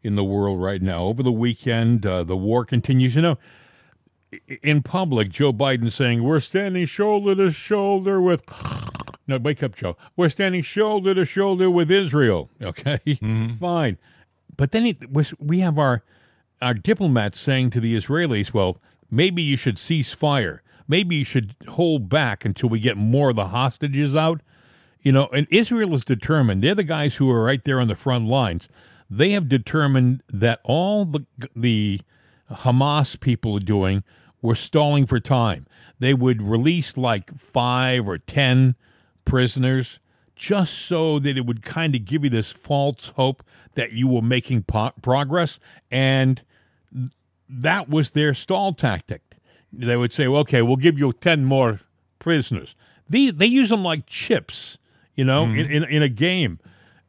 in 0.01 0.15
the 0.15 0.23
world 0.23 0.61
right 0.61 0.81
now. 0.81 1.03
Over 1.03 1.21
the 1.23 1.31
weekend, 1.31 2.05
uh, 2.05 2.23
the 2.23 2.37
war 2.37 2.63
continues. 2.63 3.15
You 3.15 3.21
know, 3.21 3.37
in 4.63 4.81
public, 4.81 5.29
Joe 5.29 5.51
Biden 5.51 5.91
saying, 5.91 6.23
We're 6.23 6.39
standing 6.39 6.85
shoulder 6.85 7.35
to 7.35 7.51
shoulder 7.51 8.21
with. 8.21 8.43
No, 9.27 9.37
wake 9.37 9.61
up, 9.61 9.75
Joe. 9.75 9.95
We're 10.15 10.29
standing 10.29 10.63
shoulder 10.63 11.13
to 11.13 11.23
shoulder 11.23 11.69
with 11.69 11.91
Israel. 11.91 12.49
Okay, 12.63 12.97
fine. 13.59 13.99
But 14.59 14.73
then 14.73 14.85
it 14.85 15.09
was, 15.09 15.33
we 15.39 15.59
have 15.59 15.79
our 15.79 16.03
our 16.61 16.73
diplomats 16.73 17.39
saying 17.39 17.69
to 17.69 17.79
the 17.79 17.95
Israelis, 17.95 18.53
"Well, 18.53 18.81
maybe 19.09 19.41
you 19.41 19.55
should 19.55 19.79
cease 19.79 20.11
fire. 20.11 20.61
Maybe 20.85 21.15
you 21.15 21.23
should 21.23 21.55
hold 21.69 22.09
back 22.09 22.43
until 22.43 22.67
we 22.67 22.81
get 22.81 22.97
more 22.97 23.29
of 23.29 23.37
the 23.37 23.47
hostages 23.47 24.17
out." 24.17 24.41
You 25.01 25.13
know, 25.13 25.27
and 25.27 25.47
Israel 25.49 25.93
is 25.93 26.03
determined. 26.03 26.61
They're 26.61 26.75
the 26.75 26.83
guys 26.83 27.15
who 27.15 27.31
are 27.31 27.45
right 27.45 27.63
there 27.63 27.79
on 27.79 27.87
the 27.87 27.95
front 27.95 28.27
lines. 28.27 28.67
They 29.09 29.29
have 29.29 29.47
determined 29.47 30.23
that 30.27 30.59
all 30.65 31.05
the 31.05 31.25
the 31.55 32.01
Hamas 32.51 33.17
people 33.17 33.55
are 33.55 33.61
doing 33.61 34.03
were 34.41 34.55
stalling 34.55 35.05
for 35.05 35.21
time. 35.21 35.67
They 35.99 36.13
would 36.13 36.41
release 36.41 36.97
like 36.97 37.33
five 37.39 38.09
or 38.09 38.17
ten 38.17 38.75
prisoners 39.23 39.99
just 40.39 40.73
so 40.85 41.19
that 41.19 41.37
it 41.37 41.45
would 41.45 41.61
kind 41.61 41.93
of 41.93 42.05
give 42.05 42.23
you 42.23 42.29
this 42.29 42.49
false 42.49 43.09
hope 43.09 43.43
that 43.75 43.91
you 43.91 44.07
were 44.07 44.21
making 44.21 44.63
po- 44.63 44.93
progress. 45.01 45.59
And 45.91 46.41
that 47.49 47.89
was 47.89 48.11
their 48.11 48.33
stall 48.33 48.73
tactic. 48.73 49.21
They 49.73 49.97
would 49.97 50.13
say, 50.13 50.29
well, 50.29 50.41
okay, 50.41 50.61
we'll 50.61 50.77
give 50.77 50.97
you 50.97 51.11
10 51.11 51.43
more 51.43 51.81
prisoners. 52.19 52.73
They, 53.09 53.31
they 53.31 53.47
use 53.47 53.69
them 53.69 53.83
like 53.83 54.05
chips, 54.05 54.77
you 55.13 55.25
know, 55.25 55.43
in, 55.43 55.69
in, 55.69 55.83
in 55.83 56.01
a 56.01 56.09
game. 56.09 56.59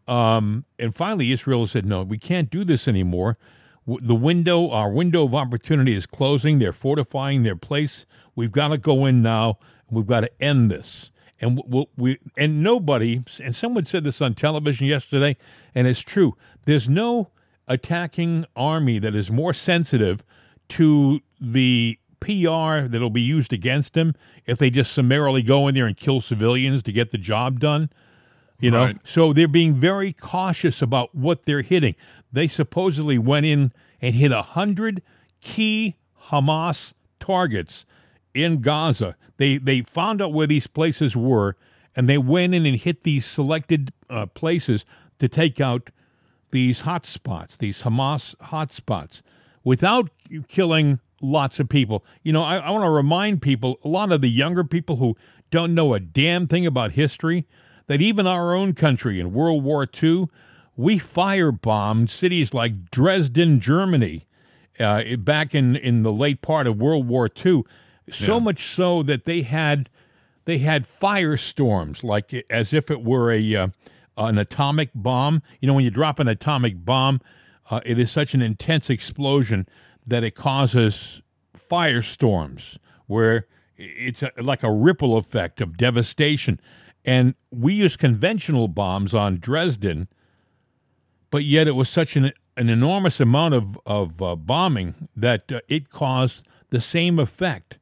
Um, 0.09 0.65
and 0.79 0.93
finally, 0.93 1.31
Israel 1.31 1.69
said, 1.69 1.87
no, 1.87 2.03
we 2.03 2.19
can't 2.19 2.51
do 2.51 2.65
this 2.65 2.89
anymore. 2.89 3.39
The 3.87 4.15
window, 4.15 4.71
our 4.71 4.91
window 4.91 5.25
of 5.25 5.37
opportunity 5.37 5.95
is 5.95 6.05
closing. 6.05 6.59
They're 6.59 6.73
fortifying 6.73 7.45
their 7.45 7.57
place. 7.57 8.07
We've 8.35 8.53
got 8.53 8.69
to 8.69 8.79
go 8.79 9.07
in 9.07 9.23
now. 9.23 9.59
We've 9.89 10.07
got 10.07 10.21
to 10.21 10.43
end 10.43 10.71
this. 10.71 11.13
And 11.41 11.63
we'll, 11.67 11.89
we 11.97 12.19
and 12.37 12.63
nobody, 12.63 13.23
and 13.43 13.57
someone 13.57 13.85
said 13.87 14.05
this 14.05 14.21
on 14.21 14.35
television 14.35 14.87
yesterday, 14.87 15.37
and 15.75 15.87
it's 15.87 16.01
true. 16.01 16.37
There's 16.67 16.89
no 16.89 17.31
attacking 17.67 18.45
army 18.55 18.99
that 18.99 19.15
is 19.15 19.31
more 19.31 19.55
sensitive 19.55 20.23
to 20.71 21.21
the 21.41 21.99
PR 22.21 22.87
that'll 22.89 23.09
be 23.11 23.23
used 23.23 23.53
against 23.53 23.95
them 23.95 24.15
if 24.45 24.59
they 24.59 24.69
just 24.69 24.93
summarily 24.93 25.43
go 25.43 25.67
in 25.69 25.75
there 25.75 25.87
and 25.87 25.97
kill 25.97 26.21
civilians 26.21 26.83
to 26.83 26.93
get 26.93 27.11
the 27.11 27.19
job 27.19 27.59
done. 27.61 27.89
You 28.59 28.71
know, 28.71 28.85
Right. 28.85 28.97
so 29.05 29.33
they're 29.33 29.49
being 29.49 29.73
very 29.75 30.13
cautious 30.13 30.83
about 30.83 31.15
what 31.15 31.45
they're 31.45 31.63
hitting. 31.63 31.95
They 32.31 32.47
supposedly 32.49 33.17
went 33.19 33.47
in 33.47 33.73
and 34.03 34.15
hit 34.15 34.33
a 34.33 34.43
hundred 34.43 35.01
key 35.41 35.97
Hamas 36.25 36.93
targets 37.19 37.87
in 38.35 38.61
Gaza. 38.61 39.17
They 39.37 39.59
they 39.59 39.83
found 39.83 40.21
out 40.21 40.33
where 40.33 40.47
these 40.47 40.67
places 40.67 41.17
were, 41.17 41.57
and 41.97 42.09
they 42.09 42.19
went 42.19 42.55
in 42.55 42.67
and 42.67 42.77
hit 42.77 43.03
these 43.03 43.25
selected 43.25 43.93
uh, 44.09 44.27
places 44.27 44.85
to 45.19 45.29
take 45.29 45.61
out 45.61 45.91
these 46.51 46.81
hot 46.81 47.07
spots, 47.07 47.57
these 47.57 47.83
Hamas 47.83 48.35
hot 48.41 48.73
spots, 48.73 49.23
without 49.65 50.11
killing 50.49 51.01
lots 51.21 51.61
of 51.61 51.69
people. 51.69 52.05
You 52.23 52.33
know, 52.33 52.43
I, 52.43 52.59
I 52.59 52.71
want 52.71 52.85
to 52.85 52.91
remind 52.91 53.43
people, 53.43 53.79
a 53.85 53.89
lot 53.89 54.13
of 54.13 54.21
the 54.21 54.29
younger 54.29 54.65
people 54.65 54.97
who 54.97 55.17
don't 55.51 55.75
know 55.75 55.95
a 55.95 56.01
damn 56.01 56.47
thing 56.47 56.67
about 56.67 56.93
history, 56.93 57.47
that 57.87 58.01
even 58.01 58.27
our 58.27 58.55
own 58.55 58.73
country 58.73 59.21
in 59.21 59.33
World 59.33 59.65
War 59.65 59.87
II, 60.03 60.29
we 60.77 60.97
firebombed 60.99 62.09
cities 62.09 62.55
like 62.55 62.91
Dresden, 62.91 63.61
Germany, 63.61 64.27
uh, 64.79 65.17
back 65.17 65.55
in, 65.55 65.77
in 65.77 66.03
the 66.03 66.13
late 66.13 66.41
part 66.41 66.67
of 66.67 66.81
World 66.81 67.09
War 67.09 67.29
II. 67.45 67.65
So 68.13 68.35
Yeah. 68.35 68.41
much 68.41 68.65
so 68.67 69.03
that 69.05 69.25
they 69.25 69.43
had 69.43 69.89
they 70.47 70.59
had 70.59 70.85
firestorms, 70.85 72.03
like 72.03 72.45
as 72.51 72.73
if 72.73 72.91
it 72.91 73.03
were 73.05 73.31
a 73.33 73.55
uh, 73.57 73.69
an 74.17 74.39
atomic 74.39 74.91
bomb. 74.95 75.43
You 75.61 75.69
know, 75.69 75.75
when 75.75 75.85
you 75.85 75.91
drop 75.91 76.19
an 76.19 76.29
atomic 76.29 76.85
bomb, 76.85 77.21
uh, 77.71 77.81
it 77.85 77.99
is 77.99 78.11
such 78.11 78.35
an 78.35 78.43
intense 78.43 78.91
explosion 78.91 79.67
that 80.07 80.25
it 80.25 80.35
causes 80.35 81.23
firestorms, 81.57 82.79
where 83.07 83.47
it's 83.77 84.23
a, 84.23 84.31
like 84.39 84.63
a 84.63 84.73
ripple 84.73 85.17
effect 85.17 85.61
of 85.61 85.77
devastation. 85.77 86.61
And 87.05 87.35
we 87.51 87.73
use 87.75 87.97
conventional 87.97 88.69
bombs 88.69 89.15
on 89.15 89.39
Dresden, 89.39 90.09
but 91.31 91.45
yet 91.45 91.67
it 91.69 91.73
was 91.73 91.89
such 91.89 92.17
an 92.17 92.33
an 92.57 92.69
enormous 92.69 93.21
amount 93.21 93.55
of 93.55 93.79
of 93.87 94.21
uh, 94.21 94.37
bombing 94.37 95.09
that 95.17 95.51
uh, 95.53 95.61
it 95.69 95.89
caused 95.91 96.47
the 96.71 96.81
same 96.81 97.19
effect 97.19 97.79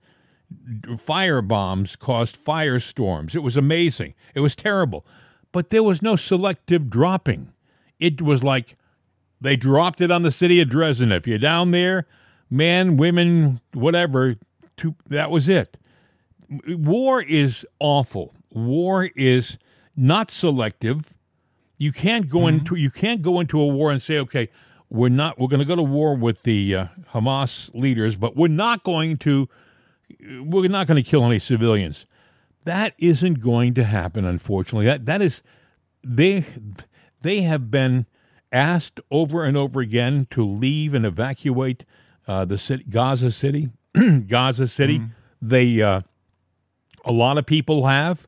fire 0.97 1.43
bombs 1.43 1.97
caused 1.97 2.43
firestorms. 2.43 3.35
It 3.35 3.41
was 3.41 3.57
amazing. 3.57 4.15
It 4.35 4.41
was 4.41 4.57
terrible. 4.57 5.07
But 5.53 5.71
there 5.71 5.83
was 5.83 6.03
no 6.03 6.17
selective 6.17 6.91
dropping. 6.91 7.53
It 7.99 8.23
was 8.23 8.45
like 8.45 8.77
they 9.41 9.57
dropped 9.57 10.01
it 10.01 10.11
on 10.11 10.23
the 10.23 10.31
city 10.31 10.61
of 10.61 10.69
Dresden. 10.69 11.13
If 11.13 11.27
you're 11.27 11.39
down 11.39 11.71
there, 11.71 12.07
man, 12.51 12.97
women, 12.97 13.61
whatever, 13.73 14.37
to, 14.79 14.95
that 15.07 15.31
was 15.31 15.49
it. 15.49 15.77
War 16.67 17.23
is 17.23 17.67
awful. 17.79 18.35
War 18.51 19.11
is 19.17 19.59
not 19.97 20.31
selective. 20.31 21.15
You 21.77 21.93
can't 21.93 22.29
go 22.29 22.47
into 22.47 22.75
you 22.75 22.91
can't 22.91 23.23
go 23.23 23.39
into 23.39 23.61
a 23.61 23.67
war 23.67 23.91
and 23.91 24.03
say, 24.03 24.19
okay, 24.19 24.49
we're 24.91 25.11
not 25.11 25.39
we're 25.39 25.49
going 25.49 25.61
to 25.61 25.67
go 25.67 25.77
to 25.77 25.83
war 25.83 26.17
with 26.17 26.43
the 26.43 26.75
uh, 26.75 26.87
Hamas 27.13 27.71
leaders, 27.75 28.17
but 28.17 28.35
we're 28.37 28.49
not 28.49 28.83
going 28.83 29.19
to 29.19 29.49
we're 30.29 30.69
not 30.69 30.87
going 30.87 31.03
to 31.03 31.09
kill 31.09 31.25
any 31.25 31.39
civilians. 31.39 32.07
That 32.65 32.95
isn't 32.99 33.41
going 33.41 33.75
to 33.75 33.85
happen, 33.85 34.25
unfortunately. 34.25 34.87
That 34.87 35.07
that 35.07 35.23
is 35.23 35.43
they 36.03 36.45
they 37.23 37.43
have 37.43 37.71
been 37.71 38.07
asked 38.53 39.01
over 39.11 39.45
and 39.45 39.57
over 39.57 39.81
again 39.81 40.27
to 40.31 40.45
leave 40.45 40.95
and 40.95 41.05
evacuate 41.05 41.85
uh, 42.27 42.45
the 42.45 42.59
city, 42.59 42.85
Gaza 42.89 43.31
City, 43.31 43.71
Gaza 44.27 44.69
City. 44.69 45.03
They 45.41 45.81
uh, 45.81 46.03
a 47.05 47.13
lot 47.13 47.39
of 47.39 47.47
people 47.47 47.87
have, 47.87 48.27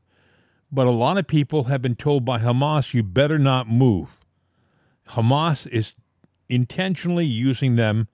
but 0.71 0.87
a 0.87 0.91
lot 0.91 1.17
of 1.17 1.27
people 1.27 1.65
have 1.65 1.81
been 1.81 1.95
told 1.95 2.25
by 2.25 2.39
Hamas, 2.39 2.93
"You 2.93 3.03
better 3.03 3.37
not 3.37 3.67
move." 3.67 4.25
Hamas 5.09 5.67
is 5.67 5.93
intentionally 6.47 7.25
using 7.25 7.75
them 7.75 8.07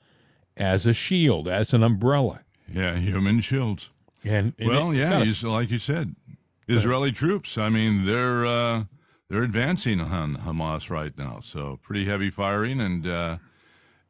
as 0.56 0.86
a 0.86 0.94
shield, 0.94 1.48
as 1.48 1.74
an 1.74 1.84
umbrella. 1.84 2.42
Yeah, 2.72 2.98
human 2.98 3.40
shields. 3.42 3.90
And, 4.24 4.54
and 4.60 4.70
Well, 4.70 4.92
it- 4.92 4.98
yeah, 4.98 5.24
he's, 5.24 5.44
like 5.44 5.72
you 5.72 5.80
said, 5.80 6.16
Israeli 6.68 7.12
troops. 7.12 7.58
I 7.58 7.70
mean, 7.70 8.06
they're 8.06 8.46
uh, 8.46 8.84
they're 9.30 9.44
advancing 9.44 10.02
on 10.02 10.38
Hamas 10.38 10.90
right 10.90 11.18
now, 11.18 11.40
so 11.42 11.80
pretty 11.82 12.06
heavy 12.06 12.30
firing, 12.30 12.82
and 12.82 13.08
uh, 13.08 13.38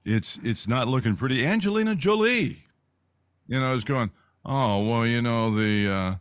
it's 0.05 0.39
it's 0.43 0.67
not 0.67 0.87
looking 0.87 1.15
pretty. 1.15 1.45
Angelina 1.45 1.95
Jolie, 1.95 2.63
you 3.47 3.59
know, 3.59 3.73
is 3.75 3.83
going. 3.83 4.11
Oh 4.45 4.83
well, 4.87 5.05
you 5.05 5.21
know 5.21 5.53
the 5.55 6.19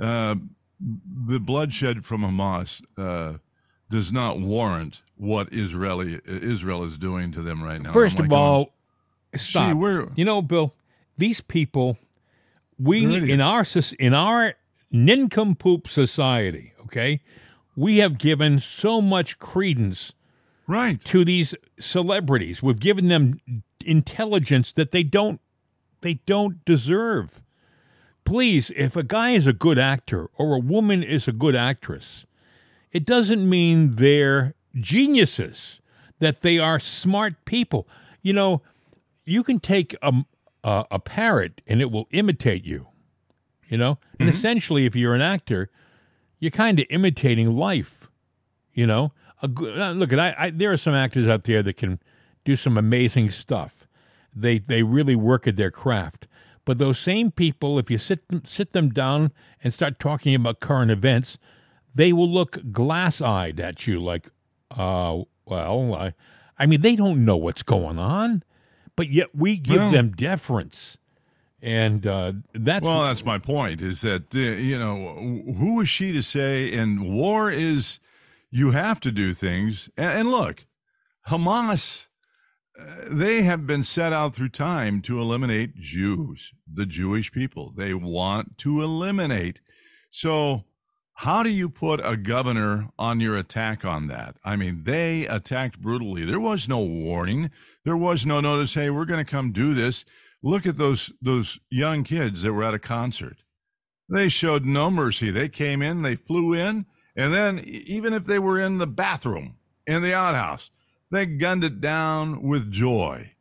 uh, 0.00 0.04
uh, 0.04 0.34
the 0.80 1.38
bloodshed 1.40 2.04
from 2.04 2.22
Hamas 2.22 2.82
uh, 2.98 3.38
does 3.88 4.10
not 4.12 4.38
warrant 4.40 5.02
what 5.16 5.48
Israeli 5.52 6.20
Israel 6.26 6.84
is 6.84 6.98
doing 6.98 7.32
to 7.32 7.40
them 7.42 7.62
right 7.62 7.80
now. 7.80 7.92
First 7.92 8.18
I'm 8.18 8.26
of 8.26 8.30
like 8.32 8.38
all, 8.38 8.74
stop. 9.36 9.76
we're- 9.76 10.08
you 10.16 10.24
know, 10.24 10.42
Bill, 10.42 10.74
these 11.20 11.40
people, 11.40 11.96
we 12.78 13.04
in 13.32 13.40
our 13.40 13.64
in 13.98 14.14
our 14.14 14.54
nincompoop 14.90 15.86
society, 15.86 16.72
okay, 16.84 17.20
we 17.76 17.98
have 17.98 18.18
given 18.18 18.58
so 18.58 19.00
much 19.00 19.38
credence 19.38 20.12
right, 20.66 21.02
to 21.04 21.24
these 21.24 21.54
celebrities. 21.78 22.62
We've 22.62 22.80
given 22.80 23.08
them 23.08 23.40
intelligence 23.84 24.72
that 24.72 24.90
they 24.90 25.02
don't 25.02 25.40
they 26.00 26.14
don't 26.26 26.64
deserve. 26.64 27.42
Please, 28.24 28.70
if 28.76 28.96
a 28.96 29.02
guy 29.02 29.30
is 29.30 29.46
a 29.46 29.52
good 29.52 29.78
actor 29.78 30.30
or 30.36 30.54
a 30.54 30.60
woman 30.60 31.02
is 31.02 31.26
a 31.28 31.32
good 31.32 31.56
actress, 31.56 32.26
it 32.92 33.04
doesn't 33.04 33.48
mean 33.48 33.92
they're 33.92 34.54
geniuses, 34.74 35.80
that 36.20 36.42
they 36.42 36.58
are 36.58 36.78
smart 36.78 37.44
people. 37.44 37.88
You 38.22 38.32
know, 38.32 38.62
you 39.24 39.42
can 39.42 39.58
take 39.58 39.96
a, 40.02 40.12
a, 40.64 40.84
a 40.90 40.98
parrot 40.98 41.60
and 41.66 41.80
it 41.80 41.90
will 41.90 42.08
imitate 42.10 42.64
you, 42.64 42.88
you 43.68 43.78
know? 43.78 43.98
And 44.18 44.28
essentially, 44.28 44.86
if 44.86 44.94
you're 44.94 45.14
an 45.14 45.20
actor, 45.20 45.70
you're 46.38 46.50
kind 46.50 46.78
of 46.78 46.86
imitating 46.90 47.52
life, 47.56 48.08
you 48.72 48.86
know? 48.86 49.12
A 49.42 49.48
good, 49.48 49.78
uh, 49.78 49.92
look, 49.92 50.12
I, 50.12 50.34
I, 50.38 50.50
there 50.50 50.72
are 50.72 50.76
some 50.76 50.94
actors 50.94 51.26
out 51.26 51.44
there 51.44 51.62
that 51.62 51.76
can 51.76 51.98
do 52.44 52.56
some 52.56 52.76
amazing 52.76 53.30
stuff. 53.30 53.86
They, 54.34 54.58
they 54.58 54.82
really 54.82 55.16
work 55.16 55.46
at 55.46 55.56
their 55.56 55.70
craft. 55.70 56.26
But 56.66 56.78
those 56.78 56.98
same 56.98 57.30
people, 57.30 57.78
if 57.78 57.90
you 57.90 57.98
sit 57.98 58.28
them, 58.28 58.44
sit 58.44 58.72
them 58.72 58.90
down 58.90 59.32
and 59.64 59.72
start 59.72 59.98
talking 59.98 60.34
about 60.34 60.60
current 60.60 60.90
events, 60.90 61.38
they 61.94 62.12
will 62.12 62.28
look 62.28 62.58
glass-eyed 62.70 63.58
at 63.58 63.86
you 63.86 63.98
like, 63.98 64.28
uh, 64.70 65.22
well, 65.46 65.94
I, 65.94 66.14
I 66.58 66.66
mean, 66.66 66.82
they 66.82 66.94
don't 66.94 67.24
know 67.24 67.36
what's 67.36 67.62
going 67.62 67.98
on, 67.98 68.44
but 69.00 69.08
yet 69.08 69.28
we 69.34 69.56
give 69.56 69.78
Well- 69.78 69.90
them 69.90 70.10
deference. 70.10 70.98
And 71.62 72.06
uh, 72.06 72.32
that's 72.52 72.84
Well, 72.84 73.04
that's 73.04 73.24
my 73.24 73.38
point. 73.38 73.80
Is 73.80 74.02
that 74.02 74.34
uh, 74.34 74.38
you 74.38 74.78
know 74.78 74.94
who 75.58 75.80
is 75.80 75.88
she 75.88 76.12
to 76.12 76.22
say? 76.22 76.70
And 76.74 77.10
war 77.10 77.50
is 77.50 77.98
you 78.50 78.72
have 78.72 79.00
to 79.00 79.10
do 79.10 79.32
things. 79.32 79.88
And, 79.96 80.10
and 80.20 80.30
look, 80.30 80.66
Hamas, 81.28 82.08
uh, 82.78 82.84
they 83.10 83.42
have 83.42 83.66
been 83.66 83.82
set 83.84 84.12
out 84.12 84.34
through 84.34 84.50
time 84.50 85.00
to 85.02 85.18
eliminate 85.20 85.76
Jews, 85.76 86.52
the 86.70 86.86
Jewish 86.86 87.30
people. 87.32 87.72
They 87.74 87.94
want 87.94 88.58
to 88.58 88.82
eliminate. 88.82 89.60
So, 90.10 90.64
how 91.20 91.42
do 91.42 91.50
you 91.50 91.68
put 91.68 92.00
a 92.02 92.16
governor 92.16 92.88
on 92.98 93.20
your 93.20 93.36
attack 93.36 93.84
on 93.84 94.06
that? 94.06 94.36
I 94.42 94.56
mean, 94.56 94.84
they 94.84 95.26
attacked 95.26 95.78
brutally. 95.78 96.24
There 96.24 96.40
was 96.40 96.66
no 96.66 96.78
warning. 96.78 97.50
There 97.84 97.96
was 97.96 98.24
no 98.24 98.40
notice. 98.40 98.72
Hey, 98.72 98.88
we're 98.88 99.04
going 99.04 99.22
to 99.22 99.30
come 99.30 99.52
do 99.52 99.74
this. 99.74 100.06
Look 100.42 100.66
at 100.66 100.78
those 100.78 101.12
those 101.20 101.60
young 101.68 102.04
kids 102.04 102.42
that 102.42 102.54
were 102.54 102.64
at 102.64 102.72
a 102.72 102.78
concert. 102.78 103.44
They 104.08 104.30
showed 104.30 104.64
no 104.64 104.90
mercy. 104.90 105.30
They 105.30 105.50
came 105.50 105.82
in, 105.82 106.00
they 106.00 106.16
flew 106.16 106.54
in, 106.54 106.86
and 107.14 107.34
then 107.34 107.58
even 107.66 108.14
if 108.14 108.24
they 108.24 108.38
were 108.38 108.58
in 108.58 108.78
the 108.78 108.86
bathroom 108.86 109.56
in 109.86 110.00
the 110.00 110.14
outhouse, 110.14 110.70
they 111.10 111.26
gunned 111.26 111.64
it 111.64 111.82
down 111.82 112.40
with 112.40 112.70
joy. 112.72 113.32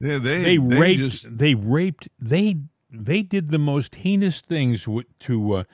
They 0.00 0.18
they, 0.18 0.42
they 0.42 0.58
raped. 0.58 0.98
just- 0.98 1.38
they 1.38 1.54
raped. 1.54 2.08
They 2.18 2.56
they 2.90 3.22
did 3.22 3.50
the 3.50 3.58
most 3.58 3.94
heinous 3.94 4.40
things 4.40 4.88
to 5.20 5.52
uh, 5.52 5.64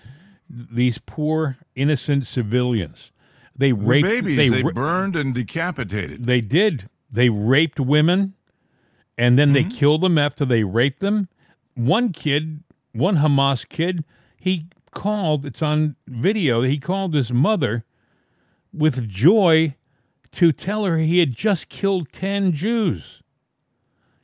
these 0.71 0.99
poor 0.99 1.57
innocent 1.75 2.27
civilians. 2.27 3.11
They 3.57 3.71
the 3.71 3.77
raped. 3.77 4.09
babies 4.09 4.37
they 4.37 4.49
they, 4.49 4.63
ra- 4.63 4.73
burned 4.73 5.17
and 5.17 5.35
decapitated. 5.35 6.27
They 6.27 6.41
did. 6.41 6.89
They 7.11 7.29
raped 7.31 7.79
women 7.81 8.35
and 9.17 9.39
then 9.39 9.53
Mm-hmm. 9.53 9.69
they 9.69 9.75
killed 9.77 10.01
them 10.03 10.19
after 10.19 10.45
they 10.45 10.65
raped 10.65 11.01
them. 11.01 11.29
One 11.75 12.11
kid, 12.13 12.63
one 12.93 13.17
Hamas 13.19 13.69
kid, 13.69 14.05
he 14.37 14.67
called, 14.91 15.45
it's 15.47 15.63
on 15.63 15.97
video, 16.07 16.63
he 16.63 16.79
called 16.79 17.15
his 17.15 17.33
mother 17.33 17.85
with 18.73 19.09
joy 19.09 19.77
to 20.33 20.51
tell 20.53 20.85
her 20.85 20.99
he 20.99 21.21
had 21.21 21.33
just 21.35 21.69
killed 21.69 22.11
10 22.13 22.53
Jews. 22.53 23.23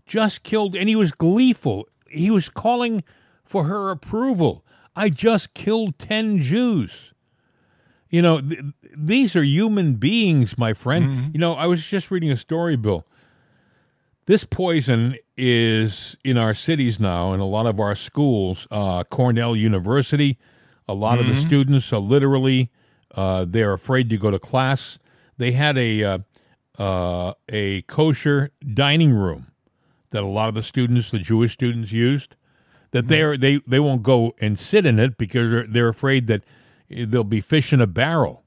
Just 0.07 0.43
killed, 0.43 0.75
and 0.75 0.89
he 0.89 0.97
was 0.97 1.13
gleeful. 1.13 1.87
He 2.09 2.31
was 2.33 2.49
calling 2.49 3.05
for 3.45 3.65
her 3.65 3.91
approval. 3.91 4.65
I 5.01 5.09
just 5.09 5.55
killed 5.55 5.99
10 5.99 6.41
Jews. 6.41 7.15
You 8.11 8.21
know, 8.21 8.39
th- 8.39 8.61
these 8.95 9.35
are 9.35 9.43
human 9.43 9.95
beings, 9.95 10.59
my 10.59 10.75
friend. 10.75 11.07
You 11.33 11.41
know, 11.41 11.55
I 11.55 11.67
was 11.69 11.83
just 11.83 12.11
reading 12.11 12.31
a 12.31 12.37
story, 12.37 12.77
Bill. 12.77 13.07
This 14.27 14.45
poison 14.45 15.17
is 15.39 16.17
in 16.23 16.37
our 16.37 16.53
cities 16.53 17.01
now, 17.01 17.33
in 17.33 17.41
a 17.41 17.47
lot 17.47 17.65
of 17.65 17.81
our 17.81 17.95
schools. 17.95 18.69
Uh, 18.71 19.03
Cornell 19.05 19.57
University, 19.57 20.37
a 20.87 20.93
lot 20.93 21.19
of 21.19 21.27
the 21.27 21.37
students 21.37 21.91
are 21.95 22.01
literally 22.01 22.71
uh, 23.15 23.47
they're 23.49 23.73
afraid 23.73 24.11
to 24.11 24.19
go 24.19 24.31
to 24.31 24.39
class. 24.39 24.99
They 25.39 25.53
had 25.53 25.79
a 25.79 26.05
uh, 26.05 26.19
uh, 26.79 27.33
a 27.49 27.83
kosher 27.83 28.51
dining 28.75 29.13
room 29.13 29.47
that 30.11 30.23
a 30.23 30.27
lot 30.27 30.51
of 30.51 30.55
the 30.55 30.63
students, 30.63 31.11
the 31.11 31.19
Jewish 31.21 31.55
students, 31.55 31.91
used. 31.91 32.37
That 32.93 33.09
they're 33.09 33.37
they 33.37 33.59
they 33.67 33.79
won't 33.81 34.03
go 34.03 34.35
and 34.41 34.59
sit 34.59 34.85
in 34.85 34.99
it 34.99 35.17
because 35.17 35.51
they're, 35.51 35.67
they're 35.67 35.89
afraid 35.89 36.27
that 36.27 36.43
they'll 36.89 37.23
be 37.25 37.41
fish 37.41 37.73
in 37.73 37.81
a 37.81 37.87
barrel. 37.87 38.43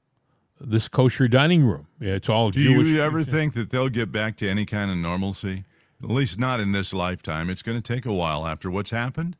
This 0.60 0.86
kosher 0.88 1.28
dining 1.28 1.64
room, 1.64 1.88
it's 2.00 2.28
all 2.28 2.50
Do 2.50 2.62
Jewish. 2.62 2.88
you 2.88 3.02
ever 3.02 3.22
think 3.24 3.54
that 3.54 3.70
they'll 3.70 3.88
get 3.88 4.12
back 4.12 4.36
to 4.38 4.48
any 4.48 4.64
kind 4.64 4.90
of 4.90 4.96
normalcy? 4.96 5.64
At 6.02 6.10
least 6.10 6.38
not 6.38 6.60
in 6.60 6.72
this 6.72 6.92
lifetime. 6.94 7.50
It's 7.50 7.62
going 7.62 7.80
to 7.80 7.94
take 7.94 8.06
a 8.06 8.12
while 8.12 8.46
after 8.46 8.70
what's 8.70 8.90
happened. 8.90 9.36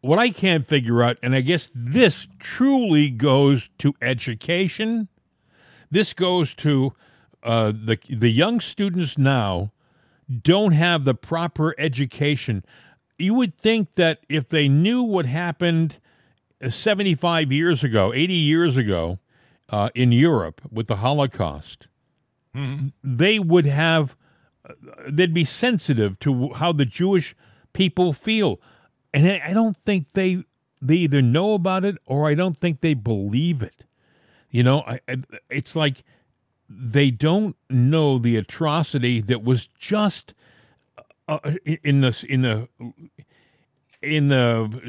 what 0.00 0.18
I 0.18 0.30
can't 0.30 0.66
figure 0.66 1.02
out, 1.02 1.16
and 1.22 1.34
I 1.34 1.42
guess 1.42 1.70
this 1.74 2.26
truly 2.38 3.08
goes 3.10 3.70
to 3.78 3.94
education. 4.02 5.08
This 5.90 6.12
goes 6.14 6.54
to 6.56 6.92
uh, 7.42 7.72
the 7.72 7.98
the 8.08 8.30
young 8.30 8.60
students 8.60 9.16
now 9.18 9.72
don't 10.42 10.72
have 10.72 11.04
the 11.04 11.14
proper 11.14 11.74
education. 11.78 12.64
You 13.22 13.34
would 13.34 13.56
think 13.58 13.94
that 13.94 14.20
if 14.28 14.48
they 14.48 14.68
knew 14.68 15.02
what 15.02 15.26
happened 15.26 15.98
uh, 16.62 16.70
75 16.70 17.52
years 17.52 17.84
ago, 17.84 18.12
80 18.12 18.34
years 18.34 18.76
ago 18.76 19.18
uh, 19.68 19.90
in 19.94 20.12
Europe 20.12 20.60
with 20.70 20.88
the 20.88 20.96
Holocaust, 20.96 21.88
they 23.02 23.38
would 23.38 23.66
have, 23.66 24.16
uh, 24.68 24.74
they'd 25.08 25.32
be 25.32 25.44
sensitive 25.44 26.18
to 26.20 26.52
how 26.54 26.72
the 26.72 26.84
Jewish 26.84 27.34
people 27.72 28.12
feel. 28.12 28.60
And 29.14 29.26
I 29.26 29.52
don't 29.52 29.76
think 29.76 30.12
they 30.12 30.44
they 30.82 30.96
either 30.96 31.22
know 31.22 31.54
about 31.54 31.84
it 31.84 31.96
or 32.06 32.28
I 32.28 32.34
don't 32.34 32.56
think 32.56 32.80
they 32.80 32.94
believe 32.94 33.62
it. 33.62 33.84
You 34.50 34.64
know, 34.64 34.80
I, 34.80 35.00
I, 35.08 35.16
it's 35.48 35.76
like 35.76 36.02
they 36.68 37.10
don't 37.10 37.56
know 37.70 38.18
the 38.18 38.36
atrocity 38.36 39.20
that 39.20 39.44
was 39.44 39.68
just 39.78 40.34
uh, 41.44 41.52
in 41.82 42.00
the 42.00 42.26
in 42.28 42.42
the 42.42 42.68
in 44.02 44.28
the 44.28 44.82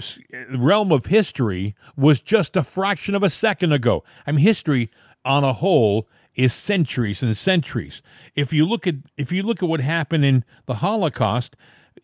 realm 0.58 0.92
of 0.92 1.06
history 1.06 1.76
was 1.96 2.20
just 2.20 2.58
a 2.58 2.64
fraction 2.64 3.16
of 3.16 3.24
a 3.24 3.30
second 3.30 3.72
ago. 3.72 4.04
I 4.26 4.32
mean, 4.32 4.42
history 4.42 4.90
on 5.24 5.44
a 5.44 5.54
whole 5.54 6.08
is 6.36 6.54
centuries 6.54 7.22
and 7.22 7.38
centuries. 7.38 8.02
If 8.36 8.52
you 8.52 8.66
look 8.66 8.88
at 8.88 8.96
if 9.18 9.32
you 9.32 9.44
look 9.44 9.62
at 9.62 9.70
what 9.70 9.82
happened 9.82 10.26
in 10.26 10.44
the 10.66 10.76
Holocaust, 10.76 11.56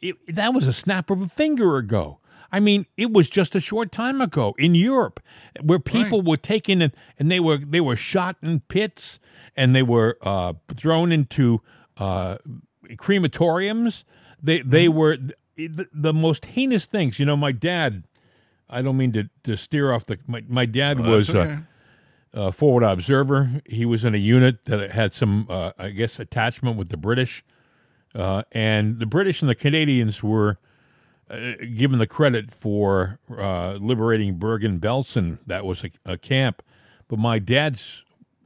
it, 0.01 0.15
that 0.27 0.53
was 0.53 0.67
a 0.67 0.73
snap 0.73 1.09
of 1.09 1.21
a 1.21 1.27
finger 1.27 1.77
ago. 1.77 2.19
I 2.51 2.59
mean, 2.59 2.85
it 2.97 3.11
was 3.11 3.29
just 3.29 3.55
a 3.55 3.59
short 3.59 3.91
time 3.91 4.21
ago 4.21 4.55
in 4.57 4.73
Europe, 4.73 5.19
where 5.61 5.79
people 5.79 6.21
were 6.21 6.37
taken 6.37 6.81
and, 6.81 6.93
and 7.17 7.31
they 7.31 7.39
were 7.39 7.57
they 7.57 7.81
were 7.81 7.95
shot 7.95 8.37
in 8.41 8.61
pits 8.61 9.19
and 9.55 9.75
they 9.75 9.83
were 9.83 10.17
uh, 10.21 10.53
thrown 10.73 11.11
into 11.11 11.61
uh, 11.97 12.37
crematoriums. 12.95 14.03
They 14.41 14.61
they 14.61 14.87
were 14.87 15.17
the, 15.55 15.87
the 15.93 16.13
most 16.13 16.45
heinous 16.45 16.85
things. 16.85 17.19
You 17.19 17.25
know, 17.25 17.37
my 17.37 17.51
dad. 17.51 18.03
I 18.71 18.83
don't 18.83 18.97
mean 18.97 19.11
to, 19.13 19.27
to 19.45 19.57
steer 19.57 19.91
off 19.91 20.05
the. 20.05 20.19
My, 20.27 20.43
my 20.47 20.67
dad 20.67 20.99
Well, 20.99 21.17
was 21.17 21.29
okay. 21.31 21.57
a, 22.33 22.41
a 22.41 22.51
forward 22.51 22.83
observer. 22.83 23.61
He 23.65 23.83
was 23.83 24.05
in 24.05 24.13
a 24.13 24.19
unit 24.19 24.65
that 24.65 24.91
had 24.91 25.15
some, 25.15 25.47
uh, 25.49 25.71
I 25.79 25.89
guess, 25.89 26.19
attachment 26.19 26.77
with 26.77 26.89
the 26.89 26.97
British, 26.97 27.43
uh, 28.13 28.43
and 28.51 28.99
the 28.99 29.07
British 29.07 29.41
and 29.41 29.49
the 29.49 29.55
Canadians 29.55 30.21
were 30.23 30.59
uh, 31.31 31.53
given 31.75 31.97
the 31.97 32.05
credit 32.05 32.51
for 32.51 33.17
uh, 33.35 33.73
liberating 33.81 34.37
Bergen 34.37 34.79
Belsen. 34.79 35.39
That 35.47 35.65
was 35.65 35.83
a, 35.83 35.89
a 36.05 36.17
camp, 36.19 36.61
but 37.07 37.17
my 37.17 37.39
dad's 37.39 38.03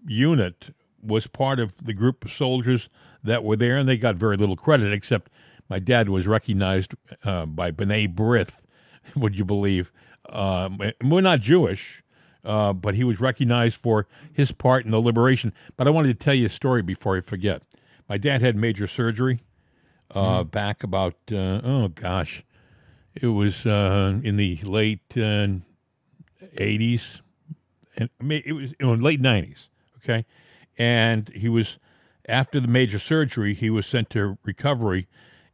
unit 0.08 0.74
was 1.02 1.28
part 1.28 1.60
of 1.60 1.78
the 1.84 1.94
group 1.94 2.24
of 2.24 2.32
soldiers 2.32 2.88
that 3.26 3.44
were 3.44 3.58
there, 3.58 3.76
and 3.76 3.90
they 3.90 3.98
got 3.98 4.16
very 4.16 4.38
little 4.38 4.56
credit. 4.56 4.94
Except 4.94 5.30
my 5.70 5.80
dad 5.80 6.10
was 6.10 6.28
recognized 6.28 6.94
uh, 7.24 7.46
by 7.46 7.72
B'nai 7.72 8.14
B'rith. 8.14 8.64
Would 9.16 9.38
you 9.38 9.46
believe? 9.46 9.92
Um, 10.30 10.80
we're 11.04 11.22
not 11.22 11.42
Jewish, 11.42 12.04
uh, 12.46 12.74
but 12.74 12.96
he 12.96 13.04
was 13.04 13.20
recognized 13.20 13.76
for 13.76 14.08
his 14.32 14.52
part 14.52 14.86
in 14.86 14.92
the 14.92 15.02
liberation. 15.02 15.54
But 15.76 15.88
I 15.88 15.92
wanted 15.92 16.08
to 16.20 16.24
tell 16.24 16.34
you 16.34 16.46
a 16.46 16.50
story 16.50 16.82
before 16.82 17.18
I 17.18 17.22
forget. 17.22 17.64
My 18.08 18.18
dad 18.18 18.42
had 18.42 18.56
major 18.56 18.88
surgery 18.88 19.42
uh, 20.12 20.44
back 20.44 20.84
about 20.84 21.16
uh, 21.32 21.62
oh 21.64 21.88
gosh, 21.90 22.44
it 23.16 23.28
was 23.28 23.66
uh, 23.66 24.20
in 24.24 24.38
the 24.38 24.60
late 24.64 25.02
uh, 25.18 25.48
'80s, 26.56 27.22
and 27.98 28.10
I 28.20 28.24
mean, 28.24 28.44
it 28.46 28.54
was 28.54 28.72
you 28.72 28.86
know, 28.86 28.94
late 28.94 29.22
'90s. 29.22 29.70
Okay, 29.98 30.26
and 30.78 31.30
he 31.30 31.50
was 31.50 31.80
after 32.28 32.60
the 32.60 32.68
major 32.68 33.00
surgery, 33.00 33.54
he 33.54 33.70
was 33.70 33.86
sent 33.86 34.10
to 34.12 34.38
recovery, 34.44 35.08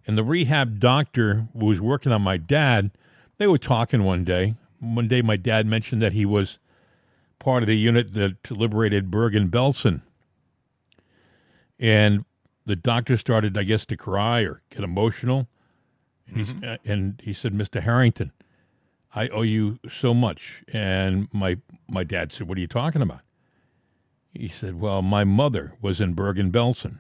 and 0.10 0.18
the 0.18 0.24
rehab 0.24 0.80
doctor 0.80 1.46
who 1.56 1.68
was 1.68 1.80
working 1.80 2.12
on 2.12 2.24
my 2.24 2.36
dad. 2.36 2.90
They 3.38 3.46
were 3.46 3.60
talking 3.60 4.04
one 4.04 4.24
day. 4.24 4.56
One 4.80 5.08
day, 5.08 5.22
my 5.22 5.38
dad 5.38 5.68
mentioned 5.68 6.02
that 6.02 6.14
he 6.14 6.26
was 6.26 6.58
part 7.38 7.62
of 7.62 7.68
the 7.68 7.78
unit 7.78 8.16
that 8.16 8.50
liberated 8.50 9.12
Bergen 9.12 9.50
Belsen. 9.50 10.02
And 11.78 12.26
the 12.66 12.76
doctor 12.76 13.18
started, 13.18 13.56
I 13.56 13.62
guess, 13.62 13.86
to 13.86 13.96
cry 13.96 14.42
or 14.42 14.64
get 14.72 14.84
emotional. 14.84 15.48
And, 16.28 16.38
he's, 16.38 16.64
uh, 16.64 16.78
and 16.84 17.22
he 17.24 17.32
said, 17.32 17.54
Mr. 17.54 17.80
Harrington, 17.80 18.32
I 19.14 19.28
owe 19.28 19.44
you 19.44 19.78
so 19.88 20.16
much. 20.16 20.64
And 20.74 21.32
my, 21.32 21.60
my 21.88 22.04
dad 22.04 22.34
said, 22.34 22.48
What 22.48 22.58
are 22.58 22.62
you 22.62 22.68
talking 22.68 23.04
about? 23.04 23.22
He 24.34 24.48
said, 24.48 24.80
Well, 24.80 25.04
my 25.04 25.24
mother 25.24 25.74
was 25.84 26.02
in 26.02 26.16
Bergen 26.16 26.52
Belsen. 26.52 26.98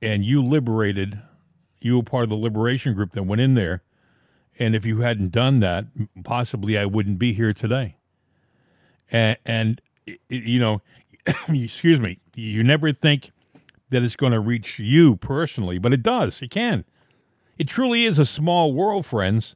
And 0.00 0.24
you 0.24 0.42
liberated, 0.42 1.20
you 1.80 1.96
were 1.96 2.02
part 2.02 2.24
of 2.24 2.30
the 2.30 2.36
liberation 2.36 2.94
group 2.94 3.12
that 3.12 3.24
went 3.24 3.40
in 3.40 3.54
there. 3.54 3.82
And 4.58 4.74
if 4.74 4.86
you 4.86 5.00
hadn't 5.00 5.32
done 5.32 5.60
that, 5.60 5.86
possibly 6.24 6.78
I 6.78 6.86
wouldn't 6.86 7.18
be 7.18 7.32
here 7.32 7.52
today. 7.52 7.96
And, 9.10 9.36
and 9.44 9.80
you 10.28 10.58
know, 10.58 10.82
excuse 11.48 12.00
me, 12.00 12.18
you 12.34 12.62
never 12.62 12.92
think 12.92 13.32
that 13.90 14.02
it's 14.02 14.16
going 14.16 14.32
to 14.32 14.40
reach 14.40 14.78
you 14.78 15.16
personally, 15.16 15.78
but 15.78 15.92
it 15.92 16.02
does. 16.02 16.42
It 16.42 16.50
can. 16.50 16.84
It 17.58 17.68
truly 17.68 18.04
is 18.04 18.18
a 18.18 18.26
small 18.26 18.72
world, 18.72 19.06
friends. 19.06 19.54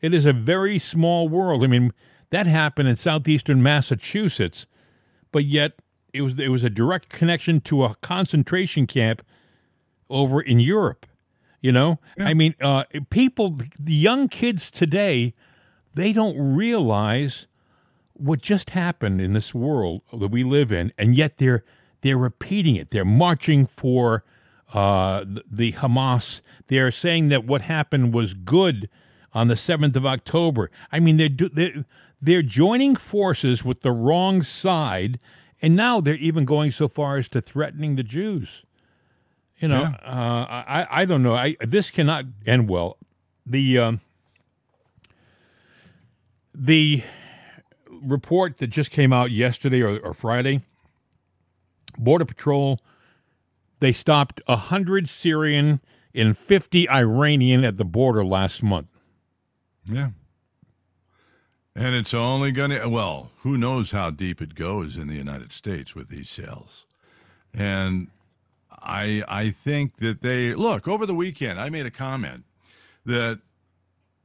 It 0.00 0.12
is 0.12 0.26
a 0.26 0.32
very 0.32 0.78
small 0.78 1.28
world. 1.28 1.64
I 1.64 1.68
mean, 1.68 1.92
that 2.30 2.46
happened 2.46 2.88
in 2.88 2.96
southeastern 2.96 3.62
Massachusetts, 3.62 4.66
but 5.30 5.44
yet 5.44 5.74
it 6.12 6.22
was 6.22 6.38
it 6.38 6.48
was 6.48 6.64
a 6.64 6.70
direct 6.70 7.08
connection 7.08 7.60
to 7.62 7.84
a 7.84 7.94
concentration 7.96 8.86
camp 8.86 9.22
over 10.10 10.40
in 10.40 10.60
Europe. 10.60 11.06
You 11.62 11.72
know, 11.72 12.00
yeah. 12.18 12.26
I 12.26 12.34
mean, 12.34 12.54
uh, 12.60 12.84
people, 13.08 13.56
the 13.78 13.94
young 13.94 14.28
kids 14.28 14.68
today, 14.68 15.32
they 15.94 16.12
don't 16.12 16.56
realize 16.56 17.46
what 18.14 18.42
just 18.42 18.70
happened 18.70 19.20
in 19.20 19.32
this 19.32 19.54
world 19.54 20.02
that 20.12 20.28
we 20.28 20.42
live 20.42 20.72
in, 20.72 20.92
and 20.98 21.14
yet 21.14 21.38
they're 21.38 21.64
they're 22.00 22.18
repeating 22.18 22.76
it. 22.76 22.90
They're 22.90 23.04
marching 23.04 23.66
for 23.66 24.24
uh, 24.74 25.20
the, 25.24 25.44
the 25.50 25.72
Hamas. 25.72 26.40
They're 26.66 26.90
saying 26.90 27.28
that 27.28 27.44
what 27.44 27.62
happened 27.62 28.12
was 28.12 28.34
good 28.34 28.88
on 29.32 29.48
the 29.48 29.56
seventh 29.56 29.96
of 29.96 30.04
October. 30.04 30.70
I 30.90 31.00
mean, 31.00 31.16
they're 31.16 31.48
they're 31.52 31.84
they're 32.20 32.42
joining 32.42 32.96
forces 32.96 33.64
with 33.64 33.82
the 33.82 33.92
wrong 33.92 34.42
side, 34.42 35.18
and 35.60 35.76
now 35.76 36.00
they're 36.00 36.14
even 36.16 36.44
going 36.44 36.70
so 36.70 36.88
far 36.88 37.18
as 37.18 37.28
to 37.30 37.40
threatening 37.40 37.96
the 37.96 38.02
Jews. 38.02 38.64
You 39.62 39.68
know, 39.68 39.82
yeah. 39.82 39.96
uh, 40.04 40.64
I 40.66 40.86
I 40.90 41.04
don't 41.04 41.22
know. 41.22 41.34
I 41.34 41.56
this 41.60 41.92
cannot 41.92 42.24
end 42.44 42.68
well. 42.68 42.98
The 43.46 43.78
um, 43.78 44.00
the 46.52 47.04
report 47.88 48.56
that 48.56 48.66
just 48.66 48.90
came 48.90 49.12
out 49.12 49.30
yesterday 49.30 49.80
or, 49.80 50.00
or 50.00 50.14
Friday, 50.14 50.62
Border 51.96 52.24
Patrol, 52.24 52.80
they 53.78 53.92
stopped 53.92 54.40
hundred 54.48 55.08
Syrian 55.08 55.80
and 56.12 56.36
fifty 56.36 56.90
Iranian 56.90 57.64
at 57.64 57.76
the 57.76 57.84
border 57.84 58.24
last 58.24 58.64
month. 58.64 58.88
Yeah. 59.84 60.10
And 61.74 61.94
it's 61.94 62.12
only 62.12 62.50
going 62.50 62.70
to, 62.70 62.86
well, 62.86 63.30
who 63.38 63.56
knows 63.56 63.92
how 63.92 64.10
deep 64.10 64.42
it 64.42 64.54
goes 64.54 64.98
in 64.98 65.06
the 65.06 65.14
United 65.14 65.52
States 65.52 65.94
with 65.94 66.08
these 66.08 66.28
sales. 66.28 66.86
And 67.54 68.08
I 68.84 69.22
I 69.28 69.50
think 69.50 69.96
that 69.96 70.22
they 70.22 70.54
look 70.54 70.88
over 70.88 71.06
the 71.06 71.14
weekend. 71.14 71.60
I 71.60 71.70
made 71.70 71.86
a 71.86 71.90
comment 71.90 72.44
that 73.04 73.40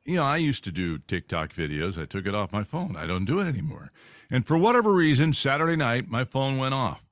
you 0.04 0.16
know 0.16 0.24
I 0.24 0.38
used 0.38 0.64
to 0.66 0.72
do 0.72 0.98
TikTok 0.98 1.54
videos. 1.54 2.02
I 2.02 2.06
took 2.06 2.26
it 2.26 2.36
off 2.36 2.52
my 2.52 2.64
phone. 2.64 2.96
I 2.96 3.08
don't 3.08 3.26
do 3.26 3.40
it 3.40 3.48
anymore. 3.48 3.92
And 4.30 4.46
for 4.46 4.58
whatever 4.58 4.92
reason, 4.94 5.34
Saturday 5.34 5.76
night 5.76 6.10
my 6.10 6.24
phone 6.24 6.58
went 6.58 6.74
off, 6.74 7.06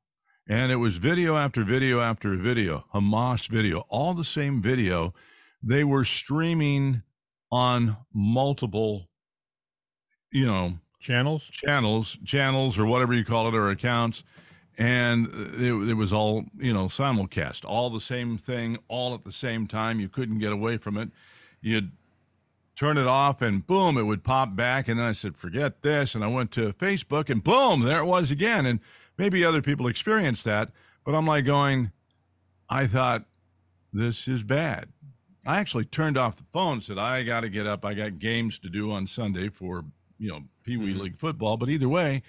and 0.47 0.71
it 0.71 0.77
was 0.77 0.97
video 0.97 1.37
after 1.37 1.63
video 1.63 2.01
after 2.01 2.35
video, 2.35 2.85
Hamas 2.93 3.47
video, 3.47 3.85
all 3.89 4.13
the 4.13 4.23
same 4.23 4.61
video. 4.61 5.13
They 5.61 5.83
were 5.83 6.03
streaming 6.03 7.01
on 7.51 7.97
multiple, 8.13 9.09
you 10.31 10.45
know, 10.45 10.79
channels, 10.99 11.45
channels, 11.45 12.17
channels, 12.23 12.77
or 12.77 12.85
whatever 12.85 13.13
you 13.13 13.25
call 13.25 13.47
it, 13.47 13.55
or 13.55 13.69
accounts 13.69 14.23
and 14.77 15.27
it, 15.55 15.89
it, 15.89 15.93
was 15.93 16.11
all 16.11 16.45
you 16.57 16.73
know 16.73 16.85
simulcast 16.85 17.63
all 17.65 17.89
the 17.89 18.01
same 18.01 18.37
thing 18.37 18.77
all 18.87 19.13
at 19.13 19.23
the 19.23 19.31
same 19.31 19.67
time. 19.67 19.99
You 19.99 20.09
couldn't 20.09 20.39
get 20.39 20.51
away 20.51 20.77
from 20.77 20.97
it. 20.97 21.09
You'd 21.61 21.91
turn 22.75 22.97
it 22.97 23.07
off 23.07 23.41
and 23.41 23.65
boom 23.65 23.97
it 23.97 24.03
would 24.03 24.23
pop 24.23 24.55
back. 24.55 24.87
And 24.87 24.99
then 24.99 25.07
i 25.07 25.13
said 25.13 25.37
forget 25.37 25.81
this. 25.81 26.13
And 26.13 26.23
i 26.23 26.27
went 26.27 26.51
to 26.53 26.73
facebook 26.73 27.29
and 27.29 27.43
boom 27.43 27.81
there 27.81 27.99
it 27.99 28.05
was 28.05 28.31
again. 28.31 28.65
And 28.65 28.79
maybe 29.17 29.45
other 29.45 29.61
people 29.61 29.87
experienced 29.87 30.43
that 30.43 30.71
but 31.05 31.15
i'm 31.15 31.25
like 31.25 31.45
going 31.45 31.91
i 32.69 32.85
thought 32.85 33.25
this 33.93 34.27
is 34.27 34.43
bad. 34.43 34.89
I 35.47 35.59
actually 35.59 35.85
turned 35.85 36.17
off 36.17 36.35
the 36.35 36.43
phone 36.51 36.73
and 36.73 36.83
said 36.83 36.97
i 36.97 37.23
got 37.23 37.41
to 37.41 37.49
get 37.49 37.65
up. 37.65 37.85
I 37.85 37.93
got 37.93 38.19
games 38.19 38.59
to 38.59 38.69
do 38.69 38.91
on 38.91 39.07
sunday 39.07 39.47
for 39.47 39.85
you 40.19 40.29
know 40.29 40.41
pee 40.63 40.75
wee 40.75 40.89
mm-hmm. 40.89 40.99
league 40.99 41.17
football. 41.17 41.55
But 41.55 41.69
either 41.69 41.87
way 41.87 42.23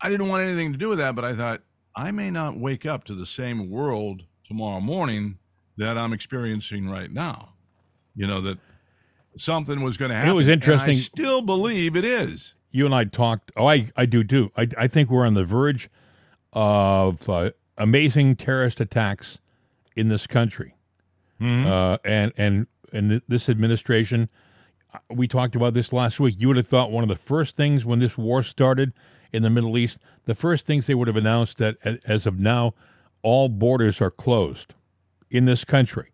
i 0.00 0.08
didn't 0.08 0.28
want 0.28 0.44
anything 0.44 0.70
to 0.70 0.78
do 0.78 0.88
with 0.88 0.98
that 0.98 1.16
but 1.16 1.24
i 1.24 1.34
thought 1.34 1.62
I 1.94 2.10
may 2.10 2.30
not 2.30 2.58
wake 2.58 2.86
up 2.86 3.04
to 3.04 3.14
the 3.14 3.26
same 3.26 3.70
world 3.70 4.24
tomorrow 4.44 4.80
morning 4.80 5.38
that 5.76 5.98
I'm 5.98 6.12
experiencing 6.12 6.88
right 6.88 7.10
now. 7.10 7.54
You 8.14 8.26
know, 8.26 8.40
that 8.42 8.58
something 9.36 9.82
was 9.82 9.96
going 9.96 10.10
to 10.10 10.14
happen. 10.14 10.30
It 10.30 10.34
was 10.34 10.48
interesting. 10.48 10.90
I 10.90 10.98
still 10.98 11.42
believe 11.42 11.96
it 11.96 12.04
is. 12.04 12.54
You 12.70 12.86
and 12.86 12.94
I 12.94 13.04
talked. 13.04 13.52
Oh, 13.56 13.66
I, 13.66 13.90
I 13.96 14.06
do 14.06 14.24
too. 14.24 14.50
I, 14.56 14.68
I 14.78 14.88
think 14.88 15.10
we're 15.10 15.26
on 15.26 15.34
the 15.34 15.44
verge 15.44 15.90
of 16.52 17.28
uh, 17.28 17.50
amazing 17.76 18.36
terrorist 18.36 18.80
attacks 18.80 19.38
in 19.96 20.08
this 20.08 20.26
country. 20.26 20.74
Mm-hmm. 21.40 21.70
Uh, 21.70 21.98
and, 22.04 22.32
and, 22.36 22.66
and 22.92 23.10
th- 23.10 23.22
this 23.28 23.48
administration, 23.48 24.28
uh, 24.94 24.98
we 25.10 25.26
talked 25.26 25.56
about 25.56 25.74
this 25.74 25.92
last 25.92 26.20
week. 26.20 26.36
You 26.38 26.48
would 26.48 26.56
have 26.56 26.68
thought 26.68 26.90
one 26.90 27.02
of 27.02 27.08
the 27.08 27.16
first 27.16 27.56
things 27.56 27.84
when 27.84 27.98
this 27.98 28.16
war 28.16 28.42
started 28.42 28.92
in 29.32 29.42
the 29.42 29.50
Middle 29.50 29.78
East, 29.78 29.98
the 30.24 30.34
first 30.34 30.66
things 30.66 30.86
they 30.86 30.94
would 30.94 31.08
have 31.08 31.16
announced 31.16 31.58
that 31.58 31.76
as 32.04 32.26
of 32.26 32.38
now, 32.38 32.74
all 33.22 33.48
borders 33.48 34.00
are 34.00 34.10
closed 34.10 34.74
in 35.30 35.46
this 35.46 35.64
country. 35.64 36.10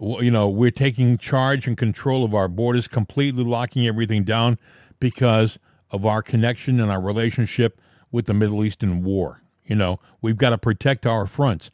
You 0.00 0.30
know, 0.30 0.48
we're 0.48 0.70
taking 0.70 1.16
charge 1.16 1.66
and 1.66 1.76
control 1.76 2.24
of 2.24 2.34
our 2.34 2.48
borders, 2.48 2.88
completely 2.88 3.44
locking 3.44 3.86
everything 3.86 4.24
down 4.24 4.58
because 4.98 5.58
of 5.90 6.04
our 6.04 6.22
connection 6.22 6.80
and 6.80 6.90
our 6.90 7.00
relationship 7.00 7.80
with 8.10 8.26
the 8.26 8.34
Middle 8.34 8.64
Eastern 8.64 9.04
war. 9.04 9.42
You 9.64 9.76
know, 9.76 10.00
we've 10.20 10.36
got 10.36 10.50
to 10.50 10.58
protect 10.58 11.06
our 11.06 11.26
fronts. 11.26 11.70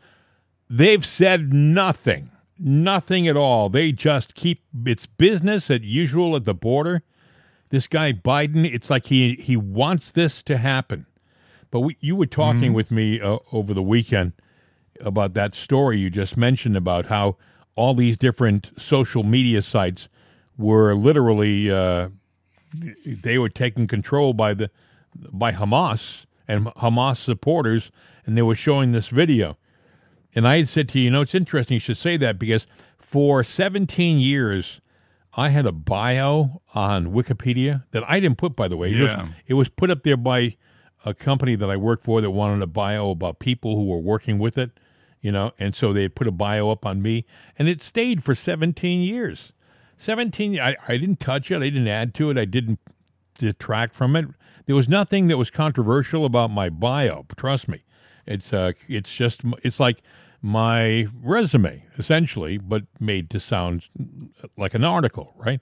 They've 0.68 1.04
said 1.04 1.54
nothing, 1.54 2.30
nothing 2.58 3.26
at 3.26 3.36
all. 3.36 3.70
They 3.70 3.92
just 3.92 4.34
keep 4.34 4.62
it's 4.84 5.06
business 5.06 5.70
as 5.70 5.80
usual 5.82 6.36
at 6.36 6.44
the 6.44 6.54
border 6.54 7.02
this 7.70 7.86
guy 7.86 8.12
Biden, 8.12 8.64
it's 8.64 8.90
like 8.90 9.06
he 9.06 9.34
he 9.34 9.56
wants 9.56 10.10
this 10.10 10.42
to 10.44 10.56
happen. 10.56 11.06
But 11.70 11.80
we, 11.80 11.96
you 12.00 12.16
were 12.16 12.26
talking 12.26 12.60
mm-hmm. 12.60 12.74
with 12.74 12.90
me 12.90 13.20
uh, 13.20 13.38
over 13.52 13.74
the 13.74 13.82
weekend 13.82 14.32
about 15.00 15.34
that 15.34 15.54
story 15.54 15.98
you 15.98 16.10
just 16.10 16.36
mentioned 16.36 16.76
about 16.76 17.06
how 17.06 17.36
all 17.76 17.94
these 17.94 18.16
different 18.16 18.72
social 18.76 19.22
media 19.22 19.62
sites 19.62 20.08
were 20.56 20.94
literally 20.94 21.70
uh, 21.70 22.08
they 23.06 23.38
were 23.38 23.48
taken 23.48 23.86
control 23.86 24.32
by 24.32 24.54
the 24.54 24.70
by 25.14 25.52
Hamas 25.52 26.26
and 26.46 26.66
Hamas 26.66 27.18
supporters, 27.18 27.90
and 28.26 28.36
they 28.36 28.42
were 28.42 28.54
showing 28.54 28.92
this 28.92 29.08
video. 29.08 29.56
And 30.34 30.46
I 30.46 30.58
had 30.58 30.68
said 30.68 30.88
to 30.90 30.98
you, 30.98 31.06
you 31.06 31.10
know, 31.10 31.22
it's 31.22 31.34
interesting 31.34 31.76
you 31.76 31.80
should 31.80 31.96
say 31.96 32.16
that 32.18 32.38
because 32.38 32.66
for 32.98 33.42
17 33.42 34.18
years, 34.18 34.80
I 35.38 35.50
had 35.50 35.66
a 35.66 35.72
bio 35.72 36.62
on 36.74 37.12
Wikipedia 37.12 37.84
that 37.92 38.02
I 38.10 38.18
didn't 38.18 38.38
put, 38.38 38.56
by 38.56 38.66
the 38.66 38.76
way. 38.76 38.90
It, 38.90 38.96
yeah. 38.96 39.22
was, 39.22 39.32
it 39.46 39.54
was 39.54 39.68
put 39.68 39.88
up 39.88 40.02
there 40.02 40.16
by 40.16 40.56
a 41.04 41.14
company 41.14 41.54
that 41.54 41.70
I 41.70 41.76
worked 41.76 42.04
for 42.04 42.20
that 42.20 42.32
wanted 42.32 42.60
a 42.60 42.66
bio 42.66 43.10
about 43.10 43.38
people 43.38 43.76
who 43.76 43.84
were 43.84 43.98
working 43.98 44.40
with 44.40 44.58
it, 44.58 44.72
you 45.20 45.30
know, 45.30 45.52
and 45.56 45.76
so 45.76 45.92
they 45.92 46.08
put 46.08 46.26
a 46.26 46.32
bio 46.32 46.70
up 46.70 46.84
on 46.84 47.00
me, 47.00 47.24
and 47.56 47.68
it 47.68 47.82
stayed 47.82 48.24
for 48.24 48.34
17 48.34 49.00
years. 49.00 49.52
17, 49.96 50.58
I, 50.58 50.74
I 50.88 50.96
didn't 50.96 51.20
touch 51.20 51.52
it, 51.52 51.58
I 51.58 51.70
didn't 51.70 51.86
add 51.86 52.14
to 52.14 52.30
it, 52.30 52.36
I 52.36 52.44
didn't 52.44 52.80
detract 53.38 53.94
from 53.94 54.16
it. 54.16 54.26
There 54.66 54.74
was 54.74 54.88
nothing 54.88 55.28
that 55.28 55.38
was 55.38 55.50
controversial 55.50 56.24
about 56.24 56.50
my 56.50 56.68
bio, 56.68 57.26
trust 57.36 57.68
me. 57.68 57.84
It's 58.26 58.52
uh, 58.52 58.72
it's 58.88 59.14
just 59.14 59.40
it's 59.62 59.80
like 59.80 60.02
my 60.40 61.06
resume, 61.20 61.84
essentially, 61.96 62.58
but 62.58 62.84
made 63.00 63.30
to 63.30 63.40
sound 63.40 63.88
like 64.56 64.74
an 64.74 64.84
article, 64.84 65.34
right? 65.36 65.60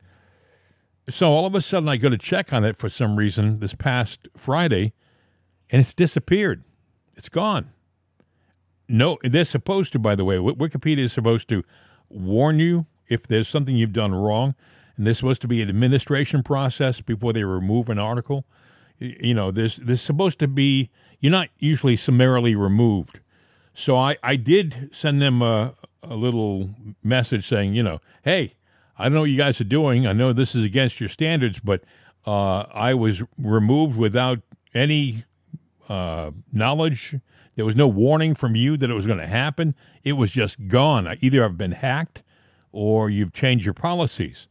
So 1.09 1.31
all 1.31 1.47
of 1.47 1.55
a 1.55 1.61
sudden, 1.61 1.89
I 1.89 1.97
go 1.97 2.11
to 2.11 2.19
check 2.19 2.53
on 2.53 2.65
it 2.65 2.77
for 2.77 2.89
some 2.89 3.17
reason 3.17 3.61
this 3.61 3.75
past 3.75 4.29
Friday, 4.37 4.93
and 5.71 5.81
it's 5.81 5.95
disappeared. 5.95 6.65
It's 7.17 7.29
gone. 7.29 7.71
No, 8.89 9.19
they're 9.23 9.45
supposed 9.45 9.93
to, 9.93 9.99
by 9.99 10.15
the 10.15 10.25
way, 10.25 10.37
Wikipedia 10.37 10.99
is 10.99 11.12
supposed 11.12 11.49
to 11.49 11.65
warn 12.09 12.59
you 12.59 12.87
if 13.09 13.27
there's 13.27 13.49
something 13.49 13.77
you've 13.77 13.93
done 13.93 14.15
wrong, 14.15 14.55
and 14.97 15.07
there's 15.07 15.19
supposed 15.19 15.43
to 15.43 15.49
be 15.49 15.62
an 15.62 15.69
administration 15.69 16.43
process 16.43 17.01
before 17.01 17.33
they 17.33 17.45
remove 17.45 17.89
an 17.89 17.99
article. 17.99 18.45
You 18.99 19.35
know, 19.35 19.51
there's 19.51 19.77
there's 19.77 20.01
supposed 20.01 20.39
to 20.41 20.49
be 20.49 20.91
you're 21.21 21.33
not 21.33 21.49
usually 21.59 21.97
summarily 21.97 22.55
removed 22.55 23.21
so 23.77 23.97
I, 23.99 24.17
I 24.23 24.37
did 24.37 24.89
send 24.93 25.21
them 25.21 25.43
a, 25.43 25.75
a 26.03 26.17
little 26.17 26.71
message 27.05 27.47
saying, 27.47 27.75
you 27.75 27.83
know, 27.83 28.01
hey, 28.23 28.55
I 28.99 29.05
don't 29.05 29.12
know 29.12 29.21
what 29.21 29.31
you 29.31 29.37
guys 29.37 29.61
are 29.61 29.65
doing. 29.65 30.07
I 30.07 30.15
know 30.15 30.33
this 30.33 30.55
is 30.55 30.65
against 30.65 30.99
your 30.99 31.11
standards, 31.11 31.61
but 31.61 31.85
uh, 32.27 32.65
I 32.73 32.95
was 32.95 33.23
removed 33.39 33.99
without 33.99 34.41
any 34.73 35.25
uh, 35.91 36.31
knowledge. 36.51 37.17
There 37.55 37.67
was 37.67 37.77
no 37.77 37.87
warning 37.87 38.35
from 38.35 38.57
you 38.57 38.79
that 38.79 38.91
it 38.91 38.95
was 38.95 39.07
going 39.07 39.19
to 39.19 39.27
happen. 39.27 39.75
It 40.03 40.15
was 40.15 40.31
just 40.31 40.69
gone. 40.69 41.15
Either 41.21 41.45
I've 41.45 41.59
been 41.59 41.73
hacked 41.73 42.23
or 42.73 43.11
you've 43.11 43.35
changed 43.35 43.67
your 43.67 43.75
policies. 43.75 44.49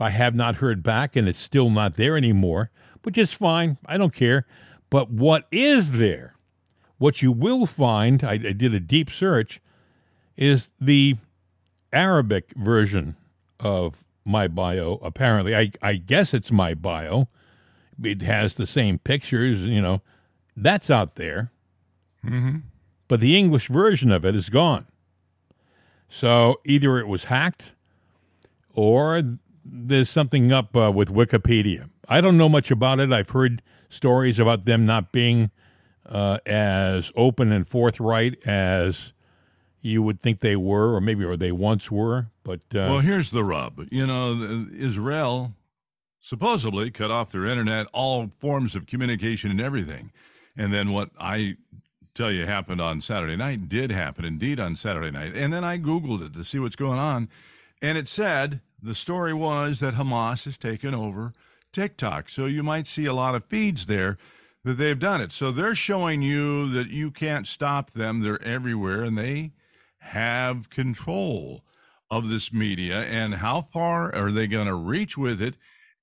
I 0.00 0.10
have 0.10 0.34
not 0.34 0.56
heard 0.56 0.82
back, 0.82 1.14
and 1.14 1.28
it's 1.28 1.40
still 1.40 1.70
not 1.70 1.94
there 1.94 2.16
anymore, 2.16 2.72
which 3.04 3.16
is 3.16 3.32
fine. 3.32 3.78
I 3.86 3.96
don't 3.98 4.12
care. 4.12 4.46
But 4.90 5.10
what 5.10 5.46
is 5.52 5.92
there 5.92 6.34
what 6.98 7.22
you 7.22 7.32
will 7.32 7.66
find, 7.66 8.22
I, 8.24 8.32
I 8.32 8.52
did 8.52 8.74
a 8.74 8.80
deep 8.80 9.10
search, 9.10 9.60
is 10.36 10.72
the 10.80 11.16
Arabic 11.92 12.52
version 12.56 13.16
of 13.60 14.04
my 14.24 14.48
bio. 14.48 14.98
Apparently, 15.02 15.54
I 15.54 15.70
I 15.82 15.96
guess 15.96 16.34
it's 16.34 16.50
my 16.50 16.74
bio. 16.74 17.28
It 18.02 18.22
has 18.22 18.56
the 18.56 18.66
same 18.66 18.98
pictures. 18.98 19.62
You 19.62 19.80
know, 19.80 20.02
that's 20.56 20.90
out 20.90 21.16
there. 21.16 21.52
Mm-hmm. 22.24 22.58
But 23.06 23.20
the 23.20 23.36
English 23.36 23.68
version 23.68 24.10
of 24.10 24.24
it 24.24 24.34
is 24.34 24.48
gone. 24.48 24.86
So 26.08 26.60
either 26.64 26.98
it 26.98 27.06
was 27.06 27.24
hacked, 27.24 27.74
or 28.72 29.22
there's 29.64 30.10
something 30.10 30.52
up 30.52 30.76
uh, 30.76 30.90
with 30.92 31.10
Wikipedia. 31.10 31.90
I 32.08 32.20
don't 32.20 32.38
know 32.38 32.48
much 32.48 32.70
about 32.70 33.00
it. 33.00 33.12
I've 33.12 33.30
heard 33.30 33.62
stories 33.88 34.38
about 34.38 34.64
them 34.64 34.86
not 34.86 35.12
being 35.12 35.50
uh, 36.06 36.38
as 36.46 37.12
open 37.16 37.52
and 37.52 37.66
forthright 37.66 38.46
as 38.46 39.12
you 39.80 40.02
would 40.02 40.20
think 40.20 40.40
they 40.40 40.56
were, 40.56 40.94
or 40.94 41.00
maybe 41.00 41.24
or 41.24 41.36
they 41.36 41.52
once 41.52 41.90
were. 41.90 42.28
But 42.42 42.60
uh, 42.74 42.88
Well, 42.88 43.00
here's 43.00 43.30
the 43.30 43.44
rub. 43.44 43.86
You 43.90 44.06
know, 44.06 44.66
Israel 44.74 45.54
supposedly 46.18 46.90
cut 46.90 47.10
off 47.10 47.30
their 47.32 47.44
internet, 47.44 47.86
all 47.92 48.30
forms 48.38 48.74
of 48.74 48.86
communication 48.86 49.50
and 49.50 49.60
everything. 49.60 50.10
And 50.56 50.72
then 50.72 50.92
what 50.92 51.10
I 51.20 51.56
tell 52.14 52.30
you 52.32 52.46
happened 52.46 52.80
on 52.80 53.02
Saturday 53.02 53.36
night 53.36 53.68
did 53.68 53.90
happen 53.90 54.24
indeed 54.24 54.58
on 54.58 54.74
Saturday 54.74 55.10
night. 55.10 55.34
And 55.34 55.52
then 55.52 55.64
I 55.64 55.76
Googled 55.76 56.24
it 56.24 56.32
to 56.32 56.44
see 56.44 56.58
what's 56.58 56.76
going 56.76 56.98
on. 56.98 57.28
And 57.82 57.98
it 57.98 58.08
said 58.08 58.60
the 58.82 58.94
story 58.94 59.34
was 59.34 59.80
that 59.80 59.94
Hamas 59.94 60.44
has 60.46 60.56
taken 60.56 60.94
over 60.94 61.34
TikTok. 61.72 62.30
So 62.30 62.46
you 62.46 62.62
might 62.62 62.86
see 62.86 63.04
a 63.04 63.12
lot 63.12 63.34
of 63.34 63.44
feeds 63.44 63.86
there 63.86 64.16
that 64.64 64.78
they've 64.78 64.98
done 64.98 65.20
it. 65.20 65.30
So 65.30 65.50
they're 65.50 65.74
showing 65.74 66.22
you 66.22 66.68
that 66.70 66.88
you 66.88 67.10
can't 67.10 67.46
stop 67.46 67.92
them. 67.92 68.20
They're 68.20 68.42
everywhere 68.42 69.04
and 69.04 69.16
they 69.16 69.52
have 69.98 70.70
control 70.70 71.62
of 72.10 72.28
this 72.28 72.52
media 72.52 73.02
and 73.02 73.36
how 73.36 73.62
far 73.62 74.14
are 74.14 74.30
they 74.30 74.46
going 74.46 74.66
to 74.66 74.74
reach 74.74 75.16
with 75.16 75.40
it 75.40 75.56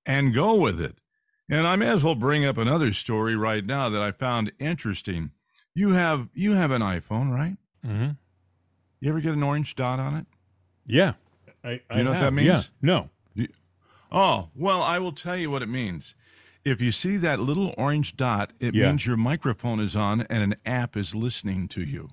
and 0.06 0.34
go 0.34 0.56
with 0.56 0.80
it. 0.80 0.97
And 1.50 1.67
I 1.67 1.76
may 1.76 1.88
as 1.88 2.04
well 2.04 2.15
bring 2.15 2.45
up 2.45 2.58
another 2.58 2.93
story 2.93 3.36
right 3.36 3.65
now 3.65 3.89
that 3.89 4.02
I 4.02 4.12
found 4.12 4.54
interesting. 4.60 5.32
You 5.76 5.91
have 5.91 6.30
you 6.34 6.54
have 6.54 6.71
an 6.71 6.82
iPhone, 6.82 7.34
right? 7.34 7.58
Mm-hmm. 7.86 8.12
You 9.00 9.10
ever 9.10 9.19
get 9.19 9.34
an 9.34 9.43
orange 9.43 9.76
dot 9.76 10.00
on 10.00 10.15
it? 10.15 10.26
yeah, 10.86 11.13
I, 11.63 11.82
I 11.89 11.97
You 11.97 12.04
know 12.04 12.12
what 12.12 12.19
that 12.21 12.34
means? 12.34 12.47
Yeah, 12.47 12.62
no. 12.82 13.10
Oh, 14.12 14.50
well, 14.56 14.82
I 14.82 15.00
will 15.00 15.13
tell 15.13 15.38
you 15.38 15.50
what 15.50 15.63
it 15.63 15.69
means. 15.69 16.15
If 16.63 16.80
you 16.82 16.91
see 16.91 17.17
that 17.17 17.39
little 17.39 17.74
orange 17.78 18.15
dot, 18.17 18.52
it 18.60 18.76
Yeah. 18.76 18.88
means 18.88 19.06
your 19.06 19.17
microphone 19.17 19.80
is 19.80 19.95
on 19.95 20.21
and 20.21 20.43
an 20.43 20.56
app 20.65 20.95
is 20.95 21.15
listening 21.15 21.67
to 21.69 21.82
you. 21.82 22.10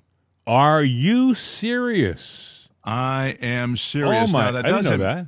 Are 0.47 0.83
you 0.83 1.35
serious? 1.35 2.69
I 2.85 3.37
am 3.43 3.77
serious. 3.77 4.31
Oh 4.31 4.33
my! 4.33 4.45
Now, 4.47 4.53
that 4.53 4.65
I 4.65 4.69
didn't 4.69 4.85
know 4.85 4.97
that. 4.99 5.27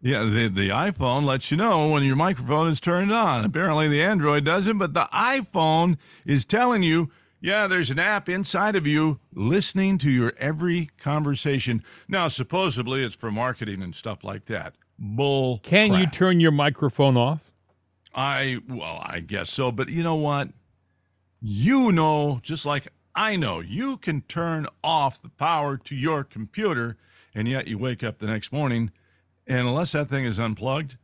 Yeah, 0.00 0.24
the, 0.24 0.48
the 0.48 0.68
iPhone 0.70 1.24
lets 1.24 1.50
you 1.50 1.56
know 1.56 1.88
when 1.88 2.02
your 2.02 2.16
microphone 2.16 2.68
is 2.68 2.80
turned 2.80 3.12
on. 3.12 3.44
Apparently, 3.44 3.86
the 3.88 4.02
Android 4.02 4.44
doesn't, 4.44 4.78
but 4.78 4.94
the 4.94 5.08
iPhone 5.12 5.96
is 6.26 6.44
telling 6.44 6.82
you, 6.82 7.10
yeah, 7.40 7.68
there's 7.68 7.90
an 7.90 8.00
app 8.00 8.28
inside 8.28 8.74
of 8.74 8.84
you 8.86 9.20
listening 9.32 9.98
to 9.98 10.10
your 10.10 10.32
every 10.38 10.90
conversation. 10.98 11.84
Now, 12.08 12.26
supposedly, 12.28 13.04
it's 13.04 13.14
for 13.14 13.30
marketing 13.30 13.80
and 13.82 13.94
stuff 13.94 14.24
like 14.24 14.46
that. 14.46 14.74
Bull. 14.98 15.60
Can 15.62 15.92
you 15.94 16.06
turn 16.06 16.40
your 16.40 16.50
microphone 16.52 17.16
off? 17.16 17.51
I 18.14 18.58
well, 18.68 19.00
I 19.04 19.20
guess 19.20 19.50
so, 19.50 19.72
but 19.72 19.88
you 19.88 20.02
know 20.02 20.14
what? 20.14 20.48
You 21.40 21.92
know, 21.92 22.40
just 22.42 22.66
like 22.66 22.88
I 23.14 23.36
know, 23.36 23.60
you 23.60 23.96
can 23.96 24.22
turn 24.22 24.66
off 24.82 25.20
the 25.20 25.28
power 25.30 25.76
to 25.76 25.94
your 25.94 26.24
computer, 26.24 26.96
and 27.34 27.48
yet 27.48 27.68
you 27.68 27.78
wake 27.78 28.02
up 28.04 28.18
the 28.18 28.26
next 28.26 28.52
morning, 28.52 28.90
and 29.46 29.66
unless 29.66 29.92
that 29.92 30.08
thing 30.08 30.24
is 30.24 30.38
unplugged, 30.38 30.96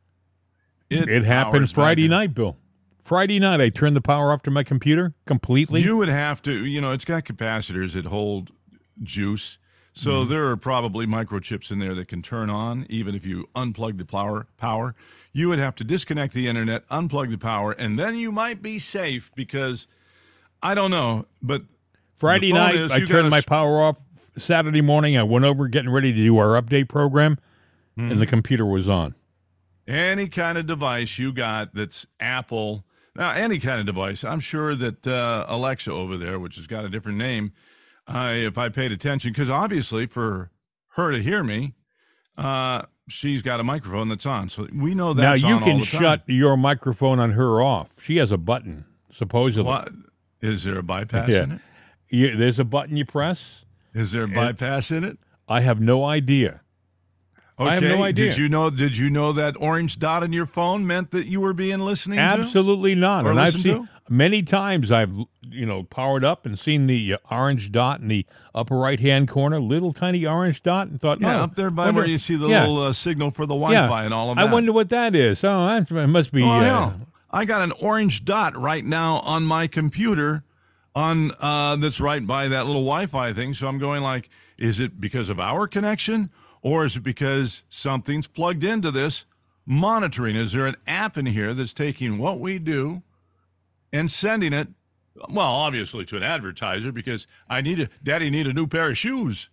it, 0.91 1.09
It 1.09 1.25
happened 1.25 1.71
Friday 1.71 2.09
night, 2.09 2.35
Bill. 2.35 2.57
Friday 3.03 3.39
night, 3.39 3.61
I 3.61 3.69
turned 3.71 3.97
the 3.97 4.03
power 4.03 4.33
off 4.33 4.43
to 4.43 4.51
my 4.51 4.63
computer 4.63 5.15
completely. 5.27 5.83
You 5.83 5.97
would 5.97 6.09
have 6.09 6.43
to, 6.43 6.67
you 6.67 6.81
know, 6.81 6.93
it's 6.93 7.05
got 7.05 7.25
capacitors 7.25 7.93
that 7.93 8.07
hold 8.07 8.53
juice. 9.03 9.59
So 9.99 10.11
Mm-hmm. 10.23 10.31
there 10.31 10.47
are 10.47 10.57
probably 10.57 11.07
microchips 11.07 11.73
in 11.73 11.81
there 11.81 11.93
that 11.97 12.07
can 12.07 12.23
turn 12.23 12.51
on 12.51 12.87
even 12.89 13.17
if 13.17 13.27
you 13.27 13.49
unplug 13.57 13.99
the 13.99 14.05
power 14.05 14.47
power. 14.57 14.95
You 15.33 15.49
would 15.49 15.59
have 15.59 15.75
to 15.77 15.85
disconnect 15.85 16.35
the 16.35 16.47
internet, 16.47 16.89
unplug 16.89 17.31
the 17.31 17.39
power, 17.39 17.73
and 17.73 17.99
then 17.99 18.15
you 18.15 18.31
might 18.31 18.63
be 18.63 18.79
safe 18.79 19.33
because 19.35 19.89
I 20.63 20.75
don't 20.77 20.93
know, 20.93 21.27
but 21.43 21.63
Friday 22.17 22.53
night, 22.53 22.77
is 22.77 22.93
I 22.93 23.05
turned 23.05 23.29
my 23.31 23.41
power 23.41 23.81
off. 23.81 24.01
Saturday 24.37 24.83
morning, 24.83 25.17
I 25.17 25.25
went 25.25 25.45
over 25.45 25.67
getting 25.67 25.91
ready 25.91 26.13
to 26.13 26.17
do 26.17 26.39
our 26.39 26.61
update 26.61 26.89
program, 26.89 27.39
Hmm. 27.97 28.13
and 28.13 28.21
the 28.21 28.27
computer 28.27 28.65
was 28.65 28.89
on. 28.89 29.17
any 29.89 30.29
kind 30.29 30.59
of 30.59 30.67
device 30.67 31.19
you 31.19 31.33
got 31.33 31.75
that's 31.75 32.07
Apple, 32.21 32.85
now 33.17 33.31
any 33.33 33.59
kind 33.59 33.81
of 33.81 33.87
device, 33.87 34.23
I'm 34.23 34.39
sure 34.41 34.75
that 34.77 35.07
uh, 35.09 35.45
Alexa 35.49 35.91
over 35.91 36.17
there, 36.17 36.39
which 36.39 36.55
has 36.57 36.67
got 36.69 36.85
a 36.85 36.89
different 36.89 37.19
name, 37.19 37.53
I 38.09 38.33
if 38.35 38.57
I 38.59 38.69
paid 38.71 38.91
attention, 38.93 39.33
because 39.33 39.51
obviously 39.51 40.07
for 40.07 40.51
her 40.97 41.11
to 41.13 41.23
hear 41.23 41.43
me, 41.43 41.75
uh, 42.37 42.83
she's 43.09 43.43
got 43.43 43.61
a 43.61 43.65
microphone 43.65 44.09
that's 44.09 44.27
on, 44.27 44.49
so 44.49 44.67
we 44.75 44.95
know 44.95 45.13
that. 45.13 45.23
Now 45.23 45.35
you 45.35 45.55
on 45.55 45.63
all 45.63 45.69
can 45.69 45.83
shut 45.83 46.23
your 46.27 46.57
microphone 46.57 47.19
on 47.19 47.33
her 47.33 47.61
off. 47.61 47.95
She 48.03 48.17
has 48.17 48.33
a 48.33 48.39
button, 48.39 48.85
supposedly. 49.13 49.69
What 49.69 49.91
is 50.41 50.65
there 50.65 50.79
a 50.79 50.83
bypass 50.83 51.29
Yeah. 51.29 51.43
in 51.45 51.53
it? 51.53 51.61
You, 52.11 52.37
there's 52.37 52.59
a 52.59 52.65
button 52.65 52.97
you 52.97 53.05
press. 53.05 53.65
Is 53.93 54.13
there 54.13 54.23
a 54.25 54.29
bypass 54.29 54.91
in 54.91 55.05
it? 55.05 55.19
I 55.49 55.61
have 55.61 55.81
no 55.81 56.05
idea. 56.05 56.61
Okay. 57.61 57.69
I 57.71 57.75
have 57.75 57.83
no 57.83 58.03
idea. 58.05 58.27
Did 58.31 58.39
you 58.39 58.49
know? 58.49 58.71
Did 58.71 58.97
you 58.97 59.11
know 59.11 59.33
that 59.33 59.57
orange 59.59 59.99
dot 59.99 60.23
on 60.23 60.33
your 60.33 60.47
phone 60.47 60.87
meant 60.87 61.11
that 61.11 61.27
you 61.27 61.41
were 61.41 61.53
being 61.53 61.81
listening 61.81 62.17
to? 62.19 62.23
Absolutely 62.23 62.95
not. 62.95 63.27
Or 63.27 63.31
and 63.31 63.41
I've 63.41 63.53
seen 63.55 63.63
to? 63.65 63.89
Many 64.09 64.43
times 64.43 64.91
I've 64.93 65.13
you 65.43 65.67
know 65.67 65.83
powered 65.85 66.25
up 66.25 66.47
and 66.47 66.59
seen 66.59 66.87
the 66.87 67.17
orange 67.31 67.73
dot 67.73 68.01
in 68.01 68.09
the 68.09 68.27
upper 68.55 68.77
right 68.77 69.01
hand 69.01 69.29
corner, 69.29 69.61
little 69.61 69.93
tiny 69.93 70.27
orange 70.27 70.63
dot, 70.63 70.89
and 70.89 71.01
thought, 71.01 71.21
Yeah, 71.21 71.41
oh, 71.41 71.45
up 71.45 71.55
there 71.55 71.71
by 71.71 71.87
wonder- 71.87 72.01
where 72.01 72.09
you 72.09 72.19
see 72.19 72.37
the 72.37 72.49
yeah, 72.49 72.61
little 72.67 72.83
uh, 72.83 72.93
signal 72.93 73.31
for 73.31 73.47
the. 73.47 73.55
Wi-Fi 73.55 74.05
and 74.05 74.15
all 74.15 74.31
of 74.31 74.37
that. 74.37 74.49
I 74.49 74.53
wonder 74.53 74.73
what 74.73 74.89
that 74.91 75.15
is. 75.15 75.43
Oh, 75.45 75.67
that 75.67 75.91
it 75.91 76.07
must 76.07 76.33
be. 76.33 76.43
Oh, 76.43 76.49
uh, 76.49 76.61
hell. 76.61 77.01
I 77.31 77.45
got 77.45 77.63
an 77.63 77.73
orange 77.73 78.25
dot 78.25 78.57
right 78.57 78.85
now 78.85 79.19
on 79.21 79.45
my 79.45 79.67
computer 79.67 80.45
on 80.95 81.33
uh, 81.41 81.77
that's 81.77 82.01
right 82.01 82.27
by 82.27 82.49
that 82.49 82.67
little 82.67 82.83
Wi-Fi 82.83 83.33
thing. 83.33 83.55
So 83.55 83.69
I'm 83.69 83.79
going 83.79 84.03
like, 84.03 84.29
is 84.57 84.81
it 84.81 85.01
because 85.01 85.29
of 85.29 85.39
our 85.39 85.67
connection 85.69 86.31
or 86.63 86.85
is 86.85 86.97
it 86.97 87.03
because 87.03 87.63
something's 87.69 88.27
plugged 88.27 88.65
into 88.65 88.91
this 88.91 89.27
monitoring? 89.67 90.35
Is 90.37 90.53
there 90.53 90.67
an 90.67 90.77
app 90.87 91.17
in 91.19 91.27
here 91.27 91.55
that's 91.55 91.73
taking 91.73 92.19
what 92.19 92.41
we 92.41 92.59
do 92.59 93.03
and 93.93 94.11
sending 94.11 94.53
it? 94.53 94.69
Well, 95.29 95.47
obviously 95.47 96.05
to 96.07 96.17
an 96.17 96.23
advertiser 96.23 96.93
because 96.93 97.27
I 97.49 97.61
need 97.61 97.81
a 97.81 97.89
daddy 98.03 98.31
need 98.31 98.47
a 98.47 98.53
new 98.53 98.67
pair 98.67 98.91
of 98.91 98.99
shoes. 98.99 99.51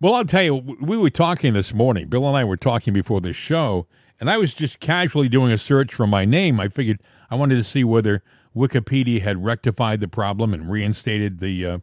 Well, 0.00 0.14
I'll 0.14 0.24
tell 0.24 0.42
you, 0.42 0.54
we 0.54 0.96
were 0.96 1.10
talking 1.10 1.54
this 1.54 1.72
morning. 1.72 2.08
Bill 2.08 2.26
and 2.26 2.36
I 2.36 2.44
were 2.44 2.56
talking 2.56 2.92
before 2.92 3.20
the 3.20 3.32
show, 3.32 3.86
and 4.20 4.28
I 4.28 4.36
was 4.36 4.52
just 4.52 4.78
casually 4.78 5.28
doing 5.28 5.52
a 5.52 5.58
search 5.58 5.94
for 5.94 6.06
my 6.06 6.24
name. 6.24 6.60
I 6.60 6.68
figured 6.68 7.02
I 7.30 7.34
wanted 7.34 7.56
to 7.56 7.64
see 7.64 7.82
whether 7.82 8.22
Wikipedia 8.54 9.22
had 9.22 9.44
rectified 9.44 10.00
the 10.00 10.08
problem 10.08 10.52
and 10.52 10.70
reinstated 10.70 11.40
the 11.40 11.64
uh, 11.64 11.78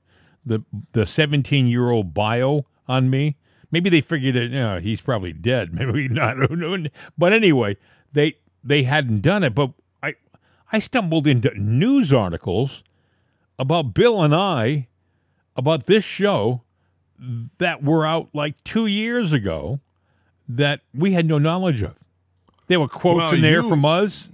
the 0.46 0.64
the 0.94 1.06
17 1.06 1.68
year 1.68 1.90
old 1.90 2.14
bio 2.14 2.66
on 2.88 3.10
me. 3.10 3.38
Maybe 3.72 3.90
they 3.90 4.02
figured 4.02 4.36
it. 4.36 4.52
you 4.52 4.60
know, 4.60 4.80
he's 4.80 5.02
probably 5.02 5.34
dead. 5.34 5.74
Maybe 5.74 6.08
not. 6.08 6.38
But 7.18 7.34
anyway, 7.34 7.78
they 8.12 8.36
they 8.64 8.84
hadn't 8.84 9.22
done 9.22 9.44
it. 9.44 9.56
But 9.56 9.72
I 10.74 10.80
stumbled 10.80 11.28
into 11.28 11.52
news 11.56 12.12
articles 12.12 12.84
about 13.60 13.94
Bill 13.94 14.22
and 14.24 14.34
I 14.34 14.88
about 15.56 15.86
this 15.86 16.04
show 16.04 16.64
that 17.60 17.84
were 17.84 18.06
out 18.06 18.30
like 18.34 18.62
two 18.64 18.88
years 18.88 19.32
ago 19.34 19.80
that 20.50 20.82
we 20.94 21.14
had 21.14 21.28
no 21.28 21.38
knowledge 21.38 21.84
of. 21.84 22.00
There 22.68 22.80
were 22.80 22.88
quotes 22.88 23.18
Well, 23.18 23.34
in 23.36 23.42
there 23.42 23.62
you- 23.62 23.70
from 23.70 23.86
us. 23.86 24.30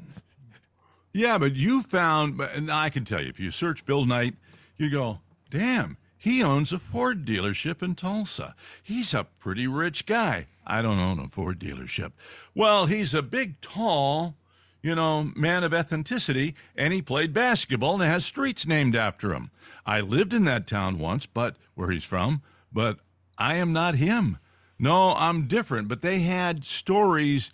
Yeah, 1.11 1.37
but 1.39 1.55
you 1.55 1.81
found, 1.81 2.39
and 2.39 2.71
I 2.71 2.89
can 2.89 3.03
tell 3.03 3.21
you, 3.21 3.27
if 3.29 3.39
you 3.39 3.51
search 3.51 3.83
Bill 3.83 4.05
Knight, 4.05 4.35
you 4.77 4.89
go, 4.89 5.19
damn, 5.49 5.97
he 6.17 6.41
owns 6.43 6.71
a 6.71 6.77
Ford 6.79 7.25
dealership 7.25 7.81
in 7.83 7.95
Tulsa. 7.95 8.55
He's 8.81 9.13
a 9.13 9.23
pretty 9.25 9.67
rich 9.67 10.05
guy. 10.05 10.45
I 10.67 10.81
don't 10.83 10.99
own 10.99 11.19
a 11.19 11.27
Ford 11.27 11.59
dealership. 11.59 12.11
Well, 12.53 12.85
he's 12.85 13.13
a 13.15 13.23
big, 13.23 13.59
tall, 13.59 14.35
you 14.81 14.95
know, 14.95 15.31
man 15.35 15.63
of 15.63 15.71
ethnicity, 15.71 16.53
and 16.75 16.93
he 16.93 17.01
played 17.01 17.33
basketball 17.33 18.01
and 18.01 18.03
has 18.03 18.25
streets 18.25 18.65
named 18.65 18.95
after 18.95 19.33
him. 19.33 19.51
I 19.85 20.01
lived 20.01 20.33
in 20.33 20.45
that 20.45 20.67
town 20.67 20.99
once, 20.99 21.25
but 21.25 21.57
where 21.75 21.91
he's 21.91 22.03
from, 22.03 22.41
but 22.71 22.99
I 23.37 23.55
am 23.55 23.73
not 23.73 23.95
him. 23.95 24.37
No, 24.77 25.13
I'm 25.15 25.47
different. 25.47 25.87
But 25.87 26.01
they 26.01 26.19
had 26.19 26.63
stories 26.63 27.51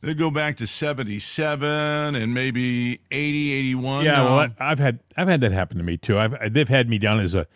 that 0.00 0.14
go 0.14 0.30
back 0.30 0.56
to 0.58 0.66
77 0.66 2.14
and 2.14 2.32
maybe 2.32 3.00
80, 3.10 3.52
81. 3.52 4.04
Yeah, 4.04 4.24
well, 4.24 4.48
I've 4.58 4.78
had 4.78 5.00
I've 5.16 5.28
had 5.28 5.40
that 5.40 5.52
happen 5.52 5.76
to 5.78 5.82
me 5.82 5.96
too. 5.96 6.18
I've 6.18 6.52
they've 6.52 6.68
had 6.68 6.88
me 6.88 6.98
down 6.98 7.18
as 7.18 7.34
a 7.34 7.46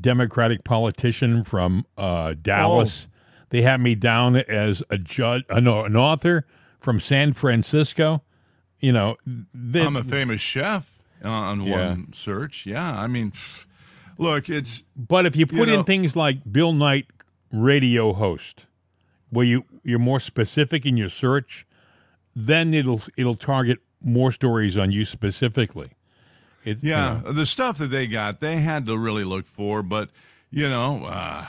Democratic 0.00 0.64
politician 0.64 1.44
from 1.44 1.84
uh, 1.98 2.34
Dallas. 2.40 3.08
They 3.50 3.62
had 3.62 3.80
me 3.80 3.94
down 3.96 4.36
as 4.36 4.82
a 4.88 4.96
judge, 4.96 5.44
uh, 5.50 5.60
no, 5.60 5.84
an 5.84 5.96
author 5.96 6.46
from 6.78 7.00
San 7.00 7.32
Francisco. 7.32 8.22
You 8.80 8.92
know, 8.92 9.16
the, 9.54 9.82
I'm 9.82 9.96
a 9.96 10.04
famous 10.04 10.40
chef 10.40 10.98
on 11.22 11.62
Yeah. 11.62 11.88
one 11.90 12.12
search. 12.12 12.64
Yeah, 12.66 12.98
I 12.98 13.06
mean, 13.06 13.32
look, 14.18 14.48
it's 14.48 14.82
but 14.96 15.26
if 15.26 15.36
you 15.36 15.46
put 15.46 15.68
know- 15.68 15.80
in 15.80 15.84
things 15.84 16.16
like 16.16 16.50
Bill 16.50 16.72
Knight 16.72 17.06
radio 17.52 18.12
host, 18.12 18.66
where 19.28 19.44
you 19.44 19.64
you're 19.84 19.98
more 19.98 20.20
specific 20.20 20.86
in 20.86 20.96
your 20.96 21.08
search, 21.10 21.66
then 22.34 22.72
it'll 22.74 23.02
it'll 23.16 23.34
target 23.34 23.78
more 24.02 24.32
stories 24.32 24.78
on 24.78 24.90
you 24.92 25.04
specifically. 25.04 25.90
It, 26.64 26.82
you 26.82 26.90
yeah, 26.90 27.20
know. 27.24 27.32
the 27.32 27.46
stuff 27.46 27.78
that 27.78 27.88
they 27.88 28.06
got, 28.06 28.40
they 28.40 28.58
had 28.58 28.86
to 28.86 28.96
really 28.98 29.24
look 29.24 29.46
for, 29.46 29.82
but 29.82 30.10
you 30.50 30.68
know, 30.68 31.04
uh, 31.04 31.46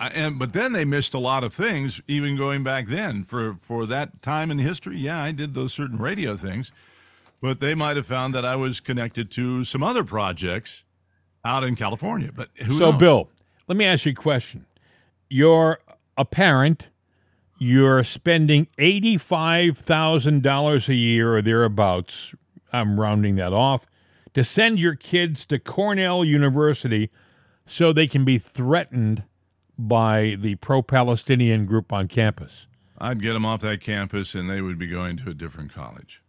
and 0.00 0.38
but 0.38 0.52
then 0.52 0.72
they 0.72 0.84
missed 0.84 1.14
a 1.14 1.18
lot 1.18 1.44
of 1.44 1.52
things, 1.52 2.00
even 2.06 2.36
going 2.36 2.62
back 2.62 2.86
then 2.86 3.24
for 3.24 3.54
for 3.54 3.86
that 3.86 4.22
time 4.22 4.50
in 4.50 4.58
history. 4.58 4.98
Yeah, 4.98 5.22
I 5.22 5.32
did 5.32 5.54
those 5.54 5.72
certain 5.72 5.98
radio 5.98 6.36
things, 6.36 6.70
but 7.42 7.60
they 7.60 7.74
might 7.74 7.96
have 7.96 8.06
found 8.06 8.34
that 8.34 8.44
I 8.44 8.56
was 8.56 8.80
connected 8.80 9.30
to 9.32 9.64
some 9.64 9.82
other 9.82 10.04
projects 10.04 10.84
out 11.44 11.64
in 11.64 11.74
California. 11.76 12.30
But 12.34 12.50
who 12.64 12.78
So, 12.78 12.90
knows? 12.90 12.96
Bill, 12.96 13.28
let 13.66 13.76
me 13.76 13.84
ask 13.84 14.06
you 14.06 14.12
a 14.12 14.14
question. 14.14 14.66
You're 15.28 15.78
a 16.16 16.24
parent. 16.24 16.90
You're 17.58 18.04
spending 18.04 18.68
eighty-five 18.78 19.76
thousand 19.76 20.42
dollars 20.42 20.88
a 20.88 20.94
year 20.94 21.34
or 21.34 21.42
thereabouts. 21.42 22.34
I'm 22.72 23.00
rounding 23.00 23.36
that 23.36 23.52
off 23.52 23.86
to 24.34 24.44
send 24.44 24.78
your 24.78 24.94
kids 24.94 25.44
to 25.46 25.58
Cornell 25.58 26.24
University 26.24 27.10
so 27.66 27.92
they 27.92 28.06
can 28.06 28.24
be 28.24 28.38
threatened 28.38 29.24
by 29.78 30.36
the 30.38 30.56
pro-Palestinian 30.56 31.64
group 31.64 31.92
on 31.92 32.08
campus. 32.08 32.66
I'd 32.98 33.22
get 33.22 33.34
them 33.34 33.46
off 33.46 33.60
that 33.60 33.80
campus, 33.80 34.34
and 34.34 34.50
they 34.50 34.60
would 34.60 34.78
be 34.78 34.88
going 34.88 35.16
to 35.18 35.30
a 35.30 35.34
different 35.34 35.72
college. 35.72 36.20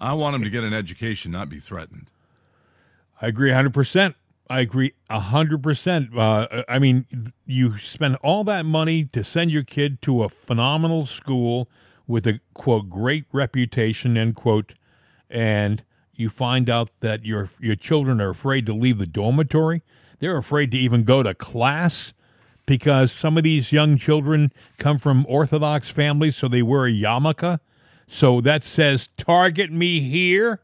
I 0.00 0.14
want 0.14 0.34
them 0.34 0.42
to 0.42 0.50
get 0.50 0.64
an 0.64 0.74
education, 0.74 1.32
not 1.32 1.48
be 1.48 1.60
threatened. 1.60 2.10
I 3.22 3.28
agree 3.28 3.50
100%. 3.50 4.14
I 4.50 4.60
agree 4.60 4.94
100%. 5.10 6.16
Uh, 6.16 6.62
I 6.68 6.78
mean, 6.78 7.06
you 7.44 7.78
spend 7.78 8.16
all 8.16 8.44
that 8.44 8.64
money 8.64 9.04
to 9.04 9.22
send 9.22 9.50
your 9.50 9.62
kid 9.62 10.00
to 10.02 10.22
a 10.22 10.28
phenomenal 10.28 11.06
school 11.06 11.68
with 12.06 12.26
a, 12.26 12.40
quote, 12.54 12.88
great 12.88 13.24
reputation, 13.32 14.16
end 14.16 14.34
quote, 14.34 14.74
and 15.28 15.84
you 16.14 16.30
find 16.30 16.70
out 16.70 16.90
that 17.00 17.24
your, 17.24 17.48
your 17.60 17.76
children 17.76 18.20
are 18.20 18.30
afraid 18.30 18.66
to 18.66 18.72
leave 18.72 18.98
the 18.98 19.06
dormitory. 19.06 19.82
They're 20.18 20.38
afraid 20.38 20.70
to 20.72 20.78
even 20.78 21.04
go 21.04 21.22
to 21.22 21.34
class 21.34 22.14
because 22.68 23.10
some 23.10 23.38
of 23.38 23.44
these 23.44 23.72
young 23.72 23.96
children 23.96 24.52
come 24.76 24.98
from 24.98 25.24
Orthodox 25.26 25.88
families, 25.90 26.36
so 26.36 26.48
they 26.48 26.62
wear 26.62 26.84
a 26.84 26.92
yarmulke. 26.92 27.58
So 28.06 28.42
that 28.42 28.62
says, 28.62 29.08
target 29.16 29.72
me 29.72 30.00
here. 30.00 30.60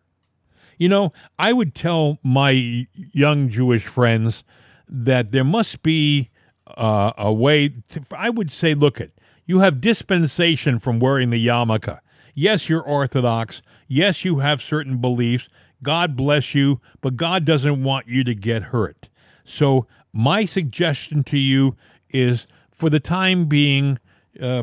You 0.77 0.91
know, 0.91 1.15
I 1.39 1.55
would 1.55 1.75
tell 1.75 2.19
my 2.23 2.87
young 3.13 3.49
Jewish 3.49 3.87
friends 3.87 4.45
that 4.87 5.33
there 5.33 5.45
must 5.45 5.83
be 5.83 6.29
uh, 6.67 7.13
a 7.17 7.33
way. 7.33 7.71
To, 7.71 8.03
I 8.13 8.29
would 8.29 8.51
say, 8.51 8.75
look 8.75 9.01
it, 9.01 9.19
you 9.47 9.61
have 9.61 9.81
dispensation 9.81 10.79
from 10.79 11.01
wearing 11.01 11.31
the 11.31 11.47
yarmulke. 11.47 11.99
Yes, 12.35 12.69
you're 12.69 12.83
Orthodox. 12.83 13.63
Yes, 13.89 14.27
you 14.27 14.41
have 14.41 14.61
certain 14.61 14.99
beliefs. 14.99 15.49
God 15.83 16.17
bless 16.17 16.55
you, 16.55 16.83
but 17.01 17.17
God 17.17 17.47
doesn't 17.47 17.83
want 17.83 18.09
you 18.09 18.25
to 18.25 18.35
get 18.35 18.63
hurt. 18.63 19.09
So 19.45 19.87
my 20.13 20.45
suggestion 20.45 21.25
to 21.25 21.39
you 21.39 21.77
is, 22.15 22.47
for 22.71 22.89
the 22.89 23.01
time 23.01 23.47
being, 23.47 23.99
uh, 24.41 24.62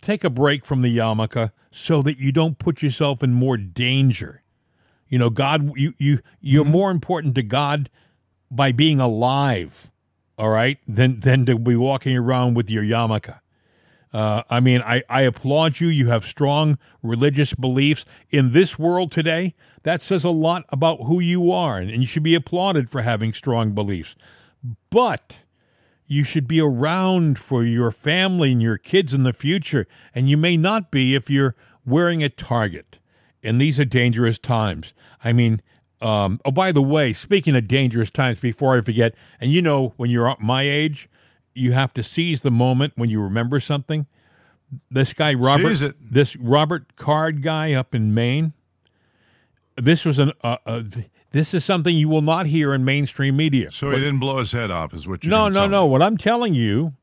take 0.00 0.24
a 0.24 0.30
break 0.30 0.64
from 0.64 0.82
the 0.82 0.96
yarmulke 0.96 1.50
so 1.70 2.00
that 2.02 2.18
you 2.18 2.32
don't 2.32 2.58
put 2.58 2.82
yourself 2.82 3.22
in 3.22 3.34
more 3.34 3.56
danger. 3.56 4.42
You 5.08 5.18
know, 5.18 5.30
God, 5.30 5.72
you 5.76 5.92
you 5.98 6.20
you're 6.40 6.64
more 6.64 6.90
important 6.90 7.34
to 7.34 7.42
God 7.42 7.90
by 8.50 8.72
being 8.72 9.00
alive, 9.00 9.90
all 10.38 10.48
right, 10.48 10.78
than 10.88 11.20
than 11.20 11.44
to 11.46 11.58
be 11.58 11.76
walking 11.76 12.16
around 12.16 12.54
with 12.54 12.70
your 12.70 12.82
yarmulke. 12.82 13.38
Uh, 14.12 14.44
I 14.48 14.60
mean, 14.60 14.80
I, 14.82 15.02
I 15.08 15.22
applaud 15.22 15.80
you. 15.80 15.88
You 15.88 16.08
have 16.08 16.24
strong 16.24 16.78
religious 17.02 17.52
beliefs 17.52 18.04
in 18.30 18.52
this 18.52 18.78
world 18.78 19.10
today. 19.10 19.54
That 19.82 20.02
says 20.02 20.22
a 20.22 20.30
lot 20.30 20.64
about 20.68 21.02
who 21.02 21.20
you 21.20 21.50
are, 21.50 21.78
and 21.78 21.90
you 21.90 22.06
should 22.06 22.22
be 22.22 22.36
applauded 22.36 22.88
for 22.88 23.02
having 23.02 23.32
strong 23.32 23.72
beliefs. 23.72 24.14
But 24.90 25.38
you 26.06 26.24
should 26.24 26.46
be 26.46 26.60
around 26.60 27.38
for 27.38 27.64
your 27.64 27.90
family 27.90 28.52
and 28.52 28.62
your 28.62 28.78
kids 28.78 29.14
in 29.14 29.22
the 29.22 29.32
future, 29.32 29.86
and 30.14 30.28
you 30.28 30.36
may 30.36 30.56
not 30.56 30.90
be 30.90 31.14
if 31.14 31.30
you're 31.30 31.54
wearing 31.86 32.22
a 32.22 32.28
target. 32.28 32.98
And 33.42 33.60
these 33.60 33.78
are 33.78 33.84
dangerous 33.84 34.38
times. 34.38 34.94
I 35.22 35.32
mean, 35.32 35.60
um, 36.00 36.40
oh, 36.44 36.50
by 36.50 36.72
the 36.72 36.82
way, 36.82 37.12
speaking 37.12 37.56
of 37.56 37.68
dangerous 37.68 38.10
times, 38.10 38.40
before 38.40 38.76
I 38.76 38.80
forget, 38.80 39.14
and 39.40 39.52
you 39.52 39.62
know, 39.62 39.94
when 39.96 40.10
you're 40.10 40.36
my 40.40 40.62
age, 40.62 41.08
you 41.54 41.72
have 41.72 41.94
to 41.94 42.02
seize 42.02 42.42
the 42.42 42.50
moment 42.50 42.94
when 42.96 43.08
you 43.08 43.22
remember 43.22 43.60
something. 43.60 44.06
This 44.90 45.12
guy, 45.12 45.34
Robert, 45.34 45.80
it. 45.82 45.94
this 46.00 46.36
Robert 46.36 46.96
Card 46.96 47.42
guy 47.42 47.72
up 47.72 47.94
in 47.94 48.12
Maine. 48.12 48.52
This 49.76 50.04
was 50.04 50.18
an. 50.18 50.32
Uh, 50.42 50.56
uh, 50.66 50.82
this 51.34 51.52
is 51.52 51.64
something 51.64 51.96
you 51.96 52.08
will 52.08 52.22
not 52.22 52.46
hear 52.46 52.72
in 52.72 52.84
mainstream 52.84 53.36
media. 53.36 53.68
So 53.72 53.90
he 53.90 53.96
didn't 53.96 54.20
blow 54.20 54.38
his 54.38 54.52
head 54.52 54.70
off, 54.70 54.94
is 54.94 55.08
what 55.08 55.24
you're 55.24 55.32
No, 55.32 55.48
no, 55.48 55.66
no. 55.66 55.84
me. 55.84 55.90
What 55.90 56.00
I'm 56.00 56.16
telling 56.16 56.54
you 56.54 56.94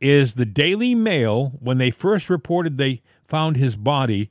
is 0.00 0.34
the 0.34 0.46
Daily 0.46 0.94
Mail, 0.94 1.50
when 1.60 1.76
they 1.76 1.90
first 1.90 2.30
reported 2.30 2.78
they 2.78 3.02
found 3.26 3.58
his 3.58 3.76
body, 3.76 4.30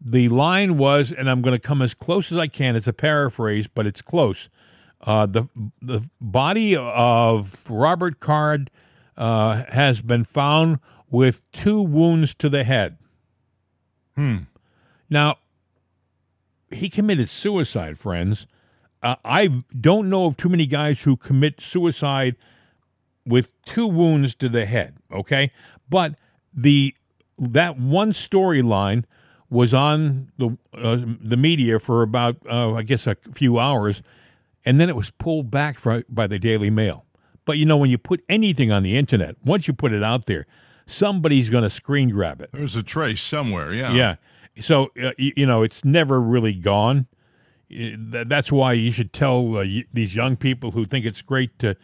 the 0.00 0.28
line 0.28 0.78
was, 0.78 1.12
and 1.12 1.30
I'm 1.30 1.42
going 1.42 1.54
to 1.58 1.64
come 1.64 1.80
as 1.80 1.94
close 1.94 2.32
as 2.32 2.38
I 2.38 2.48
can. 2.48 2.74
It's 2.74 2.88
a 2.88 2.92
paraphrase, 2.92 3.68
but 3.68 3.86
it's 3.86 4.02
close. 4.02 4.50
Uh, 5.00 5.26
the 5.26 5.48
the 5.80 6.08
body 6.20 6.76
of 6.76 7.70
Robert 7.70 8.18
Card 8.18 8.68
uh, 9.16 9.62
has 9.68 10.02
been 10.02 10.24
found 10.24 10.80
with 11.08 11.48
two 11.52 11.80
wounds 11.80 12.34
to 12.34 12.48
the 12.48 12.64
head. 12.64 12.98
Hmm. 14.16 14.38
Now, 15.08 15.36
he 16.72 16.88
committed 16.88 17.28
suicide, 17.28 17.96
friends. 17.96 18.48
Uh, 19.02 19.16
I 19.24 19.62
don't 19.80 20.10
know 20.10 20.26
of 20.26 20.36
too 20.36 20.48
many 20.48 20.66
guys 20.66 21.02
who 21.02 21.16
commit 21.16 21.60
suicide 21.60 22.36
with 23.24 23.52
two 23.64 23.86
wounds 23.86 24.34
to 24.36 24.48
the 24.48 24.66
head. 24.66 24.96
Okay, 25.12 25.52
but 25.88 26.14
the 26.52 26.94
that 27.38 27.78
one 27.78 28.12
storyline 28.12 29.04
was 29.50 29.72
on 29.72 30.30
the 30.36 30.56
uh, 30.74 30.98
the 31.20 31.36
media 31.36 31.78
for 31.78 32.02
about 32.02 32.36
uh, 32.48 32.74
I 32.74 32.82
guess 32.82 33.06
a 33.06 33.14
few 33.32 33.58
hours, 33.58 34.02
and 34.64 34.80
then 34.80 34.88
it 34.88 34.96
was 34.96 35.10
pulled 35.10 35.50
back 35.50 35.78
for, 35.78 36.02
by 36.08 36.26
the 36.26 36.38
Daily 36.38 36.70
Mail. 36.70 37.04
But 37.44 37.58
you 37.58 37.66
know, 37.66 37.76
when 37.76 37.90
you 37.90 37.98
put 37.98 38.22
anything 38.28 38.70
on 38.72 38.82
the 38.82 38.96
internet, 38.96 39.36
once 39.44 39.68
you 39.68 39.74
put 39.74 39.92
it 39.92 40.02
out 40.02 40.26
there, 40.26 40.46
somebody's 40.86 41.50
going 41.50 41.62
to 41.62 41.70
screen 41.70 42.10
grab 42.10 42.40
it. 42.40 42.50
There's 42.52 42.76
a 42.76 42.82
trace 42.82 43.22
somewhere. 43.22 43.72
Yeah. 43.72 43.92
Yeah. 43.92 44.16
So 44.60 44.90
uh, 45.02 45.12
you, 45.16 45.32
you 45.36 45.46
know, 45.46 45.62
it's 45.62 45.84
never 45.84 46.20
really 46.20 46.54
gone. 46.54 47.06
Th- 47.70 47.96
That's 48.26 48.50
why 48.52 48.72
you 48.74 48.90
should 48.90 49.12
tell 49.12 49.56
uh, 49.56 49.64
these 49.92 50.14
young 50.14 50.36
people 50.36 50.72
who 50.72 50.84
think 50.84 51.04
it's 51.04 51.22
great 51.22 51.58
to 51.60 51.76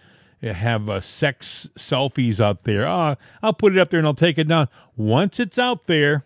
uh, 0.42 0.52
have 0.52 0.88
uh, 0.88 1.00
sex 1.00 1.68
selfies 1.78 2.40
out 2.40 2.64
there. 2.64 2.86
Oh, 2.86 3.16
I'll 3.42 3.52
put 3.52 3.72
it 3.72 3.78
up 3.78 3.90
there 3.90 3.98
and 3.98 4.06
I'll 4.06 4.14
take 4.14 4.38
it 4.38 4.48
down. 4.48 4.68
Once 4.96 5.38
it's 5.40 5.58
out 5.58 5.86
there, 5.86 6.24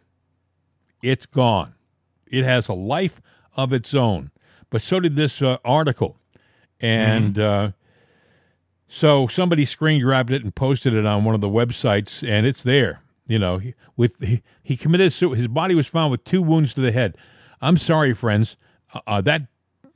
it's 1.02 1.26
gone. 1.26 1.74
It 2.26 2.44
has 2.44 2.68
a 2.68 2.72
life 2.74 3.20
of 3.56 3.72
its 3.72 3.94
own. 3.94 4.30
But 4.70 4.82
so 4.82 5.00
did 5.00 5.14
this 5.14 5.40
uh, 5.40 5.56
article, 5.64 6.18
and 6.80 7.38
uh, 7.38 7.70
so 8.86 9.26
somebody 9.26 9.64
screen 9.64 10.02
grabbed 10.02 10.30
it 10.30 10.44
and 10.44 10.54
posted 10.54 10.92
it 10.94 11.06
on 11.06 11.24
one 11.24 11.34
of 11.34 11.40
the 11.40 11.48
websites, 11.48 12.26
and 12.26 12.46
it's 12.46 12.62
there. 12.62 13.00
You 13.26 13.38
know, 13.38 13.58
he, 13.58 13.74
with 13.96 14.18
he, 14.20 14.42
he 14.62 14.76
committed 14.76 15.12
su- 15.12 15.32
his 15.32 15.48
body 15.48 15.74
was 15.74 15.86
found 15.86 16.10
with 16.10 16.24
two 16.24 16.42
wounds 16.42 16.74
to 16.74 16.80
the 16.82 16.92
head. 16.92 17.16
I'm 17.62 17.78
sorry, 17.78 18.12
friends, 18.12 18.56
uh, 18.94 19.00
uh, 19.06 19.20
that 19.22 19.42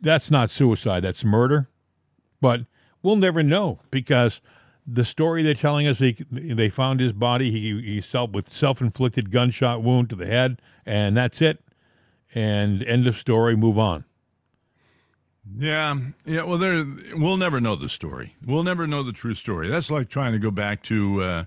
that's 0.00 0.30
not 0.30 0.50
suicide. 0.50 1.00
That's 1.00 1.24
murder. 1.24 1.68
But 2.40 2.62
we'll 3.02 3.16
never 3.16 3.42
know 3.42 3.80
because 3.90 4.40
the 4.86 5.04
story 5.04 5.42
they're 5.42 5.54
telling 5.54 5.86
us 5.86 5.98
they 5.98 6.12
they 6.30 6.68
found 6.68 7.00
his 7.00 7.12
body. 7.12 7.50
He 7.50 7.80
he 7.82 8.00
self 8.00 8.30
with 8.30 8.48
self 8.48 8.80
inflicted 8.80 9.30
gunshot 9.30 9.82
wound 9.82 10.10
to 10.10 10.16
the 10.16 10.26
head, 10.26 10.60
and 10.84 11.16
that's 11.16 11.40
it. 11.40 11.62
And 12.34 12.82
end 12.84 13.06
of 13.06 13.16
story. 13.16 13.56
Move 13.56 13.78
on. 13.78 14.04
Yeah, 15.56 15.96
yeah. 16.24 16.44
Well, 16.44 16.58
there, 16.58 16.84
we'll 17.14 17.36
never 17.36 17.60
know 17.60 17.76
the 17.76 17.88
story. 17.88 18.36
We'll 18.44 18.62
never 18.62 18.86
know 18.86 19.02
the 19.02 19.12
true 19.12 19.34
story. 19.34 19.68
That's 19.68 19.90
like 19.90 20.08
trying 20.08 20.32
to 20.32 20.38
go 20.38 20.50
back 20.50 20.82
to 20.84 21.22
uh, 21.22 21.44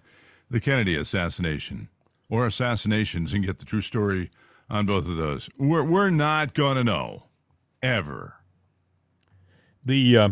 the 0.49 0.59
Kennedy 0.59 0.95
assassination 0.95 1.89
or 2.29 2.45
assassinations 2.45 3.33
and 3.33 3.45
get 3.45 3.59
the 3.59 3.65
true 3.65 3.81
story 3.81 4.31
on 4.69 4.85
both 4.85 5.07
of 5.07 5.17
those. 5.17 5.49
We're 5.57 5.83
we're 5.83 6.09
not 6.09 6.53
gonna 6.53 6.83
know 6.83 7.23
ever. 7.85 8.35
The 9.85 10.17
uh, 10.17 10.29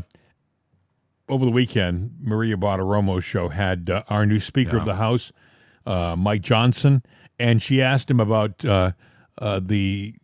over 1.29 1.45
the 1.45 1.51
weekend, 1.51 2.15
Maria 2.21 2.57
Bartiromo's 2.57 3.23
show 3.23 3.49
had 3.49 3.89
uh, 3.89 4.03
our 4.09 4.25
new 4.25 4.39
Speaker 4.39 4.77
of 4.77 4.85
the 4.85 4.95
House, 4.95 5.31
uh, 5.85 6.15
Mike 6.17 6.41
Johnson, 6.41 7.03
and 7.39 7.61
she 7.61 7.81
asked 7.81 8.09
him 8.09 8.19
about 8.19 8.65
uh, 8.65 8.91
uh, 9.37 9.59
the 9.63 10.15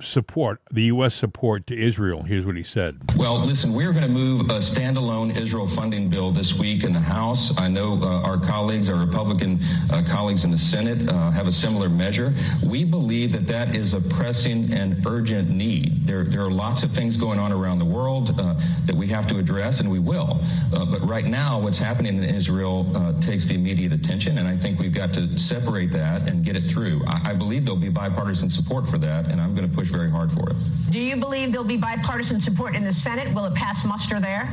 support, 0.00 0.60
the 0.70 0.82
U.S. 0.84 1.14
support 1.14 1.66
to 1.68 1.78
Israel. 1.78 2.22
Here's 2.22 2.46
what 2.46 2.56
he 2.56 2.62
said. 2.62 2.98
Well, 3.16 3.44
listen, 3.44 3.72
we're 3.74 3.92
going 3.92 4.06
to 4.06 4.12
move 4.12 4.42
a 4.42 4.58
standalone 4.58 5.36
Israel 5.36 5.68
funding 5.68 6.08
bill 6.08 6.32
this 6.32 6.54
week 6.54 6.84
in 6.84 6.92
the 6.92 7.00
House. 7.00 7.52
I 7.56 7.68
know 7.68 7.98
uh, 8.02 8.22
our 8.22 8.38
colleagues, 8.38 8.88
our 8.88 9.04
Republican 9.04 9.58
uh, 9.90 10.02
colleagues 10.08 10.44
in 10.44 10.50
the 10.50 10.58
Senate, 10.58 11.08
uh, 11.08 11.30
have 11.30 11.46
a 11.46 11.52
similar 11.52 11.88
measure. 11.88 12.32
We 12.64 12.84
believe 12.84 13.32
that 13.32 13.46
that 13.46 13.74
is 13.74 13.94
a 13.94 14.00
pressing 14.00 14.72
and 14.72 15.06
urgent 15.06 15.50
need. 15.50 16.06
There, 16.06 16.24
there 16.24 16.42
are 16.42 16.50
lots 16.50 16.82
of 16.82 16.92
things 16.92 17.16
going 17.16 17.38
on 17.38 17.52
around 17.52 17.78
the 17.78 17.84
world 17.84 18.38
uh, 18.40 18.54
that 18.86 18.94
we 18.94 19.06
have 19.08 19.26
to 19.28 19.38
address, 19.38 19.80
and 19.80 19.90
we 19.90 19.98
will. 19.98 20.40
Uh, 20.72 20.84
but 20.84 21.02
right 21.06 21.24
now, 21.24 21.60
what's 21.60 21.78
happening 21.78 22.16
in 22.18 22.24
Israel 22.24 22.90
uh, 22.96 23.20
takes 23.20 23.44
the 23.46 23.54
immediate 23.54 23.92
attention, 23.92 24.38
and 24.38 24.48
I 24.48 24.56
think 24.56 24.78
we've 24.78 24.94
got 24.94 25.12
to 25.14 25.38
separate 25.38 25.92
that 25.92 26.28
and 26.28 26.44
get 26.44 26.56
it 26.56 26.64
through. 26.70 27.02
I, 27.06 27.30
I 27.30 27.34
believe 27.34 27.64
there'll 27.64 27.80
be 27.80 27.88
bipartisan 27.88 28.50
support 28.50 28.88
for 28.88 28.98
that, 28.98 29.30
and 29.30 29.40
I'm 29.40 29.54
going 29.54 29.68
to 29.68 29.71
push 29.72 29.88
very 29.88 30.10
hard 30.10 30.30
for 30.32 30.50
it. 30.50 30.56
Do 30.90 31.00
you 31.00 31.16
believe 31.16 31.52
there'll 31.52 31.66
be 31.66 31.76
bipartisan 31.76 32.40
support 32.40 32.74
in 32.76 32.84
the 32.84 32.92
Senate? 32.92 33.32
Will 33.34 33.46
it 33.46 33.54
pass 33.54 33.84
muster 33.84 34.20
there? 34.20 34.48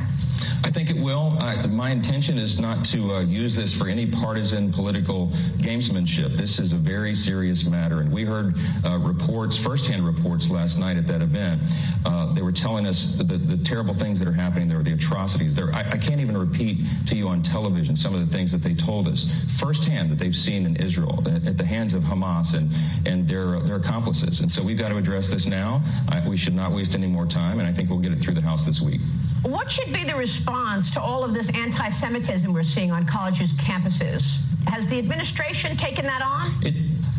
I 0.64 0.70
think 0.70 0.90
it 0.90 0.96
will. 0.96 1.36
I, 1.40 1.66
my 1.66 1.90
intention 1.90 2.38
is 2.38 2.58
not 2.58 2.84
to 2.86 3.14
uh, 3.14 3.20
use 3.20 3.56
this 3.56 3.72
for 3.72 3.88
any 3.88 4.06
partisan 4.06 4.72
political 4.72 5.28
gamesmanship. 5.58 6.36
This 6.36 6.58
is 6.58 6.72
a 6.72 6.76
very 6.76 7.14
serious 7.14 7.64
matter, 7.64 8.00
and 8.00 8.12
we 8.12 8.24
heard 8.24 8.54
uh, 8.84 8.98
reports, 8.98 9.56
firsthand 9.56 10.06
reports 10.06 10.50
last 10.50 10.78
night 10.78 10.96
at 10.96 11.06
that 11.06 11.22
event. 11.22 11.62
Uh, 12.04 12.32
they 12.34 12.42
were 12.42 12.52
telling 12.52 12.86
us 12.86 13.16
the, 13.16 13.24
the, 13.24 13.56
terrible 13.64 13.92
things 13.94 14.18
that 14.18 14.26
are 14.26 14.32
happening 14.32 14.68
there, 14.68 14.82
the 14.82 14.92
atrocities. 14.92 15.54
There, 15.54 15.72
I, 15.72 15.80
I, 15.92 15.98
can't 15.98 16.20
even 16.20 16.36
repeat 16.36 16.80
to 17.08 17.16
you 17.16 17.28
on 17.28 17.42
television 17.42 17.94
some 17.94 18.14
of 18.14 18.20
the 18.20 18.32
things 18.34 18.50
that 18.52 18.62
they 18.62 18.74
told 18.74 19.06
us 19.06 19.28
firsthand 19.58 20.10
that 20.10 20.18
they've 20.18 20.34
seen 20.34 20.64
in 20.64 20.76
Israel 20.76 21.22
at, 21.26 21.58
the 21.58 21.64
hands 21.64 21.94
of 21.94 22.02
Hamas 22.02 22.54
and 22.54 22.70
and 23.06 23.28
their 23.28 23.60
their 23.60 23.76
accomplices. 23.76 24.40
And 24.40 24.50
so 24.50 24.62
we've 24.62 24.78
got 24.78 24.88
to 24.88 24.96
address 24.96 25.30
this 25.30 25.46
now. 25.46 25.82
I, 26.08 26.26
we 26.26 26.36
should 26.36 26.54
not 26.54 26.72
waste 26.72 26.94
any 26.94 27.06
more 27.06 27.26
time, 27.26 27.58
and 27.58 27.68
I 27.68 27.72
think 27.72 27.90
we'll 27.90 27.98
get 27.98 28.12
it 28.12 28.20
through 28.20 28.34
the 28.34 28.40
House 28.40 28.64
this 28.66 28.80
week. 28.80 29.00
What 29.42 29.70
should 29.70 29.92
be 29.92 30.04
the 30.04 30.14
response 30.14 30.90
to 30.90 31.00
all 31.00 31.24
of 31.24 31.32
this 31.32 31.48
anti 31.50 31.88
Semitism 31.88 32.52
we're 32.52 32.62
seeing 32.62 32.92
on 32.92 33.06
colleges' 33.06 33.52
campuses? 33.54 34.36
Has 34.66 34.86
the 34.86 34.98
administration 34.98 35.76
taken 35.76 36.04
that 36.04 36.20
on? 36.20 36.52
It, 36.62 36.74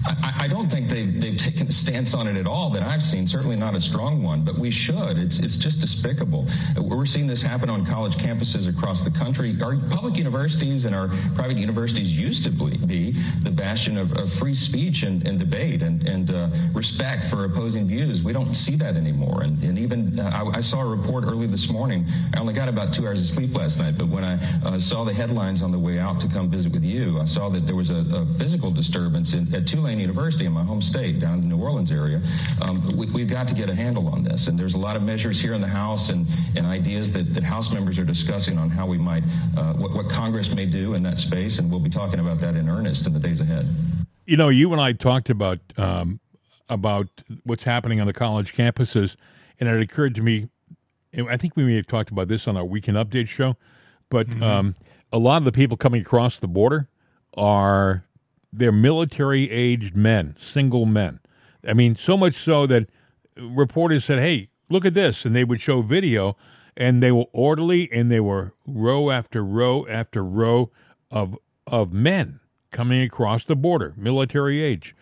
I, 0.06 0.34
I, 0.42 0.48
don't 0.48 0.70
think 0.70 0.90
they've, 0.90 1.22
they've 1.22 1.38
taken 1.38 1.68
a 1.68 1.72
stance 1.72 2.14
on 2.14 2.28
it 2.28 2.36
at 2.36 2.48
all 2.48 2.70
that 2.72 2.84
I've 2.84 3.04
seen, 3.04 3.28
certainly 3.28 3.56
not 3.56 3.76
a 3.76 3.82
strong 3.82 4.24
one, 4.24 4.44
but 4.44 4.58
we 4.58 4.72
should. 4.72 5.18
It's, 5.18 5.40
it's 5.40 5.56
just 5.56 5.80
despicable. 5.80 6.48
We're 6.80 7.06
seeing 7.06 7.28
this 7.28 7.42
happen 7.42 7.70
on 7.70 7.86
college 7.86 8.16
campuses 8.16 8.68
across 8.68 9.04
the 9.04 9.12
country. 9.12 9.56
Our 9.62 9.78
public 9.90 10.18
universities 10.18 10.86
and 10.86 10.96
our 10.96 11.10
private 11.36 11.58
universities 11.58 12.12
used 12.12 12.44
to 12.46 12.50
be 12.50 13.12
the 13.44 13.52
bastion 13.52 13.98
of, 13.98 14.12
of 14.18 14.32
free 14.34 14.56
speech 14.56 15.04
and, 15.04 15.26
and 15.28 15.38
debate 15.38 15.82
and, 15.82 16.08
and 16.08 16.32
uh, 16.32 16.50
respect 16.74 17.26
for 17.26 17.46
opposing 17.46 17.88
views. 17.88 18.24
We 18.24 18.34
don't 18.34 18.56
see 18.56 18.76
that 18.78 18.96
anymore. 18.96 19.44
And, 19.44 19.62
and 19.64 19.78
even 19.78 20.20
uh, 20.20 20.30
I, 20.54 20.58
I, 20.58 20.62
saw 20.62 20.82
a 20.82 20.96
report 20.96 21.26
early 21.26 21.48
this 21.48 21.70
morning. 21.70 22.06
I 22.36 22.40
only 22.40 22.54
got 22.54 22.70
about 22.70 22.94
two 22.94 23.08
hours 23.08 23.22
of 23.22 23.28
sleep 23.28 23.56
last 23.56 23.78
night, 23.78 23.98
but 23.98 24.08
when 24.08 24.24
I 24.24 24.40
uh, 24.66 24.80
saw 24.80 25.04
the 25.04 25.14
headlines 25.14 25.62
on 25.62 25.72
the 25.72 25.80
way 25.80 26.00
out 26.00 26.20
to 26.22 26.28
come 26.28 26.50
visit 26.50 26.72
with 26.72 26.84
you, 26.84 27.20
I 27.20 27.26
saw 27.26 27.50
that 27.50 27.66
there 27.66 27.76
was 27.76 27.90
a, 27.90 28.04
a 28.14 28.26
physical 28.38 28.72
disturbance 28.72 29.34
in, 29.34 29.54
at 29.54 29.68
Tulane 29.68 29.91
University 30.00 30.46
in 30.46 30.52
my 30.52 30.64
home 30.64 30.82
state, 30.82 31.20
down 31.20 31.36
in 31.36 31.42
the 31.42 31.48
New 31.48 31.62
Orleans 31.62 31.92
area. 31.92 32.22
Um, 32.62 32.98
we, 32.98 33.22
have 33.22 33.30
got 33.30 33.48
to 33.48 33.54
get 33.54 33.70
a 33.70 33.76
handle 33.76 34.08
on 34.10 34.24
this. 34.24 34.48
And 34.48 34.58
there's 34.58 34.74
a 34.74 34.78
lot 34.78 34.96
of 34.96 35.04
measures 35.04 35.42
here 35.42 35.54
in 35.54 35.62
the 35.62 35.68
House 35.68 36.10
and, 36.10 36.28
and 36.56 36.66
ideas 36.66 37.12
that, 37.14 37.34
that 37.34 37.44
House 37.44 37.72
members 37.72 37.98
are 37.98 38.06
discussing 38.06 38.58
on 38.58 38.70
how 38.70 38.86
we 38.88 38.98
might, 38.98 39.24
uh, 39.58 39.74
what, 39.74 39.94
what 39.94 40.10
Congress 40.10 40.54
may 40.54 40.66
do 40.66 40.94
in 40.94 41.04
that 41.04 41.20
space. 41.20 41.60
And 41.60 41.70
we'll 41.70 41.80
be 41.80 41.90
talking 41.90 42.20
about 42.20 42.40
that 42.40 42.56
in 42.56 42.70
earnest 42.70 43.08
in 43.08 43.14
the 43.14 43.20
days 43.20 43.40
ahead. 43.40 43.68
You 44.26 44.38
know, 44.38 44.50
you 44.50 44.72
and 44.72 44.82
I 44.82 44.94
talked 44.94 45.30
about 45.30 45.60
um, 45.78 46.20
about 46.70 47.08
what's 47.44 47.64
happening 47.64 48.00
on 48.00 48.08
the 48.08 48.14
college 48.14 48.54
campuses, 48.54 49.18
and 49.60 49.68
it 49.68 49.82
occurred 49.82 50.16
to 50.16 50.22
me. 50.22 50.48
I 51.30 51.36
think 51.36 51.58
we 51.58 51.66
may 51.66 51.76
have 51.76 51.88
talked 51.88 52.10
about 52.12 52.30
this 52.30 52.48
on 52.48 52.56
our 52.56 52.64
weekend 52.64 52.96
update 52.96 53.28
show, 53.28 53.58
but 54.10 54.30
mm-hmm. 54.30 54.42
um, 54.42 54.76
a 55.12 55.18
lot 55.18 55.38
of 55.38 55.46
the 55.46 55.52
people 55.52 55.76
coming 55.76 56.02
across 56.02 56.40
the 56.40 56.48
border 56.48 56.88
are 57.34 58.06
they're 58.52 58.72
military 58.72 59.50
aged 59.50 59.96
men, 59.96 60.36
single 60.40 60.86
men. 60.86 61.20
I 61.68 61.74
mean, 61.74 61.96
so 61.96 62.18
much 62.18 62.36
so 62.36 62.66
that 62.68 62.90
reporters 63.38 64.06
said, 64.06 64.20
"Hey, 64.20 64.50
look 64.70 64.86
at 64.86 64.94
this," 64.94 65.26
and 65.26 65.36
they 65.36 65.44
would 65.44 65.62
show 65.62 65.82
video, 65.82 66.36
and 66.76 67.02
they 67.02 67.12
were 67.12 67.26
orderly, 67.34 67.92
and 67.92 68.12
they 68.12 68.20
were 68.20 68.54
row 68.66 69.10
after 69.10 69.44
row 69.44 69.86
after 69.88 70.24
row 70.24 70.72
of 71.10 71.38
of 71.68 71.94
men 71.94 72.40
coming 72.72 73.02
across 73.02 73.44
the 73.44 73.56
border, 73.56 73.94
military 73.98 74.62
age. 74.62 74.96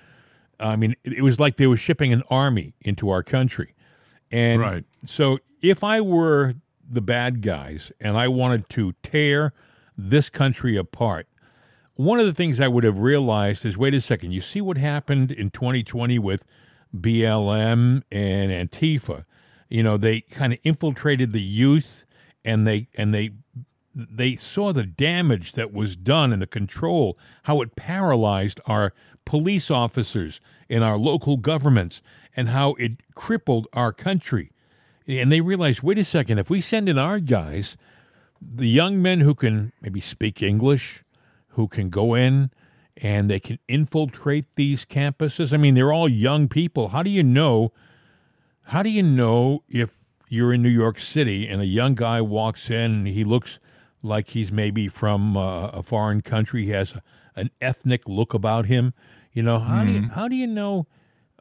I 0.59 0.75
mean, 0.75 0.95
it 1.03 1.23
was 1.23 1.39
like 1.39 1.55
they 1.55 1.67
were 1.67 1.77
shipping 1.77 2.11
an 2.11 2.23
army 2.29 2.73
into 2.81 3.09
our 3.09 3.23
country. 3.23 3.75
And 4.31 4.61
right. 4.61 4.83
so 5.05 5.39
if 5.61 5.83
I 5.83 6.01
were 6.01 6.55
the 6.87 7.01
bad 7.01 7.41
guys 7.41 7.91
and 8.01 8.17
I 8.17 8.27
wanted 8.27 8.67
to 8.69 8.93
tear 9.01 9.53
this 9.97 10.29
country 10.29 10.75
apart, 10.75 11.27
one 11.99 12.17
of 12.17 12.25
the 12.25 12.33
things 12.33 12.61
I 12.61 12.69
would 12.69 12.85
have 12.85 12.99
realized 12.99 13.65
is 13.65 13.77
wait 13.77 13.93
a 13.93 13.99
second, 13.99 14.31
you 14.31 14.39
see 14.39 14.61
what 14.61 14.77
happened 14.77 15.31
in 15.31 15.49
2020 15.49 16.17
with 16.17 16.45
BLM 16.95 18.03
and 18.09 18.69
Antifa. 18.69 19.25
You 19.67 19.83
know, 19.83 19.97
they 19.97 20.21
kind 20.21 20.53
of 20.53 20.59
infiltrated 20.63 21.33
the 21.33 21.41
youth 21.41 22.05
and 22.45 22.65
they 22.65 22.87
and 22.95 23.13
they 23.13 23.31
they 23.93 24.37
saw 24.37 24.71
the 24.71 24.85
damage 24.85 25.51
that 25.53 25.73
was 25.73 25.97
done 25.97 26.31
and 26.31 26.41
the 26.41 26.47
control, 26.47 27.19
how 27.43 27.59
it 27.59 27.75
paralyzed 27.75 28.61
our 28.65 28.93
police 29.25 29.69
officers 29.69 30.39
in 30.69 30.81
our 30.81 30.97
local 30.97 31.35
governments 31.35 32.01
and 32.33 32.47
how 32.47 32.75
it 32.75 32.93
crippled 33.13 33.67
our 33.73 33.91
country. 33.91 34.53
And 35.05 35.29
they 35.29 35.41
realized, 35.41 35.83
wait 35.83 35.99
a 35.99 36.05
second, 36.05 36.37
if 36.37 36.49
we 36.49 36.61
send 36.61 36.87
in 36.87 36.97
our 36.97 37.19
guys, 37.19 37.75
the 38.41 38.69
young 38.69 39.01
men 39.01 39.19
who 39.19 39.35
can 39.35 39.73
maybe 39.81 39.99
speak 39.99 40.41
English, 40.41 41.03
who 41.59 41.67
can 41.67 41.89
go 41.89 42.15
in 42.15 42.49
and 42.95 43.29
they 43.29 43.39
can 43.39 43.59
infiltrate 43.67 44.45
these 44.55 44.85
campuses. 44.85 45.53
I 45.53 45.57
mean, 45.57 45.75
they're 45.75 45.91
all 45.91 46.07
young 46.07 46.47
people. 46.47 46.87
How 46.87 47.03
do 47.03 47.09
you 47.09 47.21
know? 47.21 47.73
How 48.67 48.81
do 48.81 48.89
you 48.89 49.03
know 49.03 49.63
if 49.67 49.97
you're 50.29 50.53
in 50.53 50.61
New 50.61 50.69
York 50.69 50.99
City 50.99 51.49
and 51.49 51.61
a 51.61 51.65
young 51.65 51.95
guy 51.95 52.21
walks 52.21 52.69
in 52.69 52.91
and 52.91 53.07
he 53.07 53.25
looks 53.25 53.59
like 54.01 54.29
he's 54.29 54.53
maybe 54.53 54.87
from 54.87 55.35
uh, 55.35 55.67
a 55.67 55.83
foreign 55.83 56.21
country, 56.21 56.63
he 56.63 56.69
has 56.69 56.93
a, 56.93 57.03
an 57.35 57.49
ethnic 57.59 58.07
look 58.07 58.33
about 58.33 58.67
him? 58.67 58.93
You 59.33 59.43
know, 59.43 59.59
how 59.59 59.79
mm-hmm. 59.79 59.87
do 59.87 59.93
you, 59.93 59.99
mm-hmm. 59.99 60.09
how 60.11 60.27
do 60.29 60.35
you 60.37 60.47
know 60.47 60.87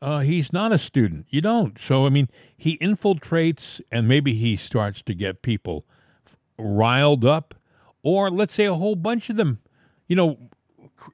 uh, 0.03 0.19
he's 0.21 0.53
not 0.53 0.73
a 0.73 0.79
student? 0.79 1.27
You 1.31 1.43
don't. 1.43 1.79
So 1.79 2.07
I 2.07 2.09
mean, 2.09 2.29
he 2.57 2.77
infiltrates 2.79 3.81
and 3.93 4.09
maybe 4.09 4.35
he 4.35 4.57
starts 4.57 5.01
to 5.03 5.15
get 5.15 5.43
people 5.43 5.87
riled 6.59 7.25
up, 7.25 7.55
or 8.03 8.33
let's 8.33 8.55
say 8.55 8.65
a 8.65 8.75
whole 8.75 8.97
bunch 8.97 9.31
of 9.31 9.37
them 9.37 9.61
you 10.09 10.17
know, 10.17 10.39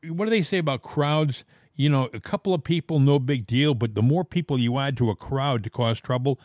what 0.08 0.24
do 0.24 0.30
they 0.30 0.42
say 0.42 0.58
about 0.58 0.82
crowds? 0.82 1.44
You 1.76 1.88
know, 1.88 2.08
a 2.14 2.20
couple 2.20 2.54
of 2.54 2.64
people, 2.64 3.00
no 3.00 3.18
big 3.18 3.46
deal, 3.46 3.74
but 3.74 3.94
the 3.94 4.02
more 4.02 4.24
people 4.24 4.58
you 4.58 4.78
add 4.78 4.96
to 4.98 5.10
a 5.10 5.16
crowd 5.16 5.64
to 5.64 5.70
cause 5.70 6.00
trouble, 6.00 6.40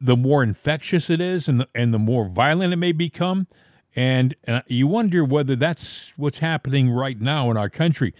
the 0.00 0.16
more 0.16 0.42
infectious 0.42 1.10
it 1.10 1.20
is 1.20 1.48
and 1.48 1.60
the, 1.60 1.68
and 1.74 1.92
the 1.92 1.98
more 1.98 2.24
violent 2.24 2.72
it 2.72 2.76
may 2.76 2.92
become. 2.92 3.46
And, 3.94 4.36
and 4.44 4.62
you 4.68 4.86
wonder 4.86 5.24
whether 5.24 5.56
that's 5.56 6.12
what's 6.16 6.38
happening 6.38 6.90
right 6.90 7.20
now 7.20 7.50
in 7.50 7.56
our 7.56 7.70
country. 7.70 8.14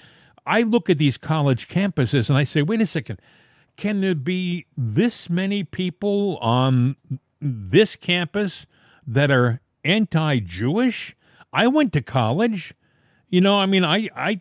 I 0.46 0.62
look 0.62 0.88
at 0.88 0.98
these 0.98 1.16
college 1.16 1.68
campuses 1.68 2.28
and 2.28 2.38
I 2.38 2.44
say, 2.44 2.62
wait 2.62 2.80
a 2.80 2.86
second, 2.86 3.20
can 3.76 4.00
there 4.00 4.14
be 4.14 4.66
this 4.76 5.28
many 5.28 5.64
people 5.64 6.38
on 6.38 6.96
this 7.40 7.94
campus 7.94 8.66
that 9.06 9.30
are 9.30 9.60
anti 9.84 10.40
Jewish? 10.40 11.14
I 11.52 11.66
went 11.68 11.92
to 11.92 12.02
college. 12.02 12.74
You 13.28 13.40
know, 13.40 13.58
I 13.58 13.66
mean, 13.66 13.84
I 13.84 14.08
I 14.14 14.40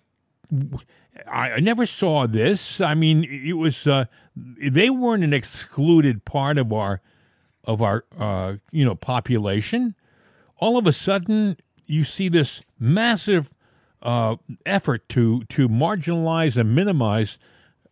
I 1.27 1.59
never 1.59 1.85
saw 1.85 2.27
this. 2.27 2.81
I 2.81 2.93
mean, 2.93 3.23
it 3.23 3.53
was 3.53 3.87
uh, 3.87 4.05
they 4.35 4.89
weren't 4.89 5.23
an 5.23 5.33
excluded 5.33 6.25
part 6.25 6.57
of 6.57 6.71
our 6.73 7.01
of 7.63 7.81
our 7.81 8.05
uh, 8.17 8.55
you 8.71 8.85
know 8.85 8.95
population. 8.95 9.95
All 10.57 10.77
of 10.77 10.87
a 10.87 10.93
sudden, 10.93 11.57
you 11.87 12.03
see 12.03 12.29
this 12.29 12.61
massive 12.79 13.53
uh, 14.01 14.35
effort 14.65 15.07
to 15.09 15.43
to 15.45 15.67
marginalize 15.67 16.57
and 16.57 16.75
minimize 16.75 17.37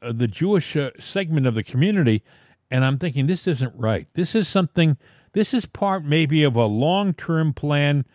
uh, 0.02 0.12
the 0.12 0.28
Jewish 0.28 0.76
uh, 0.76 0.92
segment 1.00 1.48
of 1.48 1.56
the 1.56 1.64
community, 1.64 2.24
and 2.70 2.86
I'm 2.86 2.98
thinking 2.98 3.28
this 3.28 3.48
isn't 3.48 3.74
right. 3.76 4.08
This 4.14 4.36
is 4.36 4.48
something. 4.48 4.98
This 5.32 5.54
is 5.54 5.66
part 5.66 6.06
maybe 6.06 6.44
of 6.44 6.56
a 6.56 6.66
long 6.66 7.14
term 7.14 7.54
plan 7.54 8.06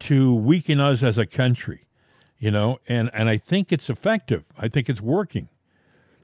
to 0.00 0.34
weaken 0.34 0.78
us 0.78 1.02
as 1.02 1.16
a 1.16 1.26
country 1.26 1.87
you 2.38 2.50
know, 2.50 2.78
and 2.88 3.10
and 3.12 3.28
I 3.28 3.36
think 3.36 3.72
it's 3.72 3.90
effective. 3.90 4.46
I 4.56 4.68
think 4.68 4.88
it's 4.88 5.00
working. 5.00 5.48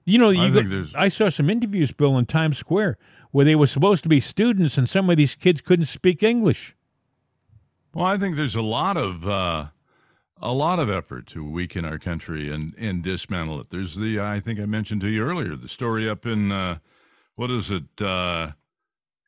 You 0.04 0.18
know, 0.18 0.30
you 0.30 0.58
I, 0.58 0.62
go, 0.62 0.84
I 0.94 1.08
saw 1.08 1.30
some 1.30 1.48
interviews, 1.48 1.92
Bill, 1.92 2.18
in 2.18 2.26
Times 2.26 2.58
Square 2.58 2.98
where 3.30 3.44
they 3.44 3.56
were 3.56 3.66
supposed 3.66 4.02
to 4.04 4.08
be 4.08 4.20
students, 4.20 4.78
and 4.78 4.88
some 4.88 5.10
of 5.10 5.16
these 5.16 5.34
kids 5.34 5.60
couldn't 5.60 5.86
speak 5.86 6.22
English. 6.22 6.76
Well, 7.94 8.04
I 8.04 8.16
think 8.16 8.36
there's 8.36 8.54
a 8.54 8.62
lot 8.62 8.96
of 8.96 9.26
uh, 9.26 9.66
a 10.40 10.52
lot 10.52 10.78
of 10.78 10.90
effort 10.90 11.26
to 11.28 11.44
weaken 11.44 11.84
our 11.84 11.98
country 11.98 12.52
and, 12.52 12.74
and 12.78 13.02
dismantle 13.02 13.60
it. 13.60 13.70
There's 13.70 13.96
the, 13.96 14.20
I 14.20 14.40
think 14.40 14.60
I 14.60 14.66
mentioned 14.66 15.00
to 15.00 15.08
you 15.08 15.24
earlier, 15.24 15.56
the 15.56 15.68
story 15.68 16.08
up 16.08 16.26
in, 16.26 16.52
uh, 16.52 16.78
what 17.34 17.50
is 17.50 17.70
it, 17.70 18.02
uh, 18.02 18.52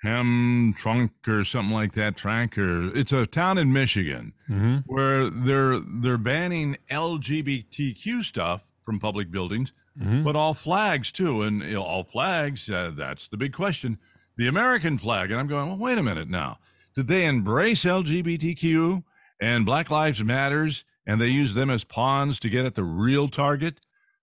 Ham 0.06 0.74
Trunk 0.76 1.10
or 1.26 1.42
something 1.44 1.74
like 1.74 1.92
that, 1.94 2.16
Trank, 2.16 2.56
or 2.56 2.94
it's 2.96 3.12
a 3.12 3.26
town 3.26 3.58
in 3.58 3.72
Michigan 3.72 4.32
Mm-hmm. 4.48 4.76
where 4.86 5.28
they're 5.28 5.80
they're 5.80 6.18
banning 6.18 6.76
LGBTQ 6.90 8.22
stuff 8.22 8.64
from 8.82 8.98
public 9.00 9.30
buildings, 9.30 9.72
Mm-hmm. 9.98 10.24
but 10.24 10.36
all 10.36 10.52
flags 10.52 11.10
too, 11.10 11.40
and 11.40 11.62
you 11.62 11.72
know, 11.74 11.82
all 11.82 12.04
flags. 12.04 12.68
Uh, 12.68 12.92
that's 12.94 13.28
the 13.28 13.38
big 13.38 13.54
question. 13.54 13.98
The 14.36 14.46
American 14.46 14.98
flag, 14.98 15.30
and 15.30 15.40
I'm 15.40 15.46
going. 15.46 15.68
Well, 15.68 15.78
wait 15.78 15.96
a 15.96 16.02
minute 16.02 16.28
now. 16.28 16.58
Did 16.94 17.08
they 17.08 17.24
embrace 17.24 17.84
LGBTQ 17.84 19.02
and 19.40 19.64
Black 19.64 19.90
Lives 19.90 20.22
Matters, 20.22 20.84
and 21.06 21.18
they 21.18 21.28
use 21.28 21.54
them 21.54 21.70
as 21.70 21.82
pawns 21.82 22.38
to 22.40 22.50
get 22.50 22.66
at 22.66 22.74
the 22.74 22.84
real 22.84 23.28
target, 23.28 23.80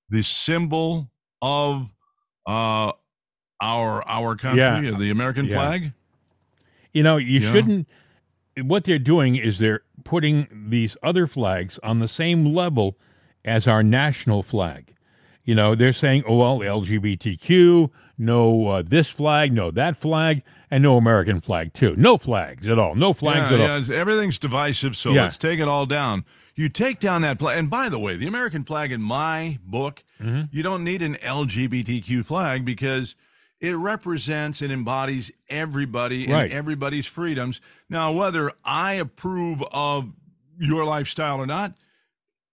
the 0.09 0.21
symbol 0.21 1.09
of 1.41 1.91
uh, 2.45 2.91
our 3.64 4.03
our 4.07 4.36
country, 4.36 4.59
Yeah. 4.61 4.97
the 4.97 5.09
American 5.09 5.45
Yeah. 5.45 5.53
flag? 5.53 5.93
You 6.93 7.03
know, 7.03 7.18
you 7.18 7.39
Yeah. 7.39 7.51
shouldn't. 7.51 7.88
What 8.61 8.84
they're 8.84 8.99
doing 8.99 9.36
is 9.36 9.57
they're 9.59 9.82
putting 10.03 10.47
these 10.51 10.95
other 11.01 11.26
flags 11.28 11.80
on 11.82 11.99
the 11.99 12.07
same 12.07 12.45
level 12.53 12.97
as 13.43 13.68
our 13.68 13.82
national 13.82 14.43
flag. 14.43 14.93
You 15.43 15.55
know, 15.55 15.76
they're 15.76 15.91
saying, 15.93 16.24
oh, 16.28 16.38
well, 16.38 16.59
LGBTQ, 16.64 17.89
no 18.18 18.68
uh, 18.68 18.82
this 18.86 19.07
flag, 19.09 19.51
no 19.51 19.72
that 19.72 19.97
flag, 19.97 20.43
and 20.72 20.84
no 20.84 20.97
American 20.97 21.41
flag, 21.41 21.74
too. 21.74 21.95
No 21.97 22.18
flags 22.18 22.68
at 22.68 22.78
all. 22.80 22.95
No 22.95 23.11
flags 23.11 23.39
yeah, 23.51 23.55
at 23.57 23.61
all. 23.61 23.68
yeah, 23.68 23.78
it's- 23.78 23.89
everything's 23.89 24.38
divisive, 24.38 24.95
so 24.95 25.11
Yeah. 25.11 25.24
let's 25.24 25.38
take 25.38 25.59
it 25.59 25.68
all 25.68 25.86
down. 25.86 26.24
You 26.55 26.70
take 26.70 26.99
down 26.99 27.24
that 27.24 27.39
flag, 27.39 27.57
and 27.57 27.70
by 27.70 27.89
the 27.89 27.99
way, 27.99 28.16
the 28.16 28.28
American 28.28 28.64
flag 28.64 28.91
in 28.91 29.01
my 29.01 29.57
book, 29.66 30.03
Mm-hmm. 30.22 30.43
you 30.55 30.61
don't 30.64 30.84
need 30.84 31.01
an 31.01 31.16
LGBTQ 31.22 32.24
flag 32.24 32.64
because 32.64 33.16
it 33.64 33.76
represents 33.78 34.61
and 34.61 34.74
embodies 34.74 35.32
everybody 35.49 36.28
Right. 36.28 36.43
and 36.43 36.51
everybody's 36.53 37.05
freedoms. 37.07 37.61
Now, 37.89 38.11
whether 38.11 38.51
I 38.66 38.93
approve 38.95 39.64
of 39.72 40.11
your 40.59 40.84
lifestyle 40.84 41.39
or 41.39 41.45
not 41.47 41.78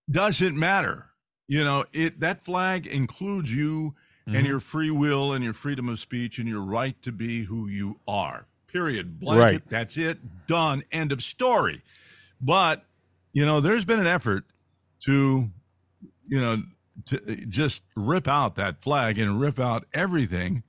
doesn't 0.09 0.57
matter. 0.57 1.07
You 1.49 1.65
know, 1.65 1.85
it 1.93 2.21
that 2.21 2.43
flag 2.45 2.87
includes 2.87 3.55
you 3.55 3.95
Mm-hmm. 4.27 4.37
and 4.37 4.47
your 4.47 4.61
free 4.61 4.91
will 4.91 5.33
and 5.33 5.43
your 5.43 5.55
freedom 5.55 5.89
of 5.89 5.99
speech 5.99 6.39
and 6.39 6.47
your 6.47 6.61
right 6.61 7.01
to 7.03 7.11
be 7.11 7.45
who 7.45 7.67
you 7.67 7.99
are. 8.07 8.47
Period. 8.69 9.19
Blanket. 9.19 9.41
Right. 9.41 9.63
That's 9.71 9.97
it. 9.97 10.19
Done. 10.47 10.85
End 10.93 11.11
of 11.11 11.23
story. 11.23 11.81
But, 12.39 12.85
you 13.33 13.47
know, 13.47 13.61
there's 13.61 13.87
been 13.87 13.99
an 13.99 14.07
effort 14.07 14.45
to, 15.05 15.51
you 16.27 16.41
know, 16.41 16.63
to 17.07 17.19
just 17.47 17.83
rip 17.97 18.29
out 18.29 18.57
that 18.57 18.83
flag 18.83 19.19
and 19.19 19.41
rip 19.41 19.59
out 19.59 19.87
everything 19.95 20.63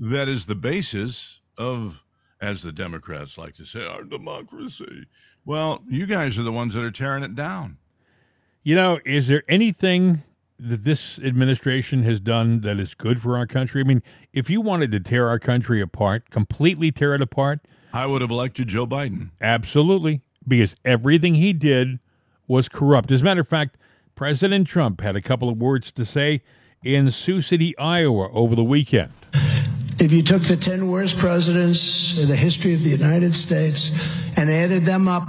that 0.00 0.28
is 0.28 0.46
the 0.46 0.54
basis 0.54 1.40
of, 1.58 2.02
as 2.40 2.62
the 2.62 2.72
Democrats 2.72 3.36
like 3.36 3.54
to 3.54 3.64
say, 3.64 3.86
our 3.86 4.02
democracy. 4.02 5.04
Well, 5.44 5.84
you 5.88 6.06
guys 6.06 6.38
are 6.38 6.42
the 6.42 6.52
ones 6.52 6.74
that 6.74 6.82
are 6.82 6.90
tearing 6.90 7.22
it 7.22 7.34
down. 7.34 7.76
You 8.62 8.74
know, 8.74 8.98
is 9.04 9.28
there 9.28 9.42
anything 9.48 10.22
that 10.58 10.84
this 10.84 11.18
administration 11.18 12.02
has 12.02 12.20
done 12.20 12.60
that 12.62 12.78
is 12.80 12.94
good 12.94 13.20
for 13.20 13.36
our 13.36 13.46
country? 13.46 13.80
I 13.80 13.84
mean, 13.84 14.02
if 14.32 14.50
you 14.50 14.60
wanted 14.60 14.90
to 14.92 15.00
tear 15.00 15.28
our 15.28 15.38
country 15.38 15.80
apart, 15.80 16.30
completely 16.30 16.90
tear 16.90 17.14
it 17.14 17.22
apart, 17.22 17.60
I 17.92 18.06
would 18.06 18.22
have 18.22 18.30
elected 18.30 18.68
Joe 18.68 18.86
Biden. 18.86 19.30
absolutely, 19.40 20.20
because 20.46 20.76
everything 20.84 21.34
he 21.34 21.52
did 21.52 21.98
was 22.46 22.68
corrupt. 22.68 23.10
As 23.10 23.22
a 23.22 23.24
matter 23.24 23.40
of 23.40 23.48
fact, 23.48 23.76
President 24.14 24.66
Trump 24.66 25.00
had 25.00 25.16
a 25.16 25.22
couple 25.22 25.48
of 25.48 25.58
words 25.58 25.90
to 25.92 26.04
say 26.04 26.42
in 26.84 27.10
Sioux 27.10 27.42
City, 27.42 27.76
Iowa 27.78 28.30
over 28.32 28.54
the 28.54 28.64
weekend. 28.64 29.12
If 30.02 30.12
you 30.12 30.22
took 30.22 30.42
the 30.42 30.56
10 30.56 30.90
worst 30.90 31.18
presidents 31.18 32.18
in 32.18 32.26
the 32.26 32.34
history 32.34 32.72
of 32.72 32.82
the 32.82 32.88
United 32.88 33.34
States 33.34 33.90
and 34.34 34.48
added 34.50 34.86
them 34.86 35.08
up, 35.08 35.28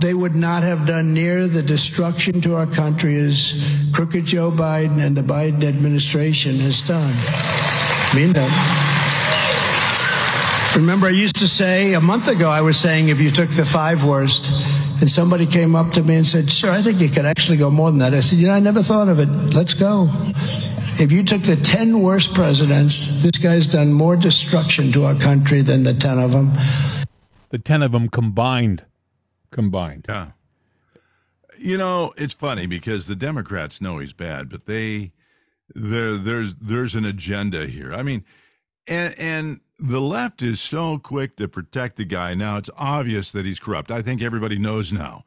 they 0.00 0.14
would 0.14 0.34
not 0.34 0.62
have 0.62 0.86
done 0.86 1.12
near 1.12 1.46
the 1.46 1.62
destruction 1.62 2.40
to 2.40 2.54
our 2.54 2.66
country 2.66 3.20
as 3.20 3.52
crooked 3.92 4.24
Joe 4.24 4.50
Biden 4.50 5.04
and 5.04 5.14
the 5.14 5.20
Biden 5.20 5.62
administration 5.62 6.58
has 6.60 6.80
done. 6.80 7.12
Mean 8.16 8.32
that. 8.32 9.17
Remember, 10.76 11.06
I 11.06 11.10
used 11.10 11.36
to 11.36 11.46
say 11.46 11.94
a 11.94 12.00
month 12.00 12.28
ago, 12.28 12.50
I 12.50 12.60
was 12.60 12.78
saying 12.78 13.08
if 13.08 13.20
you 13.20 13.30
took 13.30 13.50
the 13.50 13.64
five 13.64 14.04
worst, 14.04 14.46
and 15.00 15.10
somebody 15.10 15.46
came 15.46 15.76
up 15.76 15.92
to 15.92 16.02
me 16.02 16.16
and 16.16 16.26
said, 16.26 16.50
Sir, 16.50 16.70
I 16.70 16.82
think 16.82 17.00
you 17.00 17.08
could 17.08 17.24
actually 17.24 17.58
go 17.58 17.70
more 17.70 17.90
than 17.90 18.00
that. 18.00 18.14
I 18.14 18.20
said, 18.20 18.38
You 18.38 18.48
know, 18.48 18.54
I 18.54 18.60
never 18.60 18.82
thought 18.82 19.08
of 19.08 19.18
it. 19.18 19.28
Let's 19.28 19.74
go. 19.74 20.08
If 21.00 21.12
you 21.12 21.24
took 21.24 21.42
the 21.42 21.56
10 21.56 22.02
worst 22.02 22.34
presidents, 22.34 23.22
this 23.22 23.38
guy's 23.38 23.68
done 23.68 23.92
more 23.92 24.16
destruction 24.16 24.92
to 24.92 25.04
our 25.04 25.14
country 25.14 25.62
than 25.62 25.84
the 25.84 25.94
10 25.94 26.18
of 26.18 26.32
them. 26.32 26.52
The 27.50 27.58
10 27.58 27.82
of 27.82 27.92
them 27.92 28.08
combined. 28.08 28.84
Combined. 29.52 30.06
Yeah. 30.08 30.32
You 31.58 31.78
know, 31.78 32.12
it's 32.16 32.34
funny 32.34 32.66
because 32.66 33.06
the 33.06 33.16
Democrats 33.16 33.80
know 33.80 33.98
he's 33.98 34.12
bad, 34.12 34.48
but 34.48 34.66
they 34.66 35.12
there 35.74 36.16
there's 36.16 36.56
there's 36.56 36.94
an 36.94 37.04
agenda 37.04 37.66
here. 37.66 37.92
I 37.92 38.02
mean, 38.02 38.24
and 38.86 39.14
and 39.18 39.60
the 39.78 40.00
left 40.00 40.42
is 40.42 40.60
so 40.60 40.98
quick 40.98 41.36
to 41.36 41.48
protect 41.48 41.96
the 41.96 42.04
guy. 42.04 42.34
Now 42.34 42.56
it's 42.56 42.70
obvious 42.76 43.30
that 43.32 43.46
he's 43.46 43.58
corrupt. 43.60 43.90
I 43.90 44.02
think 44.02 44.22
everybody 44.22 44.58
knows 44.58 44.92
now. 44.92 45.24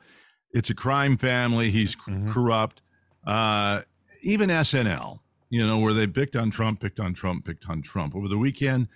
It's 0.51 0.69
a 0.69 0.75
crime 0.75 1.17
family. 1.17 1.71
He's 1.71 1.91
c- 1.93 2.11
corrupt. 2.27 2.81
Uh, 3.25 3.81
even 4.23 4.49
SNL, 4.49 5.19
you 5.49 5.65
know, 5.65 5.77
where 5.79 5.93
they 5.93 6.07
picked 6.07 6.35
on 6.35 6.51
Trump, 6.51 6.81
picked 6.81 6.99
on 6.99 7.13
Trump, 7.13 7.45
picked 7.45 7.69
on 7.69 7.81
Trump. 7.81 8.15
Over 8.15 8.27
the 8.27 8.37
weekend, 8.37 8.87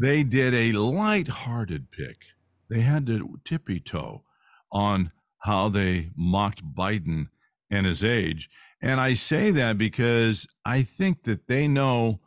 they 0.00 0.22
did 0.22 0.54
a 0.54 0.72
light-hearted 0.72 1.90
pick. 1.90 2.18
They 2.68 2.80
had 2.82 3.06
to 3.08 3.40
tippy 3.44 3.80
toe 3.80 4.22
on 4.70 5.10
how 5.38 5.68
they 5.68 6.10
mocked 6.16 6.62
Biden 6.74 7.28
and 7.70 7.86
his 7.86 8.04
age. 8.04 8.48
And 8.80 9.00
I 9.00 9.14
say 9.14 9.50
that 9.50 9.76
because 9.78 10.46
I 10.64 10.82
think 10.82 11.24
that 11.24 11.48
they 11.48 11.66
know 11.66 12.20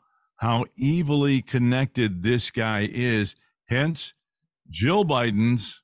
how 0.43 0.65
evilly 0.81 1.41
connected 1.41 2.21
this 2.21 2.51
guy 2.51 2.87
is. 2.91 3.35
Hence, 3.69 4.13
Jill 4.69 5.05
Biden's 5.05 5.81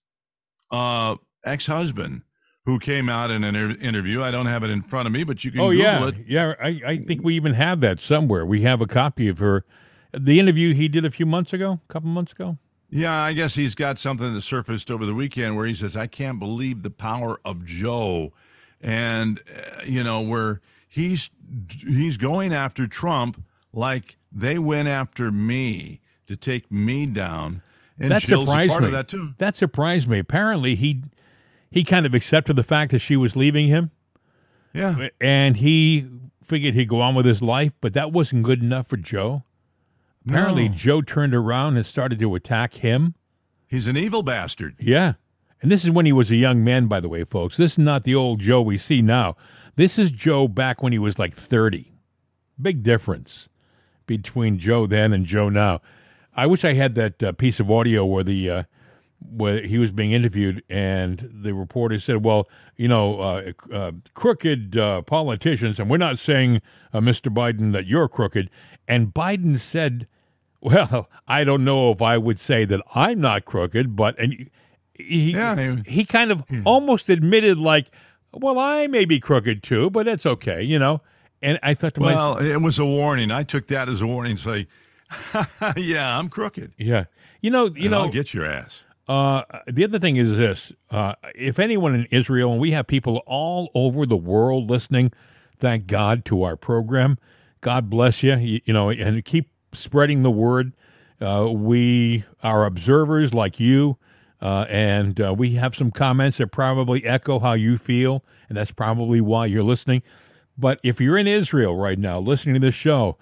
uh, 0.70 1.16
ex 1.46 1.68
husband, 1.68 2.24
who 2.66 2.78
came 2.78 3.08
out 3.10 3.32
in 3.32 3.44
an 3.46 3.56
interview. 3.78 4.22
I 4.22 4.32
don't 4.32 4.48
have 4.48 4.64
it 4.64 4.70
in 4.70 4.82
front 4.84 5.08
of 5.08 5.14
me, 5.14 5.24
but 5.24 5.44
you 5.46 5.52
can 5.52 5.62
Oh, 5.62 5.72
Google 5.72 5.84
yeah. 5.86 6.08
it. 6.10 6.16
Yeah, 6.28 6.54
I, 6.62 6.82
I 6.86 6.98
think 6.98 7.24
we 7.24 7.36
even 7.36 7.54
have 7.54 7.80
that 7.82 8.02
somewhere. 8.02 8.46
We 8.46 8.62
have 8.62 8.82
a 8.82 8.86
copy 8.86 9.30
of 9.30 9.40
her. 9.40 9.64
The 10.12 10.40
interview 10.40 10.74
he 10.74 10.90
did 10.90 11.06
a 11.06 11.12
few 11.12 11.26
months 11.26 11.54
ago, 11.54 11.80
a 11.90 11.94
couple 11.94 12.10
months 12.10 12.34
ago. 12.34 12.58
Yeah, 12.90 13.14
I 13.16 13.32
guess 13.34 13.56
he's 13.56 13.76
got 13.76 13.98
something 13.98 14.34
that 14.34 14.42
surfaced 14.42 14.92
over 14.92 15.06
the 15.06 15.14
weekend 15.14 15.56
where 15.56 15.68
he 15.68 15.74
says, 15.76 15.96
"I 15.96 16.08
can't 16.08 16.38
believe 16.40 16.82
the 16.84 16.90
power 16.90 17.40
of 17.46 17.64
Joe," 17.64 18.34
and 18.82 19.40
uh, 19.56 19.84
you 19.86 20.04
know 20.04 20.20
where 20.22 20.60
he's 20.88 21.30
he's 21.88 22.18
going 22.18 22.52
after 22.52 22.88
Trump 22.88 23.42
like 23.74 24.18
they 24.32 24.58
went 24.60 24.88
after 24.88 25.32
me 25.32 26.02
to 26.28 26.36
take 26.36 26.72
me 26.72 27.06
down. 27.06 27.62
And 28.00 28.12
that 28.12 28.22
Jill's 28.22 28.48
surprised 28.48 28.72
part 28.72 28.82
me. 28.84 28.88
of 28.88 28.94
that 28.94 29.08
too. 29.08 29.34
That 29.38 29.56
surprised 29.56 30.08
me. 30.08 30.20
Apparently, 30.20 30.76
he 30.76 31.04
he 31.72 31.84
kind 31.84 32.06
of 32.06 32.14
accepted 32.14 32.56
the 32.56 32.64
fact 32.64 32.92
that 32.92 33.00
she 33.00 33.16
was 33.16 33.36
leaving 33.36 33.68
him, 33.68 33.92
Yeah, 34.74 35.10
and 35.20 35.58
he 35.58 36.08
figured 36.44 36.74
he'd 36.76 36.88
go 36.90 37.02
on 37.02 37.14
with 37.16 37.26
his 37.26 37.42
life. 37.42 37.74
But 37.82 37.94
that 37.94 38.12
wasn't 38.12 38.44
good 38.44 38.62
enough 38.64 38.88
for 38.88 38.98
Joe. 38.98 39.44
Apparently, 40.28 40.70
No. 40.70 40.76
Joe 40.76 41.02
turned 41.02 41.36
around 41.36 41.78
and 41.78 41.86
started 41.86 42.20
to 42.20 42.36
attack 42.36 42.76
him. 42.76 43.16
he's 43.68 43.88
an 43.88 43.98
evil 43.98 44.24
bastard. 44.24 44.76
Yeah. 44.80 45.14
And 45.62 45.70
this 45.72 45.84
is 45.84 45.92
when 45.92 46.06
he 46.06 46.14
was 46.14 46.32
a 46.32 46.36
young 46.38 46.64
man, 46.64 46.88
by 46.88 47.00
the 47.02 47.10
way, 47.10 47.24
folks. 47.26 47.58
This 47.58 47.74
is 47.74 47.80
not 47.80 48.04
the 48.04 48.16
old 48.16 48.40
Joe 48.40 48.62
we 48.62 48.78
see 48.78 49.02
now. 49.02 49.36
This 49.76 50.00
is 50.00 50.10
Joe 50.12 50.48
back 50.48 50.82
when 50.82 50.94
he 50.94 51.00
was 51.00 51.20
like 51.20 51.34
30. 51.34 51.92
Big 52.62 52.82
difference 52.82 53.50
between 54.10 54.58
Joe 54.58 54.88
then 54.88 55.14
and 55.14 55.24
Joe 55.26 55.50
now. 55.50 55.82
I 56.36 56.48
wish 56.48 56.66
I 56.66 56.74
had 56.74 56.96
that 56.96 57.22
uh, 57.22 57.32
piece 57.34 57.60
of 57.60 57.70
audio 57.70 58.04
where 58.06 58.24
the 58.24 58.50
uh, 58.50 58.64
where 59.22 59.62
he 59.62 59.78
was 59.78 59.92
being 59.92 60.12
interviewed 60.14 60.64
and 60.70 61.30
the 61.32 61.54
reporter 61.54 62.00
said, 62.00 62.24
"Well, 62.26 62.50
you 62.76 62.88
know, 62.88 63.20
uh, 63.20 63.52
uh, 63.72 63.92
crooked 64.16 64.76
uh, 64.78 65.02
politicians, 65.04 65.80
and 65.80 65.90
we're 65.90 65.98
not 65.98 66.18
saying, 66.18 66.62
uh, 66.94 67.00
Mr. 67.02 67.32
Biden, 67.34 67.72
that 67.74 67.86
you're 67.86 68.08
crooked." 68.08 68.50
And 68.88 69.14
Biden 69.14 69.60
said, 69.60 70.08
"Well, 70.62 71.08
I 71.28 71.44
don't 71.44 71.64
know 71.64 71.92
if 71.92 72.02
I 72.02 72.18
would 72.18 72.40
say 72.40 72.66
that 72.66 72.82
I'm 72.96 73.22
not 73.22 73.46
crooked, 73.46 73.96
but 73.96 74.18
and 74.18 74.50
he 74.96 75.32
Yeah, 75.34 75.56
he- 75.84 75.92
he 75.98 76.06
kind 76.06 76.32
of 76.32 76.44
almost 76.66 77.10
admitted 77.10 77.58
like, 77.60 77.92
well, 78.34 78.58
I 78.58 78.88
may 78.88 79.06
be 79.06 79.20
crooked 79.20 79.62
too, 79.62 79.90
but 79.92 80.08
it's 80.08 80.26
okay, 80.26 80.64
you 80.64 80.80
know." 80.80 81.02
And 81.42 81.60
I 81.64 81.74
thought 81.74 81.94
to 81.96 82.02
myself, 82.02 82.40
Well, 82.40 82.46
it 82.52 82.62
was 82.62 82.80
a 82.80 82.86
warning. 82.86 83.32
I 83.32 83.44
took 83.44 83.68
that 83.68 83.88
as 83.90 84.02
a 84.02 84.08
warning. 84.08 84.36
to 84.38 84.42
Say, 84.42 84.68
yeah, 85.78 86.18
I'm 86.18 86.30
crooked. 86.30 86.74
yeah, 86.78 87.06
you 87.42 87.50
know, 87.50 87.66
you 87.68 87.84
and 87.84 87.92
know, 87.92 88.02
I'll 88.02 88.10
get 88.10 88.34
your 88.34 88.46
ass. 88.46 88.84
Uh, 89.08 89.44
the 89.66 89.84
other 89.84 89.98
thing 90.00 90.18
is 90.18 90.38
this: 90.38 90.72
uh, 90.92 91.14
if 91.36 91.58
anyone 91.60 91.96
in 91.96 92.06
Israel, 92.12 92.52
and 92.52 92.62
we 92.62 92.72
have 92.72 92.88
people 92.88 93.24
all 93.26 93.70
over 93.74 94.06
the 94.06 94.18
world 94.18 94.70
listening, 94.70 95.12
thank 95.58 95.88
God 95.88 96.26
to 96.26 96.44
our 96.44 96.56
program. 96.56 97.18
God 97.62 97.90
bless 97.90 98.22
you. 98.22 98.36
You, 98.36 98.62
you 98.66 98.74
know, 98.74 98.90
and 98.90 99.24
keep 99.26 99.50
spreading 99.74 100.22
the 100.24 100.32
word. 100.32 100.74
Uh, 101.22 101.50
we 101.52 102.24
are 102.44 102.66
observers 102.66 103.34
like 103.34 103.60
you, 103.60 103.98
uh, 104.42 104.66
and 104.70 105.20
uh, 105.20 105.34
we 105.36 105.52
have 105.56 105.76
some 105.76 105.92
comments 105.92 106.38
that 106.38 106.48
probably 106.48 107.04
echo 107.06 107.40
how 107.40 107.54
you 107.54 107.78
feel, 107.78 108.24
and 108.48 108.58
that's 108.58 108.72
probably 108.72 109.20
why 109.22 109.46
you're 109.48 109.64
listening. 109.64 110.02
But 110.60 110.82
if 110.84 111.00
you're 111.00 111.18
in 111.18 111.28
Israel 111.28 111.76
right 111.78 111.98
now 111.98 112.20
listening 112.20 112.56
to 112.56 112.60
this 112.60 112.76
show, 112.76 113.18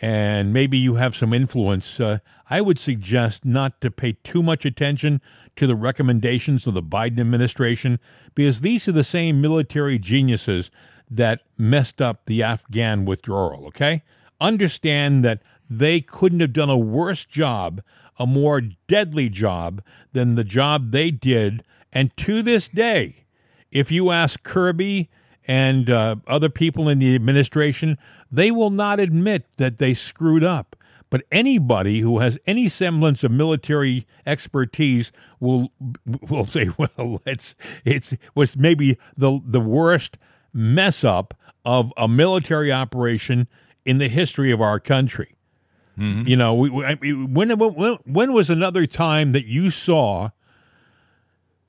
and 0.00 0.52
maybe 0.52 0.76
you 0.76 0.96
have 0.96 1.16
some 1.16 1.32
influence, 1.32 1.98
uh, 1.98 2.18
I 2.50 2.60
would 2.60 2.78
suggest 2.78 3.44
not 3.46 3.80
to 3.80 3.90
pay 3.90 4.12
too 4.24 4.42
much 4.42 4.66
attention 4.66 5.22
to 5.56 5.66
the 5.66 5.76
recommendations 5.76 6.66
of 6.66 6.74
the 6.74 6.82
Biden 6.82 7.20
administration 7.20 7.98
because 8.34 8.60
these 8.60 8.88
are 8.88 8.92
the 8.92 9.04
same 9.04 9.40
military 9.40 9.98
geniuses 9.98 10.70
that 11.10 11.40
messed 11.56 12.02
up 12.02 12.26
the 12.26 12.42
Afghan 12.42 13.04
withdrawal, 13.06 13.66
okay? 13.68 14.02
Understand 14.40 15.24
that 15.24 15.42
they 15.70 16.00
couldn't 16.00 16.40
have 16.40 16.52
done 16.52 16.70
a 16.70 16.76
worse 16.76 17.24
job, 17.24 17.82
a 18.18 18.26
more 18.26 18.60
deadly 18.60 19.30
job 19.30 19.82
than 20.12 20.34
the 20.34 20.44
job 20.44 20.90
they 20.90 21.10
did. 21.10 21.62
And 21.92 22.14
to 22.18 22.42
this 22.42 22.68
day, 22.68 23.24
if 23.70 23.90
you 23.90 24.10
ask 24.10 24.42
Kirby 24.42 25.08
and 25.46 25.90
uh, 25.90 26.16
other 26.26 26.48
people 26.48 26.88
in 26.88 26.98
the 26.98 27.14
administration, 27.14 27.98
they 28.30 28.50
will 28.50 28.70
not 28.70 29.00
admit 29.00 29.46
that 29.56 29.78
they 29.78 29.94
screwed 29.94 30.44
up. 30.44 30.76
But 31.10 31.24
anybody 31.30 32.00
who 32.00 32.20
has 32.20 32.38
any 32.46 32.70
semblance 32.70 33.22
of 33.22 33.30
military 33.30 34.06
expertise 34.24 35.12
will 35.40 35.70
will 36.06 36.46
say, 36.46 36.70
"Well, 36.78 37.20
it's 37.26 37.54
it's 37.84 38.14
was 38.34 38.56
maybe 38.56 38.98
the 39.16 39.38
the 39.44 39.60
worst 39.60 40.16
mess 40.54 41.04
up 41.04 41.34
of 41.66 41.92
a 41.98 42.08
military 42.08 42.72
operation 42.72 43.46
in 43.84 43.98
the 43.98 44.08
history 44.08 44.52
of 44.52 44.62
our 44.62 44.80
country." 44.80 45.34
Mm-hmm. 45.98 46.26
You 46.26 46.36
know, 46.36 46.54
we, 46.54 46.70
we, 46.70 47.12
when, 47.12 47.58
when 47.58 47.98
when 48.04 48.32
was 48.32 48.48
another 48.48 48.86
time 48.86 49.32
that 49.32 49.44
you 49.44 49.68
saw 49.68 50.30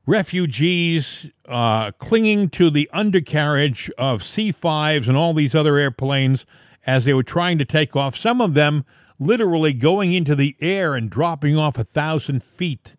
refugees 0.05 1.29
uh, 1.47 1.91
clinging 1.91 2.49
to 2.49 2.69
the 2.69 2.89
undercarriage 2.93 3.89
of 3.97 4.23
C 4.23 4.51
5s 4.51 5.07
and 5.07 5.17
all 5.17 5.33
these 5.33 5.55
other 5.55 5.77
airplanes 5.77 6.45
as 6.85 7.05
they 7.05 7.13
were 7.13 7.23
trying 7.23 7.57
to 7.57 7.65
take 7.65 7.95
off? 7.95 8.15
Some 8.15 8.41
of 8.41 8.53
them 8.53 8.85
literally 9.19 9.73
going 9.73 10.13
into 10.13 10.35
the 10.35 10.55
air 10.59 10.95
and 10.95 11.09
dropping 11.09 11.57
off 11.57 11.77
a 11.77 11.83
thousand 11.83 12.43
feet. 12.43 12.95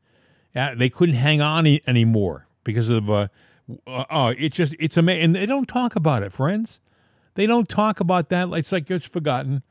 Uh, 0.54 0.74
they 0.74 0.88
couldn't 0.88 1.16
hang 1.16 1.40
on 1.40 1.66
e- 1.66 1.82
anymore 1.86 2.46
because 2.62 2.88
of 2.88 3.10
uh, 3.10 3.28
uh, 3.86 4.04
oh, 4.10 4.26
it's 4.28 4.56
just 4.56 4.74
it's 4.78 4.96
amazing. 4.96 5.24
And 5.24 5.34
they 5.34 5.46
don't 5.46 5.68
talk 5.68 5.96
about 5.96 6.22
it, 6.22 6.32
friends. 6.32 6.80
They 7.34 7.46
don't 7.46 7.68
talk 7.68 8.00
about 8.00 8.28
that. 8.28 8.48
It's 8.52 8.72
like 8.72 8.90
it's 8.90 9.06
forgotten. 9.06 9.62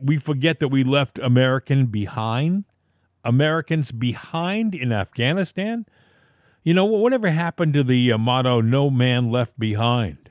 We 0.00 0.18
forget 0.18 0.60
that 0.60 0.68
we 0.68 0.84
left 0.84 1.18
American 1.18 1.86
behind, 1.86 2.64
Americans 3.24 3.90
behind 3.90 4.74
in 4.74 4.92
Afghanistan. 4.92 5.86
You 6.66 6.74
know, 6.74 6.84
whatever 6.84 7.30
happened 7.30 7.74
to 7.74 7.84
the 7.84 8.10
uh, 8.10 8.18
motto 8.18 8.60
"No 8.60 8.90
man 8.90 9.30
left 9.30 9.56
behind"? 9.56 10.30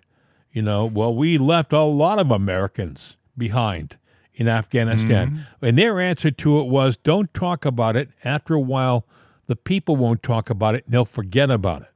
You 0.52 0.64
know, 0.64 0.84
well, 0.84 1.16
we 1.16 1.38
left 1.38 1.72
a 1.72 1.80
lot 1.84 2.20
of 2.20 2.30
Americans 2.30 3.16
behind 3.38 3.96
in 4.34 4.50
Afghanistan. 4.50 5.30
Mm-hmm. 5.30 5.66
And 5.66 5.78
their 5.78 6.02
answer 6.02 6.32
to 6.32 6.60
it 6.60 6.66
was 6.68 6.98
don't 6.98 7.34
talk 7.34 7.64
about 7.64 7.96
it. 7.96 8.10
After 8.26 8.54
a 8.54 8.60
while, 8.60 9.08
the 9.48 9.56
people 9.56 9.96
won't 9.96 10.22
talk 10.22 10.50
about 10.50 10.76
it, 10.76 10.84
they'll 10.86 11.06
forget 11.06 11.50
about 11.50 11.84
it. 11.84 11.92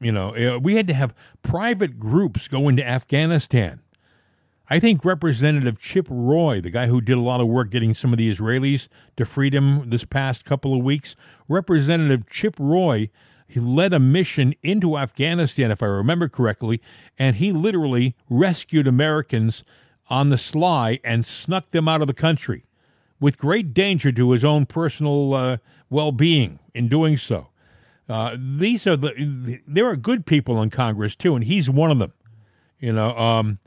You 0.00 0.12
know, 0.12 0.36
uh, 0.36 0.58
we 0.58 0.76
had 0.76 0.86
to 0.88 0.94
have 0.94 1.14
private 1.42 1.98
groups 1.98 2.46
go 2.46 2.68
into 2.68 2.86
Afghanistan. 2.86 3.80
I 4.70 4.78
think 4.78 5.02
Representative 5.02 5.80
Chip 5.80 6.06
Roy, 6.10 6.60
the 6.60 6.70
guy 6.70 6.88
who 6.88 7.00
did 7.00 7.16
a 7.16 7.22
lot 7.22 7.40
of 7.40 7.48
work 7.48 7.70
getting 7.70 7.94
some 7.94 8.12
of 8.12 8.18
the 8.18 8.30
Israelis 8.30 8.88
to 9.16 9.24
freedom 9.24 9.88
this 9.88 10.04
past 10.04 10.44
couple 10.44 10.74
of 10.74 10.84
weeks, 10.84 11.16
Representative 11.48 12.28
Chip 12.28 12.54
Roy, 12.58 13.08
he 13.46 13.60
led 13.60 13.94
a 13.94 13.98
mission 13.98 14.54
into 14.62 14.98
Afghanistan, 14.98 15.70
if 15.70 15.82
I 15.82 15.86
remember 15.86 16.28
correctly, 16.28 16.82
and 17.18 17.36
he 17.36 17.50
literally 17.50 18.14
rescued 18.28 18.86
Americans 18.86 19.64
on 20.10 20.28
the 20.28 20.36
sly 20.36 21.00
and 21.02 21.24
snuck 21.24 21.70
them 21.70 21.88
out 21.88 22.02
of 22.02 22.06
the 22.06 22.14
country 22.14 22.66
with 23.20 23.38
great 23.38 23.72
danger 23.72 24.12
to 24.12 24.32
his 24.32 24.44
own 24.44 24.66
personal 24.66 25.32
uh, 25.32 25.56
well 25.88 26.12
being 26.12 26.58
in 26.74 26.88
doing 26.88 27.16
so. 27.16 27.48
Uh, 28.06 28.36
these 28.38 28.86
are 28.86 28.96
the 28.96 29.60
there 29.66 29.86
are 29.86 29.96
good 29.96 30.26
people 30.26 30.60
in 30.62 30.68
Congress 30.70 31.16
too, 31.16 31.34
and 31.34 31.44
he's 31.44 31.68
one 31.68 31.90
of 31.90 31.98
them. 31.98 32.12
You 32.80 32.92
know, 32.92 33.16
um, 33.16 33.58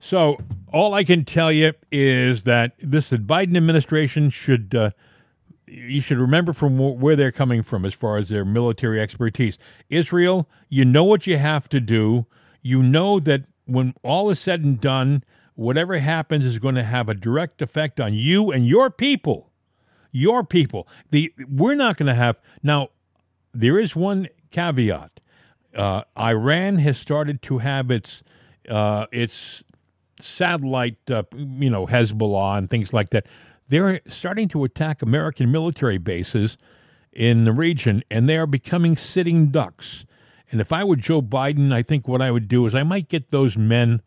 so 0.00 0.38
all 0.72 0.94
I 0.94 1.04
can 1.04 1.24
tell 1.24 1.52
you 1.52 1.74
is 1.92 2.44
that 2.44 2.72
this 2.78 3.10
Biden 3.10 3.56
administration 3.56 4.30
should 4.30 4.74
uh, 4.74 4.90
you 5.66 6.00
should 6.00 6.18
remember 6.18 6.52
from 6.52 6.78
where 6.78 7.14
they're 7.14 7.30
coming 7.30 7.62
from 7.62 7.84
as 7.84 7.94
far 7.94 8.16
as 8.16 8.28
their 8.28 8.44
military 8.44 9.00
expertise. 9.00 9.56
Israel, 9.88 10.48
you 10.68 10.84
know 10.84 11.04
what 11.04 11.26
you 11.26 11.36
have 11.36 11.68
to 11.68 11.80
do. 11.80 12.26
You 12.62 12.82
know 12.82 13.20
that 13.20 13.44
when 13.66 13.94
all 14.02 14.30
is 14.30 14.40
said 14.40 14.64
and 14.64 14.80
done, 14.80 15.22
whatever 15.54 15.98
happens 15.98 16.44
is 16.44 16.58
going 16.58 16.74
to 16.74 16.82
have 16.82 17.08
a 17.08 17.14
direct 17.14 17.62
effect 17.62 18.00
on 18.00 18.14
you 18.14 18.50
and 18.50 18.66
your 18.66 18.90
people. 18.90 19.50
Your 20.12 20.42
people. 20.42 20.88
The 21.10 21.32
we're 21.48 21.76
not 21.76 21.96
going 21.96 22.08
to 22.08 22.14
have 22.14 22.40
now. 22.62 22.88
There 23.52 23.78
is 23.78 23.94
one 23.94 24.28
caveat. 24.50 25.20
Uh, 25.74 26.02
Iran 26.18 26.78
has 26.78 26.98
started 26.98 27.42
to 27.42 27.58
have 27.58 27.92
its 27.92 28.24
uh, 28.68 29.06
its 29.12 29.62
satellite, 30.22 31.10
uh, 31.10 31.22
you 31.34 31.70
know, 31.70 31.86
Hezbollah 31.86 32.58
and 32.58 32.68
things 32.68 32.92
like 32.92 33.10
that. 33.10 33.26
They're 33.68 34.00
starting 34.08 34.48
to 34.48 34.64
attack 34.64 35.02
American 35.02 35.50
military 35.52 35.98
bases 35.98 36.58
in 37.12 37.44
the 37.44 37.52
region, 37.52 38.02
and 38.10 38.28
they 38.28 38.36
are 38.36 38.46
becoming 38.46 38.96
sitting 38.96 39.48
ducks. 39.48 40.04
And 40.50 40.60
if 40.60 40.72
I 40.72 40.82
were 40.82 40.96
Joe 40.96 41.22
Biden, 41.22 41.72
I 41.72 41.82
think 41.82 42.08
what 42.08 42.20
I 42.20 42.30
would 42.30 42.48
do 42.48 42.66
is 42.66 42.74
I 42.74 42.82
might 42.82 43.08
get 43.08 43.30
those 43.30 43.56
men 43.56 44.02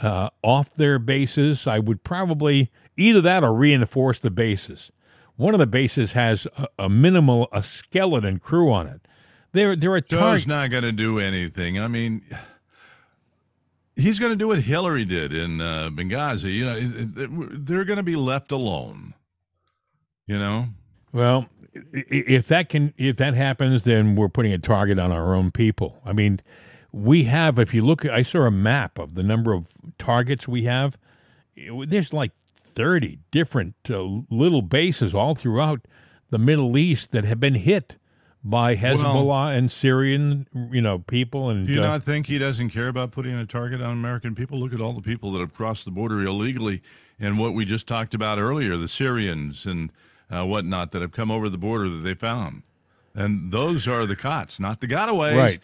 uh, 0.00 0.30
off 0.42 0.72
their 0.74 0.98
bases. 0.98 1.66
I 1.66 1.78
would 1.78 2.02
probably 2.04 2.70
either 2.96 3.20
that 3.20 3.42
or 3.42 3.54
reinforce 3.54 4.20
the 4.20 4.30
bases. 4.30 4.92
One 5.36 5.54
of 5.54 5.60
the 5.60 5.66
bases 5.66 6.12
has 6.12 6.46
a, 6.56 6.68
a 6.78 6.88
minimal, 6.88 7.48
a 7.52 7.62
skeleton 7.62 8.38
crew 8.38 8.70
on 8.72 8.86
it. 8.86 9.00
They're 9.52 9.76
they're 9.76 9.96
a 9.96 10.00
Joe's 10.00 10.46
not 10.46 10.70
going 10.70 10.84
to 10.84 10.92
do 10.92 11.18
anything. 11.18 11.78
I 11.78 11.88
mean, 11.88 12.22
he's 13.96 14.18
going 14.18 14.32
to 14.32 14.36
do 14.36 14.48
what 14.48 14.60
Hillary 14.60 15.04
did 15.04 15.32
in 15.32 15.60
uh, 15.60 15.90
Benghazi. 15.90 16.54
You 16.54 16.64
know, 16.64 17.48
they're 17.52 17.84
going 17.84 17.98
to 17.98 18.02
be 18.02 18.16
left 18.16 18.52
alone. 18.52 19.14
You 20.26 20.38
know. 20.38 20.66
Well, 21.12 21.48
if 21.74 22.46
that 22.46 22.68
can 22.68 22.94
if 22.96 23.16
that 23.16 23.34
happens, 23.34 23.84
then 23.84 24.16
we're 24.16 24.28
putting 24.28 24.52
a 24.52 24.58
target 24.58 24.98
on 24.98 25.12
our 25.12 25.34
own 25.34 25.50
people. 25.50 26.00
I 26.04 26.12
mean, 26.12 26.40
we 26.92 27.24
have, 27.24 27.58
if 27.58 27.72
you 27.72 27.82
look, 27.84 28.04
I 28.06 28.22
saw 28.22 28.42
a 28.42 28.50
map 28.50 28.98
of 28.98 29.14
the 29.14 29.22
number 29.22 29.52
of 29.52 29.72
targets 29.98 30.46
we 30.46 30.64
have. 30.64 30.98
There's 31.56 32.12
like 32.12 32.32
30 32.54 33.18
different 33.30 33.74
uh, 33.90 34.02
little 34.30 34.62
bases 34.62 35.14
all 35.14 35.34
throughout 35.34 35.86
the 36.30 36.38
Middle 36.38 36.76
East 36.76 37.12
that 37.12 37.24
have 37.24 37.40
been 37.40 37.54
hit 37.54 37.96
by 38.44 38.76
Hezbollah 38.76 39.26
well, 39.26 39.48
and 39.48 39.70
Syrian, 39.70 40.48
you 40.72 40.80
know, 40.80 40.98
people. 40.98 41.48
And 41.48 41.66
do 41.66 41.72
you 41.72 41.80
uh, 41.80 41.86
not 41.86 42.02
think 42.02 42.26
he 42.26 42.38
doesn't 42.38 42.70
care 42.70 42.88
about 42.88 43.12
putting 43.12 43.34
a 43.34 43.46
target 43.46 43.80
on 43.80 43.92
American 43.92 44.34
people? 44.34 44.58
Look 44.58 44.72
at 44.72 44.80
all 44.80 44.92
the 44.92 45.02
people 45.02 45.32
that 45.32 45.40
have 45.40 45.54
crossed 45.54 45.84
the 45.84 45.90
border 45.90 46.22
illegally, 46.22 46.82
and 47.20 47.38
what 47.38 47.54
we 47.54 47.64
just 47.64 47.86
talked 47.86 48.14
about 48.14 48.38
earlier, 48.38 48.76
the 48.76 48.88
Syrians 48.88 49.66
and 49.66 49.92
uh, 50.30 50.44
whatnot 50.44 50.90
that 50.92 51.02
have 51.02 51.12
come 51.12 51.30
over 51.30 51.48
the 51.48 51.58
border 51.58 51.88
that 51.88 52.02
they 52.02 52.14
found, 52.14 52.62
and 53.14 53.52
those 53.52 53.86
are 53.86 54.06
the 54.06 54.16
cots, 54.16 54.58
not 54.58 54.80
the 54.80 54.88
gotaways. 54.88 55.36
Right. 55.36 55.58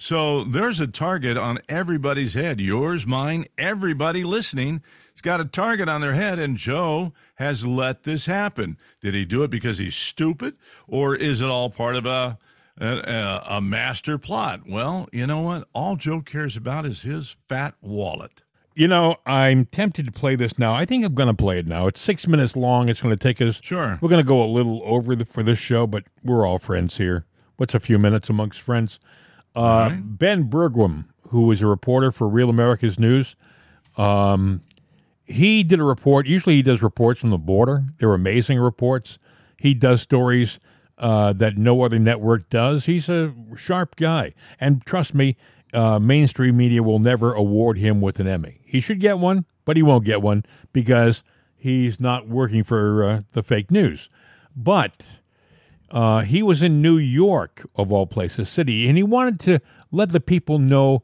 So 0.00 0.44
there's 0.44 0.78
a 0.78 0.86
target 0.86 1.36
on 1.36 1.58
everybody's 1.68 2.34
head 2.34 2.60
yours, 2.60 3.04
mine, 3.04 3.46
everybody 3.58 4.22
listening. 4.22 4.80
He's 5.12 5.20
got 5.22 5.40
a 5.40 5.44
target 5.44 5.88
on 5.88 6.00
their 6.00 6.14
head, 6.14 6.38
and 6.38 6.56
Joe 6.56 7.12
has 7.34 7.66
let 7.66 8.04
this 8.04 8.26
happen. 8.26 8.78
Did 9.00 9.14
he 9.14 9.24
do 9.24 9.42
it 9.42 9.50
because 9.50 9.78
he's 9.78 9.96
stupid, 9.96 10.56
or 10.86 11.16
is 11.16 11.40
it 11.42 11.48
all 11.48 11.68
part 11.68 11.96
of 11.96 12.06
a, 12.06 12.38
a, 12.80 13.42
a 13.48 13.60
master 13.60 14.18
plot? 14.18 14.60
Well, 14.68 15.08
you 15.12 15.26
know 15.26 15.40
what? 15.40 15.66
All 15.72 15.96
Joe 15.96 16.20
cares 16.20 16.56
about 16.56 16.86
is 16.86 17.02
his 17.02 17.36
fat 17.48 17.74
wallet. 17.80 18.44
You 18.76 18.86
know, 18.86 19.16
I'm 19.26 19.66
tempted 19.66 20.06
to 20.06 20.12
play 20.12 20.36
this 20.36 20.56
now. 20.56 20.72
I 20.72 20.84
think 20.84 21.04
I'm 21.04 21.14
going 21.14 21.26
to 21.26 21.34
play 21.34 21.58
it 21.58 21.66
now. 21.66 21.88
It's 21.88 22.00
six 22.00 22.28
minutes 22.28 22.54
long. 22.54 22.88
It's 22.88 23.00
going 23.00 23.10
to 23.10 23.16
take 23.16 23.42
us. 23.42 23.60
Sure. 23.60 23.98
We're 24.00 24.08
going 24.08 24.22
to 24.22 24.28
go 24.28 24.40
a 24.40 24.46
little 24.46 24.80
over 24.84 25.16
the, 25.16 25.24
for 25.24 25.42
this 25.42 25.58
show, 25.58 25.88
but 25.88 26.04
we're 26.22 26.46
all 26.46 26.60
friends 26.60 26.98
here. 26.98 27.24
What's 27.56 27.74
a 27.74 27.80
few 27.80 27.98
minutes 27.98 28.30
amongst 28.30 28.60
friends? 28.60 29.00
Uh, 29.58 29.88
right. 29.90 30.18
Ben 30.18 30.48
Bergquam, 30.48 31.06
who 31.28 31.50
is 31.50 31.62
a 31.62 31.66
reporter 31.66 32.12
for 32.12 32.28
Real 32.28 32.48
America's 32.48 32.98
News, 32.98 33.34
um, 33.96 34.60
he 35.24 35.62
did 35.62 35.80
a 35.80 35.84
report. 35.84 36.26
Usually, 36.26 36.56
he 36.56 36.62
does 36.62 36.82
reports 36.82 37.20
from 37.20 37.30
the 37.30 37.38
border. 37.38 37.84
They're 37.98 38.14
amazing 38.14 38.58
reports. 38.58 39.18
He 39.58 39.74
does 39.74 40.00
stories 40.00 40.58
uh, 40.96 41.32
that 41.34 41.56
no 41.56 41.82
other 41.82 41.98
network 41.98 42.48
does. 42.48 42.86
He's 42.86 43.08
a 43.08 43.34
sharp 43.56 43.96
guy. 43.96 44.34
And 44.60 44.84
trust 44.86 45.14
me, 45.14 45.36
uh, 45.74 45.98
mainstream 45.98 46.56
media 46.56 46.82
will 46.82 46.98
never 46.98 47.34
award 47.34 47.78
him 47.78 48.00
with 48.00 48.20
an 48.20 48.26
Emmy. 48.26 48.60
He 48.64 48.80
should 48.80 49.00
get 49.00 49.18
one, 49.18 49.44
but 49.64 49.76
he 49.76 49.82
won't 49.82 50.04
get 50.04 50.22
one 50.22 50.44
because 50.72 51.22
he's 51.56 52.00
not 52.00 52.28
working 52.28 52.64
for 52.64 53.04
uh, 53.04 53.20
the 53.32 53.42
fake 53.42 53.70
news. 53.70 54.08
But 54.56 55.17
uh, 55.90 56.20
he 56.20 56.42
was 56.42 56.62
in 56.62 56.82
New 56.82 56.98
York, 56.98 57.66
of 57.76 57.92
all 57.92 58.06
places, 58.06 58.48
city, 58.48 58.88
and 58.88 58.96
he 58.96 59.02
wanted 59.02 59.40
to 59.40 59.60
let 59.90 60.10
the 60.10 60.20
people 60.20 60.58
know 60.58 61.02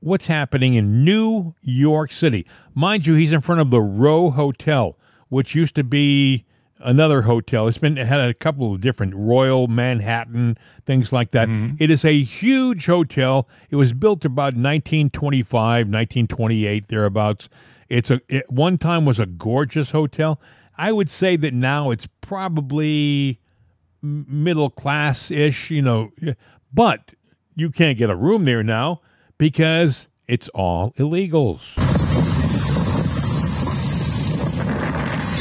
what's 0.00 0.26
happening 0.26 0.74
in 0.74 1.04
New 1.04 1.54
York 1.60 2.12
City. 2.12 2.46
Mind 2.74 3.06
you, 3.06 3.14
he's 3.14 3.32
in 3.32 3.40
front 3.40 3.60
of 3.60 3.70
the 3.70 3.80
Row 3.80 4.30
Hotel, 4.30 4.96
which 5.28 5.54
used 5.54 5.74
to 5.76 5.84
be 5.84 6.44
another 6.80 7.22
hotel. 7.22 7.68
It's 7.68 7.78
been 7.78 7.96
it 7.96 8.06
had 8.06 8.28
a 8.28 8.34
couple 8.34 8.74
of 8.74 8.80
different 8.80 9.14
Royal 9.14 9.68
Manhattan 9.68 10.56
things 10.84 11.12
like 11.12 11.30
that. 11.30 11.48
It 11.78 11.90
is 11.90 12.04
a 12.04 12.20
huge 12.22 12.86
hotel. 12.86 13.48
It 13.70 13.76
was 13.76 13.92
built 13.92 14.24
about 14.24 14.54
1925, 14.54 15.86
1928 15.86 16.88
thereabouts. 16.88 17.48
It's 17.88 18.10
a 18.10 18.20
it 18.28 18.50
one 18.50 18.78
time 18.78 19.04
was 19.04 19.20
a 19.20 19.26
gorgeous 19.26 19.92
hotel. 19.92 20.40
I 20.76 20.90
would 20.90 21.10
say 21.10 21.36
that 21.36 21.54
now 21.54 21.90
it's 21.90 22.08
probably 22.20 23.38
middle 24.02 24.70
class 24.70 25.30
ish, 25.30 25.70
you 25.70 25.82
know, 25.82 26.12
but 26.72 27.12
you 27.54 27.70
can't 27.70 27.96
get 27.96 28.10
a 28.10 28.16
room 28.16 28.44
there 28.44 28.62
now 28.62 29.00
because 29.38 30.08
it's 30.26 30.48
all 30.48 30.92
illegals. 30.92 32.01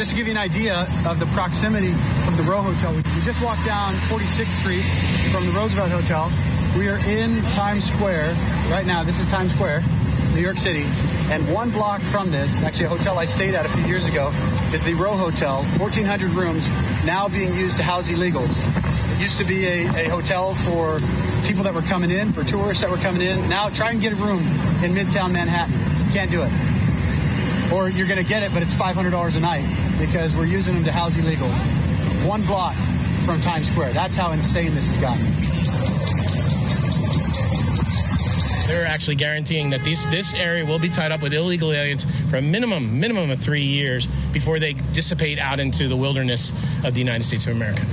Just 0.02 0.10
to 0.10 0.18
give 0.18 0.26
you 0.26 0.34
an 0.34 0.42
idea 0.42 0.90
of 1.06 1.20
the 1.20 1.28
proximity 1.28 1.94
from 2.26 2.34
the 2.34 2.42
Row 2.42 2.66
Hotel, 2.66 2.90
we 2.90 3.22
just 3.22 3.38
walked 3.38 3.70
down 3.70 3.94
46th 4.10 4.58
Street 4.58 4.82
from 5.30 5.46
the 5.46 5.54
Roosevelt 5.54 5.94
Hotel. 5.94 6.26
We 6.74 6.90
are 6.90 6.98
in 6.98 7.46
Times 7.54 7.86
Square 7.86 8.34
right 8.74 8.84
now. 8.84 9.04
This 9.04 9.20
is 9.20 9.28
Times 9.28 9.54
Square, 9.54 9.86
New 10.34 10.42
York 10.42 10.58
City. 10.58 10.90
And 11.30 11.54
one 11.54 11.70
block 11.70 12.02
from 12.10 12.32
this, 12.32 12.50
actually 12.66 12.86
a 12.86 12.90
hotel 12.90 13.20
I 13.20 13.26
stayed 13.26 13.54
at 13.54 13.68
a 13.68 13.70
few 13.78 13.86
years 13.86 14.08
ago, 14.08 14.34
is 14.74 14.82
the 14.90 14.96
Row 14.96 15.14
Hotel, 15.14 15.62
1,400 15.78 16.34
rooms, 16.34 16.68
now 17.06 17.30
being 17.30 17.54
used 17.54 17.78
to 17.78 17.84
house 17.84 18.10
illegals. 18.10 18.58
It 18.58 19.22
used 19.22 19.38
to 19.38 19.46
be 19.46 19.68
a, 19.68 19.86
a 19.86 20.10
hotel 20.10 20.58
for 20.66 20.98
people 21.46 21.62
that 21.66 21.76
were 21.76 21.86
coming 21.86 22.10
in, 22.10 22.34
for 22.34 22.44
tourists 22.44 22.82
that 22.82 22.90
were 22.90 22.98
coming 23.06 23.22
in. 23.22 23.48
Now 23.48 23.70
try 23.70 23.92
and 23.92 24.02
get 24.02 24.14
a 24.14 24.18
room 24.18 24.42
in 24.82 24.98
Midtown 24.98 25.30
Manhattan. 25.30 26.10
Can't 26.12 26.32
do 26.32 26.42
it 26.42 26.81
or 27.72 27.90
you're 27.90 28.08
going 28.08 28.18
to 28.18 28.28
get 28.28 28.44
it, 28.44 28.54
but 28.54 28.62
it's 28.62 28.74
$500 28.74 29.36
a 29.36 29.40
night 29.40 30.00
because 30.00 30.34
we're 30.36 30.46
using 30.46 30.76
them 30.76 30.84
to 30.84 30.92
house 30.92 31.14
illegals. 31.14 31.58
One 32.26 32.46
block 32.46 32.76
from 33.26 33.42
Times 33.42 33.68
Square. 33.68 33.94
That's 33.94 34.16
how 34.16 34.32
insane 34.32 34.76
this 34.76 34.86
has 34.86 34.98
gotten. 34.98 35.26
They're 38.68 38.86
actually 38.86 39.16
guaranteeing 39.16 39.72
that 39.72 39.84
this 39.84 40.34
area 40.34 40.66
will 40.66 40.80
be 40.80 40.90
tied 40.90 41.12
up 41.12 41.22
with 41.22 41.34
illegal 41.34 41.74
aliens 41.74 42.06
for 42.30 42.38
a 42.38 42.42
minimum 42.42 43.00
minimum 43.00 43.30
of 43.30 43.40
three 43.40 43.64
years 43.64 44.08
before 44.32 44.60
they 44.60 44.74
dissipate 44.74 45.40
out 45.40 45.60
into 45.60 45.88
the 45.88 45.98
wilderness 45.98 46.54
of 46.86 46.94
the 46.94 47.00
United 47.00 47.26
States 47.26 47.48
of 47.48 47.56
America. 47.56 47.86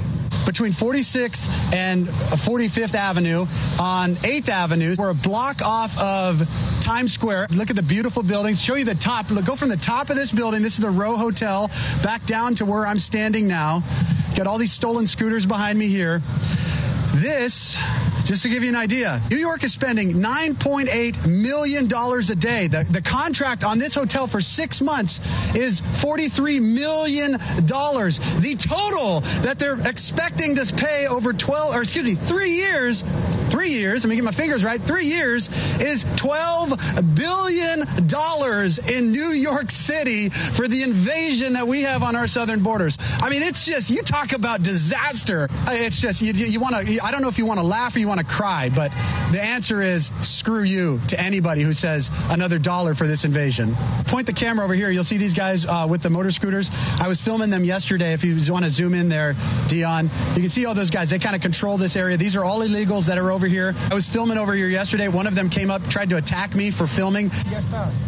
Between 0.48 0.72
46th 0.72 1.74
and 1.74 2.06
45th 2.06 2.94
Avenue 2.94 3.44
on 3.78 4.16
8th 4.16 4.48
Avenue, 4.48 4.96
we're 4.98 5.10
a 5.10 5.14
block 5.14 5.60
off 5.60 5.90
of 5.98 6.38
Times 6.82 7.12
Square. 7.12 7.48
Look 7.50 7.68
at 7.68 7.76
the 7.76 7.82
beautiful 7.82 8.22
buildings. 8.22 8.58
Show 8.58 8.74
you 8.74 8.86
the 8.86 8.94
top. 8.94 9.28
Look, 9.28 9.44
go 9.44 9.56
from 9.56 9.68
the 9.68 9.76
top 9.76 10.08
of 10.08 10.16
this 10.16 10.32
building. 10.32 10.62
This 10.62 10.72
is 10.72 10.80
the 10.80 10.88
Row 10.88 11.18
Hotel 11.18 11.68
back 12.02 12.24
down 12.24 12.54
to 12.56 12.64
where 12.64 12.86
I'm 12.86 12.98
standing 12.98 13.46
now. 13.46 13.82
Got 14.38 14.46
all 14.46 14.56
these 14.56 14.72
stolen 14.72 15.06
scooters 15.06 15.44
behind 15.44 15.78
me 15.78 15.88
here. 15.88 16.22
This, 17.14 17.76
just 18.28 18.42
to 18.42 18.50
give 18.50 18.62
you 18.62 18.68
an 18.68 18.76
idea, 18.76 19.22
New 19.30 19.38
York 19.38 19.64
is 19.64 19.72
spending 19.72 20.12
$9.8 20.12 21.26
million 21.26 21.86
a 21.86 22.34
day. 22.34 22.68
The, 22.68 22.84
the 22.90 23.00
contract 23.00 23.64
on 23.64 23.78
this 23.78 23.94
hotel 23.94 24.28
for 24.28 24.42
six 24.42 24.82
months 24.82 25.18
is 25.54 25.80
$43 25.80 26.60
million. 26.60 27.32
The 27.32 28.56
total 28.60 29.20
that 29.20 29.58
they're 29.58 29.80
expecting 29.80 30.56
to 30.56 30.74
pay 30.76 31.06
over 31.06 31.32
12, 31.32 31.74
or 31.74 31.80
excuse 31.80 32.04
me, 32.04 32.16
three 32.16 32.50
years, 32.50 33.02
three 33.50 33.70
years, 33.70 34.04
let 34.04 34.10
me 34.10 34.16
get 34.16 34.24
my 34.24 34.32
fingers 34.32 34.62
right, 34.62 34.80
three 34.80 35.06
years 35.06 35.48
is 35.80 36.04
$12 36.04 37.16
billion 37.16 37.88
in 38.88 39.12
New 39.12 39.32
York 39.32 39.70
City 39.70 40.28
for 40.28 40.68
the 40.68 40.82
invasion 40.82 41.54
that 41.54 41.66
we 41.66 41.82
have 41.82 42.02
on 42.02 42.14
our 42.14 42.26
southern 42.26 42.62
borders. 42.62 42.98
I 43.00 43.30
mean, 43.30 43.42
it's 43.42 43.64
just, 43.64 43.88
you 43.88 44.02
talk 44.02 44.32
about 44.32 44.62
disaster. 44.62 45.48
Uh, 45.50 45.70
it's 45.72 46.00
just, 46.00 46.20
you, 46.20 46.32
you 46.34 46.60
want 46.60 46.74
to, 46.86 47.02
I 47.02 47.10
don't 47.10 47.22
know 47.22 47.28
if 47.28 47.38
you 47.38 47.46
want 47.46 47.58
to 47.58 47.66
laugh 47.66 47.96
or 47.96 48.00
you 48.00 48.06
want 48.06 48.17
to 48.18 48.24
cry, 48.24 48.70
but 48.74 48.90
the 49.32 49.40
answer 49.42 49.82
is 49.82 50.10
screw 50.20 50.62
you 50.62 51.00
to 51.08 51.20
anybody 51.20 51.62
who 51.62 51.72
says 51.72 52.10
another 52.30 52.58
dollar 52.58 52.94
for 52.94 53.06
this 53.06 53.24
invasion. 53.24 53.74
Point 54.06 54.26
the 54.26 54.32
camera 54.32 54.64
over 54.64 54.74
here. 54.74 54.90
You'll 54.90 55.04
see 55.04 55.18
these 55.18 55.34
guys 55.34 55.64
uh, 55.66 55.86
with 55.88 56.02
the 56.02 56.10
motor 56.10 56.30
scooters. 56.30 56.70
I 56.72 57.08
was 57.08 57.20
filming 57.20 57.50
them 57.50 57.64
yesterday. 57.64 58.12
If 58.12 58.24
you 58.24 58.36
want 58.52 58.64
to 58.64 58.70
zoom 58.70 58.94
in 58.94 59.08
there, 59.08 59.34
Dion, 59.68 60.10
you 60.34 60.40
can 60.40 60.48
see 60.48 60.66
all 60.66 60.74
those 60.74 60.90
guys. 60.90 61.10
They 61.10 61.18
kind 61.18 61.36
of 61.36 61.42
control 61.42 61.78
this 61.78 61.96
area. 61.96 62.16
These 62.16 62.36
are 62.36 62.44
all 62.44 62.60
illegals 62.60 63.06
that 63.06 63.18
are 63.18 63.30
over 63.30 63.46
here. 63.46 63.74
I 63.76 63.94
was 63.94 64.06
filming 64.06 64.38
over 64.38 64.54
here 64.54 64.68
yesterday. 64.68 65.08
One 65.08 65.26
of 65.26 65.34
them 65.34 65.50
came 65.50 65.70
up, 65.70 65.82
tried 65.90 66.10
to 66.10 66.16
attack 66.16 66.54
me 66.54 66.70
for 66.70 66.86
filming. 66.86 67.30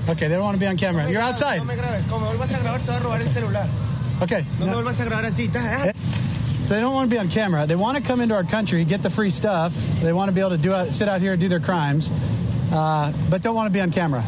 Okay, 0.08 0.28
they 0.28 0.34
don't 0.34 0.44
want 0.44 0.56
to 0.56 0.61
be 0.61 0.66
on 0.66 0.76
camera. 0.78 1.11
You're 1.11 1.20
outside. 1.22 1.61
Okay. 4.22 4.44
So 6.71 6.77
they 6.77 6.83
don't 6.83 6.95
want 6.95 7.11
to 7.11 7.12
be 7.12 7.18
on 7.18 7.29
camera. 7.29 7.66
They 7.66 7.75
want 7.75 7.99
to 7.99 8.05
come 8.05 8.21
into 8.21 8.37
our 8.37 8.45
country, 8.45 8.85
get 8.85 9.03
the 9.03 9.11
free 9.11 9.31
stuff. 9.31 9.73
They 10.01 10.12
want 10.12 10.29
to 10.29 10.33
be 10.33 10.39
able 10.39 10.51
to 10.51 10.57
do 10.57 10.93
sit 10.93 11.09
out 11.09 11.21
here 11.21 11.33
and 11.33 11.41
do 11.41 11.49
their 11.49 11.59
crimes, 11.59 12.09
uh, 12.09 13.12
but 13.29 13.43
don't 13.43 13.57
want 13.57 13.66
to 13.66 13.73
be 13.73 13.81
on 13.81 13.91
camera. 13.91 14.23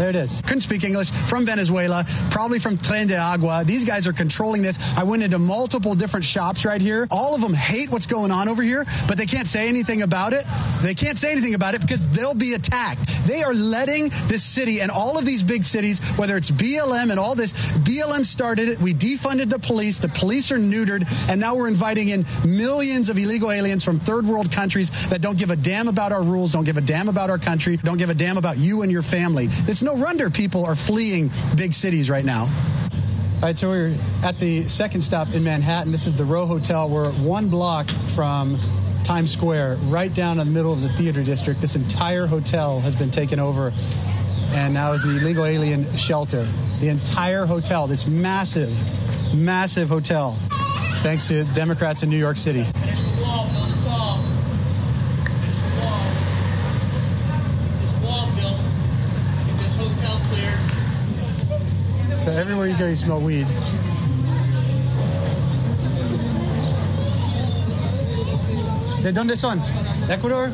There 0.00 0.08
it 0.08 0.16
is. 0.16 0.40
Couldn't 0.40 0.62
speak 0.62 0.82
English. 0.82 1.10
From 1.28 1.44
Venezuela, 1.44 2.06
probably 2.30 2.58
from 2.58 2.78
Tren 2.78 3.06
de 3.06 3.16
Aragua. 3.16 3.66
These 3.66 3.84
guys 3.84 4.06
are 4.06 4.14
controlling 4.14 4.62
this. 4.62 4.78
I 4.80 5.04
went 5.04 5.22
into 5.22 5.38
multiple 5.38 5.94
different 5.94 6.24
shops 6.24 6.64
right 6.64 6.80
here. 6.80 7.06
All 7.10 7.34
of 7.34 7.42
them 7.42 7.52
hate 7.52 7.90
what's 7.90 8.06
going 8.06 8.30
on 8.30 8.48
over 8.48 8.62
here, 8.62 8.86
but 9.06 9.18
they 9.18 9.26
can't 9.26 9.46
say 9.46 9.68
anything 9.68 10.00
about 10.00 10.32
it. 10.32 10.46
They 10.82 10.94
can't 10.94 11.18
say 11.18 11.30
anything 11.32 11.52
about 11.52 11.74
it 11.74 11.82
because 11.82 12.02
they'll 12.16 12.32
be 12.32 12.54
attacked. 12.54 13.10
They 13.28 13.42
are 13.42 13.52
letting 13.52 14.08
this 14.08 14.42
city 14.42 14.80
and 14.80 14.90
all 14.90 15.18
of 15.18 15.26
these 15.26 15.42
big 15.42 15.64
cities, 15.64 16.00
whether 16.16 16.38
it's 16.38 16.50
BLM 16.50 17.10
and 17.10 17.20
all 17.20 17.34
this, 17.34 17.52
BLM 17.52 18.24
started 18.24 18.70
it. 18.70 18.80
We 18.80 18.94
defunded 18.94 19.50
the 19.50 19.58
police. 19.58 19.98
The 19.98 20.08
police 20.08 20.50
are 20.50 20.56
neutered, 20.58 21.04
and 21.28 21.38
now 21.38 21.56
we're 21.56 21.68
inviting 21.68 22.08
in 22.08 22.24
millions 22.46 23.10
of 23.10 23.18
illegal 23.18 23.52
aliens 23.52 23.84
from 23.84 24.00
third 24.00 24.24
world 24.24 24.50
countries 24.50 24.90
that 25.10 25.20
don't 25.20 25.38
give 25.38 25.50
a 25.50 25.56
damn 25.56 25.88
about 25.88 26.10
our 26.12 26.22
rules, 26.22 26.52
don't 26.52 26.64
give 26.64 26.78
a 26.78 26.80
damn 26.80 27.10
about 27.10 27.28
our 27.28 27.38
country, 27.38 27.76
don't 27.76 27.98
give 27.98 28.08
a 28.08 28.14
damn 28.14 28.38
about 28.38 28.56
you 28.56 28.80
and 28.80 28.90
your 28.90 29.02
family. 29.02 29.48
It's 29.68 29.82
no 29.82 29.89
wonder 29.92 30.30
people 30.30 30.64
are 30.64 30.76
fleeing 30.76 31.30
big 31.56 31.72
cities 31.72 32.10
right 32.10 32.24
now. 32.24 32.44
All 32.44 33.46
right, 33.46 33.56
so 33.56 33.68
we're 33.68 33.96
at 34.22 34.38
the 34.38 34.68
second 34.68 35.02
stop 35.02 35.28
in 35.28 35.44
Manhattan. 35.44 35.92
This 35.92 36.06
is 36.06 36.16
the 36.16 36.24
Row 36.24 36.46
Hotel. 36.46 36.90
We're 36.90 37.12
one 37.12 37.48
block 37.48 37.86
from 38.14 38.58
Times 39.04 39.32
Square, 39.32 39.78
right 39.84 40.14
down 40.14 40.38
in 40.38 40.46
the 40.46 40.52
middle 40.52 40.72
of 40.72 40.80
the 40.82 40.90
theater 40.90 41.24
district. 41.24 41.60
This 41.60 41.74
entire 41.74 42.26
hotel 42.26 42.80
has 42.80 42.94
been 42.94 43.10
taken 43.10 43.40
over 43.40 43.72
and 44.52 44.74
now 44.74 44.92
is 44.92 45.04
an 45.04 45.16
illegal 45.16 45.46
alien 45.46 45.96
shelter. 45.96 46.44
The 46.80 46.88
entire 46.88 47.46
hotel, 47.46 47.86
this 47.86 48.06
massive, 48.06 48.70
massive 49.34 49.88
hotel, 49.88 50.38
thanks 51.02 51.28
to 51.28 51.44
Democrats 51.54 52.02
in 52.02 52.10
New 52.10 52.18
York 52.18 52.36
City. 52.36 52.66
So 62.24 62.32
everywhere 62.50 62.68
you 62.68 62.76
go, 62.76 62.88
you 62.88 62.96
smell 62.96 63.24
weed. 63.24 63.46
¿De 69.02 69.12
dónde 69.12 69.36
son? 69.36 69.60
Ecuador? 70.10 70.50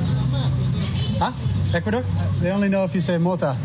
Huh? 1.18 1.32
Ecuador? 1.74 2.04
They 2.42 2.50
only 2.50 2.68
know 2.68 2.84
if 2.84 2.94
you 2.94 3.00
say 3.00 3.16
mota. 3.16 3.56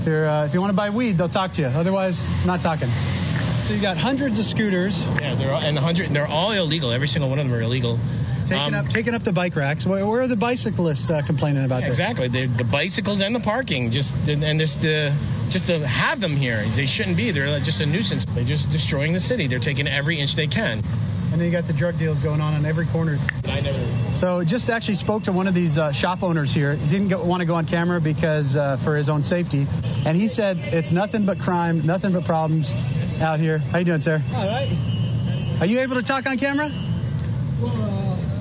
If, 0.00 0.06
you're, 0.06 0.28
uh, 0.28 0.46
if 0.46 0.54
you 0.54 0.60
want 0.60 0.70
to 0.70 0.76
buy 0.76 0.90
weed, 0.90 1.18
they'll 1.18 1.28
talk 1.28 1.54
to 1.54 1.62
you. 1.62 1.66
Otherwise, 1.66 2.24
not 2.46 2.62
talking. 2.62 2.88
So 3.64 3.74
you 3.74 3.82
got 3.82 3.96
hundreds 3.96 4.38
of 4.38 4.44
scooters 4.44 5.02
Yeah, 5.20 5.34
they're 5.34 5.52
all, 5.52 5.60
and 5.60 5.74
100. 5.74 6.14
They're 6.14 6.28
all 6.28 6.52
illegal. 6.52 6.92
Every 6.92 7.08
single 7.08 7.28
one 7.28 7.40
of 7.40 7.46
them 7.46 7.54
are 7.54 7.62
illegal. 7.62 7.98
Taking 8.48 8.74
Um, 8.74 8.74
up 8.74 8.88
taking 8.88 9.14
up 9.14 9.22
the 9.24 9.32
bike 9.32 9.56
racks. 9.56 9.84
Where, 9.86 10.06
where 10.06 10.22
are 10.22 10.28
the 10.28 10.36
bicyclists 10.36 11.10
uh, 11.10 11.22
complaining 11.26 11.64
about 11.64 11.82
Yeah, 11.82 11.90
this? 11.90 11.98
exactly. 11.98 12.28
The, 12.28 12.46
the 12.46 12.64
bicycles 12.64 13.20
and 13.20 13.34
the 13.34 13.40
parking, 13.40 13.90
just 13.90 14.14
and 14.28 14.58
just 14.60 14.80
to 14.82 15.14
just 15.50 15.66
to 15.68 15.86
have 15.86 16.20
them 16.20 16.36
here, 16.36 16.64
they 16.76 16.86
shouldn't 16.86 17.16
be. 17.16 17.30
They're 17.32 17.60
just 17.60 17.80
a 17.80 17.86
nuisance. 17.86 18.24
They're 18.34 18.44
just 18.44 18.70
destroying 18.70 19.12
the 19.12 19.20
city. 19.20 19.46
They're 19.46 19.58
taking 19.60 19.86
every 19.86 20.18
inch 20.20 20.34
they 20.36 20.46
can. 20.48 20.82
And 21.32 21.40
then 21.40 21.46
you 21.46 21.50
got 21.50 21.66
the 21.66 21.72
drug 21.72 21.98
deals 21.98 22.18
going 22.20 22.40
on 22.40 22.54
on 22.54 22.64
every 22.64 22.86
corner. 22.86 23.18
I 23.44 23.60
never. 23.60 24.12
So 24.14 24.44
just 24.44 24.70
actually 24.70 24.94
spoke 24.94 25.24
to 25.24 25.32
one 25.32 25.48
of 25.48 25.54
these 25.54 25.76
uh, 25.76 25.90
shop 25.92 26.22
owners 26.22 26.54
here. 26.54 26.76
Didn't 26.76 27.08
go, 27.08 27.22
want 27.24 27.40
to 27.40 27.46
go 27.46 27.54
on 27.56 27.66
camera 27.66 28.00
because 28.00 28.54
uh, 28.56 28.76
for 28.84 28.96
his 28.96 29.08
own 29.08 29.22
safety, 29.22 29.66
and 30.06 30.16
he 30.16 30.28
said 30.28 30.56
it's 30.58 30.92
nothing 30.92 31.26
but 31.26 31.38
crime, 31.40 31.84
nothing 31.84 32.12
but 32.12 32.24
problems 32.24 32.74
out 33.20 33.40
here. 33.40 33.58
How 33.58 33.78
you 33.78 33.84
doing, 33.84 34.00
sir? 34.00 34.22
All 34.32 34.46
right. 34.46 35.56
Are 35.60 35.66
you 35.66 35.80
able 35.80 35.96
to 35.96 36.02
talk 36.02 36.26
on 36.26 36.38
camera? 36.38 36.70
Well, 37.60 37.72
uh, 37.82 37.95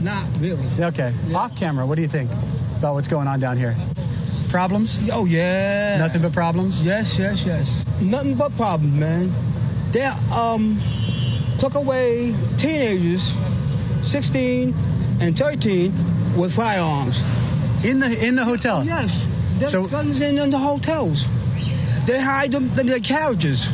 Not 0.06 0.28
really. 0.40 0.66
Okay. 0.92 1.12
Off 1.34 1.56
camera, 1.58 1.86
what 1.88 1.96
do 1.96 2.02
you 2.04 2.08
think 2.18 2.30
about 2.78 2.94
what's 2.96 3.08
going 3.08 3.28
on 3.28 3.40
down 3.40 3.58
here? 3.58 3.76
Problems? 4.52 5.00
Oh 5.12 5.26
yeah. 5.26 5.98
Nothing 5.98 6.22
but 6.22 6.34
problems? 6.34 6.82
Yes, 6.84 7.16
yes, 7.20 7.44
yes. 7.46 7.84
Nothing 8.00 8.38
but 8.38 8.56
problems, 8.56 8.94
man. 8.94 9.34
They 9.92 10.06
um 10.06 10.64
took 11.60 11.74
away 11.74 12.34
teenagers, 12.58 13.24
16 14.04 14.74
and 15.22 15.36
13, 15.38 16.38
with 16.38 16.54
firearms. 16.56 17.18
In 17.84 18.00
the 18.00 18.10
in 18.28 18.36
the 18.36 18.46
hotel? 18.46 18.86
Yes. 18.86 19.10
There's 19.60 19.72
So- 19.72 19.88
guns 19.88 20.22
in, 20.22 20.38
in 20.38 20.50
the 20.52 20.60
hotels. 20.60 21.26
They 22.06 22.20
hide 22.22 22.52
them 22.52 22.70
in 22.80 22.86
their 22.86 23.00
carriages. 23.00 23.68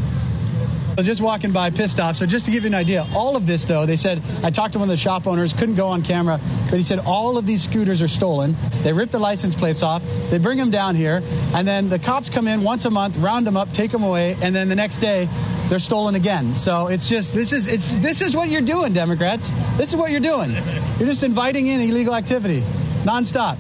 I 0.92 0.96
was 0.98 1.06
just 1.06 1.22
walking 1.22 1.54
by 1.54 1.70
pissed 1.70 2.02
off. 2.02 2.18
So 2.18 2.26
just 2.26 2.46
to 2.46 2.52
give 2.52 2.64
you 2.64 2.68
an 2.68 2.74
idea, 2.74 3.08
all 3.14 3.38
of 3.38 3.48
this 3.48 3.64
though, 3.64 3.86
they 3.86 3.96
said 3.96 4.22
I 4.44 4.52
talked 4.52 4.74
to 4.74 4.80
one 4.80 4.90
of 4.90 4.94
the 4.94 5.02
shop 5.02 5.26
owners, 5.26 5.54
couldn't 5.54 5.76
go 5.76 5.88
on 5.88 6.04
camera, 6.04 6.38
but 6.70 6.78
he 6.78 6.84
said 6.84 7.00
all 7.00 7.38
of 7.38 7.46
these 7.46 7.64
scooters 7.64 8.02
are 8.02 8.10
stolen. 8.10 8.58
They 8.84 8.92
rip 8.92 9.10
the 9.10 9.18
license 9.18 9.56
plates 9.56 9.84
off, 9.84 10.04
they 10.30 10.38
bring 10.38 10.58
them 10.58 10.70
down 10.70 10.96
here, 10.96 11.22
and 11.24 11.66
then 11.66 11.90
the 11.90 11.98
cops 11.98 12.30
come 12.30 12.46
in 12.46 12.62
once 12.62 12.84
a 12.84 12.92
month, 12.92 13.16
round 13.16 13.48
them 13.48 13.56
up, 13.56 13.72
take 13.72 13.92
them 13.92 14.04
away, 14.04 14.36
and 14.42 14.54
then 14.54 14.68
the 14.68 14.76
next 14.76 14.98
day 14.98 15.28
they're 15.70 15.80
stolen 15.80 16.16
again. 16.16 16.58
So 16.58 16.88
it's 16.88 17.08
just 17.08 17.34
this 17.34 17.54
is 17.54 17.70
it's 17.70 17.96
this 17.96 18.22
is 18.22 18.36
what 18.36 18.50
you're 18.50 18.60
doing, 18.60 18.92
Democrats. 18.92 19.50
This 19.78 19.92
is 19.92 19.96
what 19.96 20.12
you're 20.12 20.20
doing. 20.20 20.52
You're 20.52 21.08
just 21.08 21.24
inviting 21.24 21.68
in 21.68 21.80
illegal 21.80 22.14
activity, 22.14 22.62
nonstop. 23.06 23.58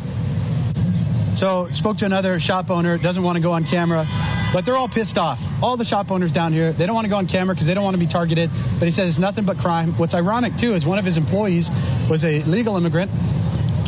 So 1.34 1.70
spoke 1.72 1.98
to 2.00 2.06
another 2.06 2.42
shop 2.42 2.70
owner, 2.70 2.98
doesn't 2.98 3.24
want 3.24 3.38
to 3.38 3.42
go 3.42 3.54
on 3.54 3.64
camera, 3.64 4.06
but 4.54 4.66
they're 4.66 4.76
all 4.76 4.90
pissed 4.90 5.18
off. 5.18 5.40
All 5.62 5.78
the 5.78 5.86
shop 5.86 6.12
owners 6.12 6.32
down 6.32 6.54
here, 6.54 6.74
they 6.74 6.86
don't 6.86 6.96
want 6.96 7.06
to 7.06 7.10
go 7.10 7.18
on 7.18 7.28
camera 7.28 7.56
because 7.56 7.68
they 7.68 7.74
don't 7.74 7.84
want 7.84 7.96
to 7.96 8.00
be 8.00 8.08
targeted. 8.08 8.50
But 8.80 8.86
he 8.86 8.92
says 8.92 9.10
it's 9.10 9.20
nothing 9.20 9.46
but 9.46 9.58
crime. 9.58 9.98
What's 9.98 10.14
ironic 10.14 10.58
too 10.58 10.74
is 10.74 10.86
one 10.86 11.00
of 11.00 11.06
his 11.06 11.18
employees 11.18 11.70
was 12.10 12.24
a 12.24 12.44
legal 12.44 12.78
immigrant, 12.78 13.12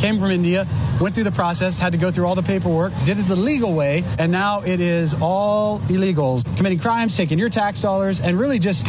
came 0.00 0.18
from 0.18 0.30
India, 0.30 0.66
went 1.00 1.14
through 1.14 1.24
the 1.24 1.32
process, 1.32 1.78
had 1.78 1.92
to 1.92 1.98
go 1.98 2.10
through 2.10 2.26
all 2.26 2.34
the 2.34 2.42
paperwork, 2.42 2.92
did 3.04 3.18
it 3.18 3.28
the 3.28 3.36
legal 3.36 3.74
way, 3.74 4.02
and 4.18 4.32
now 4.32 4.62
it 4.62 4.80
is 4.80 5.14
all 5.20 5.80
illegals 5.80 6.44
committing 6.56 6.78
crimes, 6.78 7.16
taking 7.16 7.38
your 7.38 7.50
tax 7.50 7.80
dollars, 7.80 8.20
and 8.20 8.38
really 8.38 8.58
just 8.58 8.86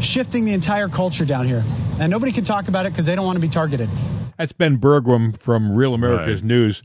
shifting 0.00 0.44
the 0.44 0.52
entire 0.52 0.88
culture 0.88 1.24
down 1.24 1.46
here. 1.46 1.64
And 1.98 2.10
nobody 2.10 2.32
can 2.32 2.44
talk 2.44 2.68
about 2.68 2.86
it 2.86 2.92
because 2.92 3.06
they 3.06 3.14
don't 3.14 3.24
want 3.24 3.36
to 3.36 3.40
be 3.40 3.48
targeted. 3.48 3.88
That's 4.36 4.52
Ben 4.52 4.78
Bergquam 4.78 5.38
from 5.38 5.74
Real 5.74 5.94
America's 5.94 6.42
Right. 6.42 6.48
News. 6.48 6.82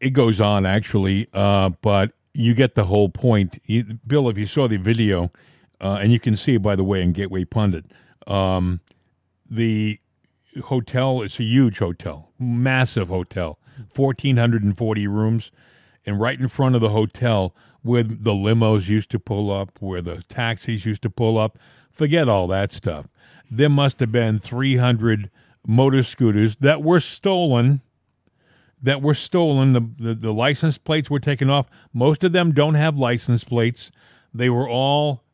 It 0.00 0.10
goes 0.10 0.40
on 0.40 0.66
actually, 0.66 1.26
uh, 1.32 1.70
but 1.80 2.12
you 2.36 2.54
get 2.54 2.74
the 2.74 2.84
whole 2.84 3.08
point. 3.08 3.58
You, 3.64 3.98
Bill, 4.06 4.28
if 4.28 4.36
you 4.38 4.46
saw 4.46 4.68
the 4.68 4.76
video, 4.76 5.32
uh, 5.80 5.98
and 6.00 6.12
you 6.12 6.20
can 6.20 6.36
see 6.36 6.58
by 6.58 6.76
the 6.76 6.84
way 6.84 7.02
in 7.02 7.12
Gateway 7.12 7.44
Pundit, 7.44 7.86
um, 8.26 8.80
the 9.48 9.98
hotel, 10.64 11.22
it's 11.22 11.40
a 11.40 11.44
huge 11.44 11.78
hotel, 11.78 12.30
massive 12.38 13.08
hotel, 13.08 13.58
fourteen 13.88 14.36
hundred 14.36 14.62
and 14.62 14.76
forty 14.76 15.06
rooms, 15.06 15.50
and 16.04 16.20
right 16.20 16.38
in 16.38 16.48
front 16.48 16.74
of 16.74 16.80
the 16.80 16.90
hotel 16.90 17.54
where 17.82 18.02
the 18.02 18.32
limos 18.32 18.88
used 18.88 19.10
to 19.10 19.18
pull 19.18 19.50
up, 19.50 19.70
where 19.80 20.02
the 20.02 20.22
taxis 20.28 20.84
used 20.84 21.02
to 21.02 21.10
pull 21.10 21.38
up. 21.38 21.58
Forget 21.90 22.28
all 22.28 22.46
that 22.48 22.72
stuff. 22.72 23.06
There 23.50 23.70
must 23.70 24.00
have 24.00 24.12
been 24.12 24.38
three 24.38 24.76
hundred 24.76 25.30
motor 25.66 26.02
scooters 26.02 26.56
that 26.56 26.82
were 26.82 27.00
stolen 27.00 27.80
that 28.86 29.02
were 29.02 29.14
stolen. 29.14 29.72
The, 29.72 29.88
the, 29.98 30.14
the 30.14 30.32
license 30.32 30.78
plates 30.78 31.10
were 31.10 31.18
taken 31.18 31.50
off. 31.50 31.66
Most 31.92 32.22
of 32.22 32.30
them 32.30 32.52
don't 32.52 32.74
have 32.74 32.96
license 32.96 33.42
plates. 33.42 33.90
They 34.32 34.48
were 34.48 34.68
all 34.68 35.24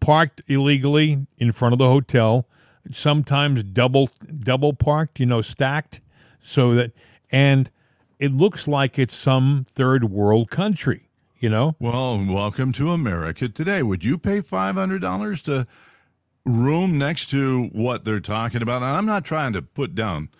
parked 0.00 0.42
illegally 0.48 1.26
in 1.38 1.52
front 1.52 1.72
of 1.74 1.78
the 1.78 1.86
hotel, 1.86 2.48
sometimes 2.90 3.62
double 3.62 4.10
double 4.40 4.72
parked, 4.72 5.20
you 5.20 5.26
know, 5.26 5.42
stacked 5.42 6.00
so 6.42 6.74
that 6.74 6.90
and 7.30 7.70
it 8.18 8.32
looks 8.32 8.66
like 8.66 8.98
it's 8.98 9.14
some 9.14 9.64
third 9.64 10.10
world 10.10 10.50
country, 10.50 11.08
you 11.38 11.48
know? 11.48 11.76
Well, 11.78 12.18
welcome 12.18 12.72
to 12.72 12.90
America 12.90 13.48
today. 13.48 13.82
Would 13.82 14.04
you 14.04 14.18
pay 14.18 14.40
$500 14.40 15.42
to 15.44 15.66
room 16.44 16.98
next 16.98 17.30
to 17.30 17.68
what 17.72 18.04
they're 18.04 18.18
talking 18.18 18.62
about? 18.62 18.82
And 18.82 18.90
I'm 18.90 19.06
not 19.06 19.24
trying 19.24 19.52
to 19.52 19.62
put 19.62 19.94
down, 19.94 20.30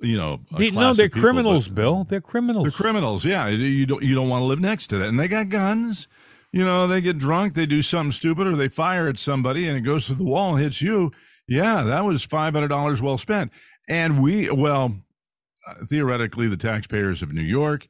you 0.00 0.16
know, 0.16 0.40
They- 0.56 0.70
no, 0.70 0.92
they're 0.94 1.08
people, 1.08 1.20
criminals, 1.20 1.68
Bill. 1.68 2.04
They're 2.04 2.20
criminals. 2.20 2.64
They're 2.64 2.70
criminals. 2.72 3.24
Yeah, 3.24 3.48
you 3.48 3.86
don't 3.86 4.02
you 4.02 4.14
don't 4.14 4.28
want 4.28 4.42
to 4.42 4.46
live 4.46 4.60
next 4.60 4.86
to 4.88 4.98
that, 4.98 5.08
and 5.08 5.18
they 5.18 5.28
got 5.28 5.48
guns. 5.48 6.06
You 6.52 6.64
know, 6.64 6.86
they 6.86 7.00
get 7.02 7.18
drunk, 7.18 7.52
they 7.54 7.66
do 7.66 7.82
something 7.82 8.12
stupid, 8.12 8.46
or 8.46 8.56
they 8.56 8.68
fire 8.68 9.06
at 9.08 9.18
somebody, 9.18 9.68
and 9.68 9.76
it 9.76 9.82
goes 9.82 10.06
through 10.06 10.16
the 10.16 10.24
wall 10.24 10.54
and 10.54 10.62
hits 10.62 10.80
you. 10.80 11.12
Yeah, 11.46 11.82
that 11.82 12.04
was 12.04 12.24
five 12.24 12.54
hundred 12.54 12.68
dollars 12.68 13.02
well 13.02 13.18
spent. 13.18 13.52
And 13.88 14.22
we, 14.22 14.48
well, 14.50 14.96
uh, 15.66 15.74
theoretically, 15.86 16.48
the 16.48 16.56
taxpayers 16.56 17.22
of 17.22 17.32
New 17.32 17.42
York 17.42 17.86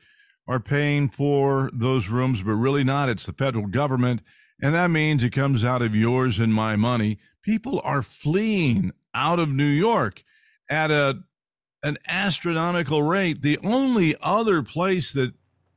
are 0.49 0.61
paying 0.61 1.09
for 1.09 1.71
those 1.73 2.09
rooms, 2.09 2.43
but 2.43 2.53
really 2.55 2.83
not. 2.85 3.09
It's 3.09 3.27
the 3.27 3.33
federal 3.33 3.66
government, 3.66 4.23
and 4.62 4.75
that 4.75 4.91
means 4.91 5.23
it 5.23 5.31
comes 5.31 5.64
out 5.64 5.83
of 5.83 5.95
yours 5.95 6.39
and 6.41 6.53
my 6.55 6.77
money. 6.77 7.19
People 7.43 7.81
are 7.85 8.03
fleeing 8.03 8.93
out 9.14 9.39
of 9.39 9.49
New 9.51 9.64
York 9.64 10.25
at 10.71 10.91
a 10.91 11.21
an 11.83 11.97
astronomical 12.07 13.03
rate. 13.03 13.43
The 13.43 13.59
only 13.62 14.16
other 14.20 14.62
place 14.62 15.12
that 15.12 15.33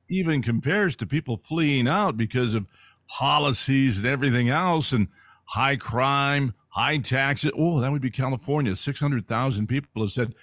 even 0.09 0.41
compares 0.41 0.95
to 0.97 1.05
people 1.05 1.37
fleeing 1.37 1.87
out 1.87 2.17
because 2.17 2.53
of 2.53 2.67
policies 3.07 3.97
and 3.97 4.07
everything 4.07 4.49
else 4.49 4.91
and 4.91 5.07
high 5.45 5.75
crime, 5.75 6.53
high 6.69 6.97
taxes. 6.97 7.51
Oh, 7.57 7.79
that 7.79 7.91
would 7.91 8.01
be 8.01 8.09
California. 8.09 8.75
600,000 8.75 9.67
people 9.67 10.01
have 10.01 10.11
said, 10.11 10.33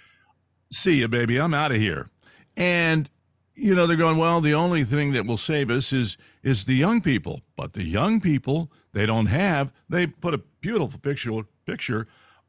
see 0.70 0.98
you, 0.98 1.08
baby, 1.08 1.38
I'm 1.38 1.54
out 1.54 1.72
of 1.72 1.78
here. 1.78 2.08
And, 2.56 3.08
you 3.54 3.74
know, 3.74 3.86
they're 3.86 3.96
going, 3.96 4.18
well, 4.18 4.40
the 4.40 4.54
only 4.54 4.84
thing 4.84 5.12
that 5.12 5.26
will 5.26 5.36
save 5.36 5.70
us 5.70 5.92
is 5.92 6.16
is 6.42 6.64
the 6.64 6.74
young 6.74 7.00
people. 7.00 7.42
But 7.56 7.74
the 7.74 7.84
young 7.84 8.20
people, 8.20 8.70
they 8.92 9.06
don't 9.06 9.26
have, 9.26 9.72
they 9.88 10.06
put 10.06 10.34
a 10.34 10.38
beautiful 10.60 10.98
picture 10.98 11.42
picture 11.66 12.06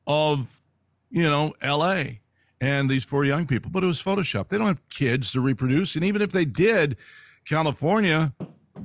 of, 0.08 0.60
you 1.10 1.24
know, 1.24 1.54
LA 1.64 2.04
and 2.62 2.90
these 2.90 3.06
four 3.06 3.24
young 3.26 3.46
people, 3.48 3.72
but 3.72 3.84
it 3.84 3.88
was 3.88 4.02
Photoshop. 4.04 4.48
They 4.50 4.58
don't 4.58 4.68
have 4.68 4.88
kids 4.90 5.32
to 5.32 5.42
reproduce. 5.42 5.96
And 5.96 6.04
even 6.04 6.22
if 6.22 6.32
they 6.32 6.46
did, 6.46 6.98
California 7.46 8.34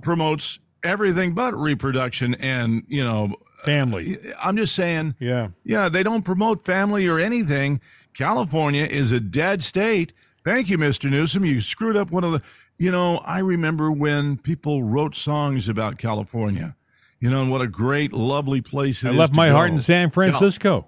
promotes 0.02 0.58
everything 0.82 1.34
but 1.34 1.54
reproduction 1.54 2.34
and, 2.36 2.84
you 2.88 3.02
know, 3.04 3.34
Family. 3.64 4.18
Uh, 4.18 4.32
I'm 4.42 4.56
just 4.58 4.74
saying, 4.74 5.14
Yeah. 5.18 5.48
yeah, 5.64 5.88
they 5.88 6.02
don't 6.02 6.22
promote 6.22 6.66
family 6.66 7.06
or 7.08 7.18
anything. 7.18 7.80
California 8.12 8.84
is 8.84 9.10
a 9.10 9.20
dead 9.20 9.62
state. 9.62 10.12
Thank 10.44 10.68
you, 10.68 10.76
Mr. 10.76 11.10
Newsom. 11.10 11.46
You 11.46 11.62
screwed 11.62 11.96
up 11.96 12.10
one 12.10 12.24
of 12.24 12.32
the, 12.32 12.42
you 12.78 12.92
know, 12.92 13.18
I 13.24 13.38
remember 13.38 13.90
when 13.90 14.36
people 14.36 14.82
wrote 14.82 15.14
songs 15.14 15.66
about 15.68 15.96
California, 15.96 16.76
you 17.20 17.30
know, 17.30 17.40
and 17.40 17.50
what 17.50 17.62
a 17.62 17.66
great, 17.66 18.12
lovely 18.12 18.60
place 18.60 19.02
it 19.02 19.08
I 19.08 19.10
left 19.12 19.34
my 19.34 19.48
heart 19.48 19.70
in 19.70 19.78
San 19.78 20.10
Francisco. 20.10 20.86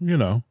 You 0.00 0.16
know, 0.16 0.44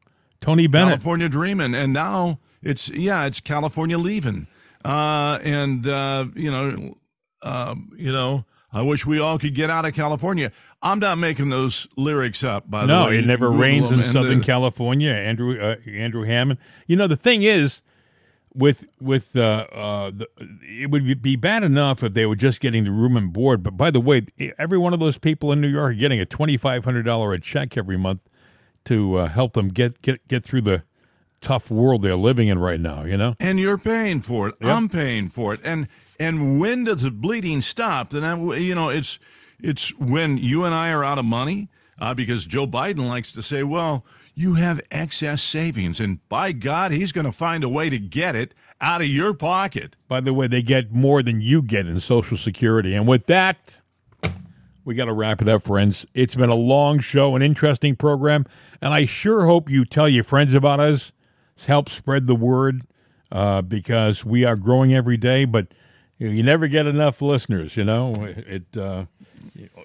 Tony 0.43 0.67
Bennett. 0.67 0.89
California 0.95 1.29
dreaming, 1.29 1.73
and 1.73 1.93
now 1.93 2.39
it's 2.61 2.89
yeah, 2.91 3.25
it's 3.25 3.39
California 3.39 3.97
leaving, 3.97 4.47
uh, 4.85 5.39
and 5.43 5.87
uh, 5.87 6.25
you 6.35 6.51
know, 6.51 6.97
um, 7.41 7.91
you 7.97 8.11
know, 8.11 8.45
I 8.71 8.81
wish 8.81 9.05
we 9.05 9.19
all 9.19 9.39
could 9.39 9.55
get 9.55 9.69
out 9.69 9.85
of 9.85 9.93
California. 9.93 10.51
I'm 10.81 10.99
not 10.99 11.17
making 11.17 11.49
those 11.49 11.87
lyrics 11.95 12.43
up, 12.43 12.69
by 12.69 12.81
the 12.81 12.87
No, 12.87 13.05
way. 13.05 13.11
No, 13.13 13.17
it 13.19 13.25
never 13.25 13.45
Google 13.47 13.61
rains 13.61 13.91
in 13.91 14.03
Southern 14.03 14.39
the- 14.39 14.45
California. 14.45 15.11
Andrew 15.11 15.59
uh, 15.59 15.75
Andrew 15.89 16.23
Hammond. 16.23 16.59
You 16.87 16.95
know 16.97 17.07
the 17.07 17.15
thing 17.15 17.43
is, 17.43 17.81
with 18.53 18.85
with 18.99 19.35
uh, 19.35 19.65
uh, 19.71 20.11
the, 20.13 20.27
it 20.61 20.91
would 20.91 21.21
be 21.21 21.35
bad 21.35 21.63
enough 21.63 22.03
if 22.03 22.13
they 22.13 22.25
were 22.25 22.35
just 22.35 22.59
getting 22.59 22.83
the 22.83 22.91
room 22.91 23.15
and 23.17 23.31
board. 23.33 23.63
But 23.63 23.77
by 23.77 23.91
the 23.91 24.01
way, 24.01 24.23
every 24.59 24.77
one 24.77 24.93
of 24.93 24.99
those 24.99 25.17
people 25.17 25.51
in 25.51 25.61
New 25.61 25.69
York 25.69 25.91
are 25.91 25.93
getting 25.95 26.19
a 26.19 26.25
twenty 26.25 26.57
five 26.57 26.83
hundred 26.85 27.03
dollar 27.03 27.33
a 27.33 27.39
check 27.39 27.77
every 27.77 27.97
month 27.97 28.27
to 28.85 29.17
uh, 29.17 29.27
help 29.27 29.53
them 29.53 29.69
get 29.69 30.01
get 30.01 30.27
get 30.27 30.43
through 30.43 30.61
the 30.61 30.83
tough 31.41 31.69
world 31.69 32.01
they're 32.01 32.15
living 32.15 32.47
in 32.47 32.59
right 32.59 32.79
now. 32.79 33.03
You 33.03 33.17
know. 33.17 33.35
and 33.39 33.59
you're 33.59 33.77
paying 33.77 34.21
for 34.21 34.49
it. 34.49 34.55
I'm 34.61 34.89
paying 34.89 35.29
for 35.29 35.53
it. 35.53 35.61
And 35.63 35.87
and 36.19 36.59
when 36.59 36.85
does 36.85 37.03
the 37.03 37.11
bleeding 37.11 37.61
stop? 37.61 38.11
Then 38.11 38.23
I, 38.23 38.55
you 38.57 38.75
know 38.75 38.89
it's 38.89 39.19
it's 39.59 39.95
when 39.97 40.37
you 40.37 40.65
and 40.65 40.73
I 40.73 40.91
are 40.91 41.03
out 41.03 41.17
of 41.17 41.25
money 41.25 41.69
uh, 41.99 42.13
because 42.13 42.45
Joe 42.45 42.67
Biden 42.67 43.07
likes 43.07 43.31
to 43.33 43.41
say, 43.41 43.63
well, 43.63 44.05
you 44.35 44.55
have 44.55 44.81
excess 44.91 45.41
savings, 45.43 45.99
and 45.99 46.27
by 46.27 46.51
God, 46.51 46.91
he's 46.91 47.11
going 47.11 47.25
to 47.25 47.31
find 47.31 47.63
a 47.63 47.69
way 47.69 47.89
to 47.89 47.99
get 47.99 48.35
it 48.35 48.53
out 48.81 49.01
of 49.01 49.07
your 49.07 49.33
pocket. 49.33 49.95
By 50.07 50.19
the 50.21 50.33
way, 50.33 50.47
they 50.47 50.63
get 50.63 50.91
more 50.91 51.21
than 51.21 51.39
you 51.39 51.61
get 51.61 51.87
in 51.87 51.99
Social 51.99 52.35
Security. 52.35 52.95
And 52.95 53.07
with 53.07 53.27
that, 53.27 53.77
we 54.85 54.95
got 54.95 55.05
to 55.05 55.13
wrap 55.13 55.41
it 55.41 55.47
up, 55.47 55.63
friends. 55.63 56.05
It's 56.13 56.35
been 56.35 56.49
a 56.49 56.55
long 56.55 56.99
show, 56.99 57.35
an 57.35 57.41
interesting 57.41 57.95
program, 57.95 58.45
and 58.81 58.93
I 58.93 59.05
sure 59.05 59.45
hope 59.45 59.69
you 59.69 59.85
tell 59.85 60.09
your 60.09 60.23
friends 60.23 60.53
about 60.53 60.79
us. 60.79 61.11
Help 61.65 61.89
spread 61.89 62.27
the 62.27 62.35
word 62.35 62.81
uh, 63.31 63.61
because 63.61 64.25
we 64.25 64.43
are 64.43 64.55
growing 64.55 64.93
every 64.93 65.17
day, 65.17 65.45
but 65.45 65.67
you, 66.17 66.43
never 66.43 66.67
get 66.67 66.87
enough 66.87 67.21
listeners. 67.21 67.77
You 67.77 67.83
know, 67.83 68.13
it 68.17 68.75
uh, 68.75 69.05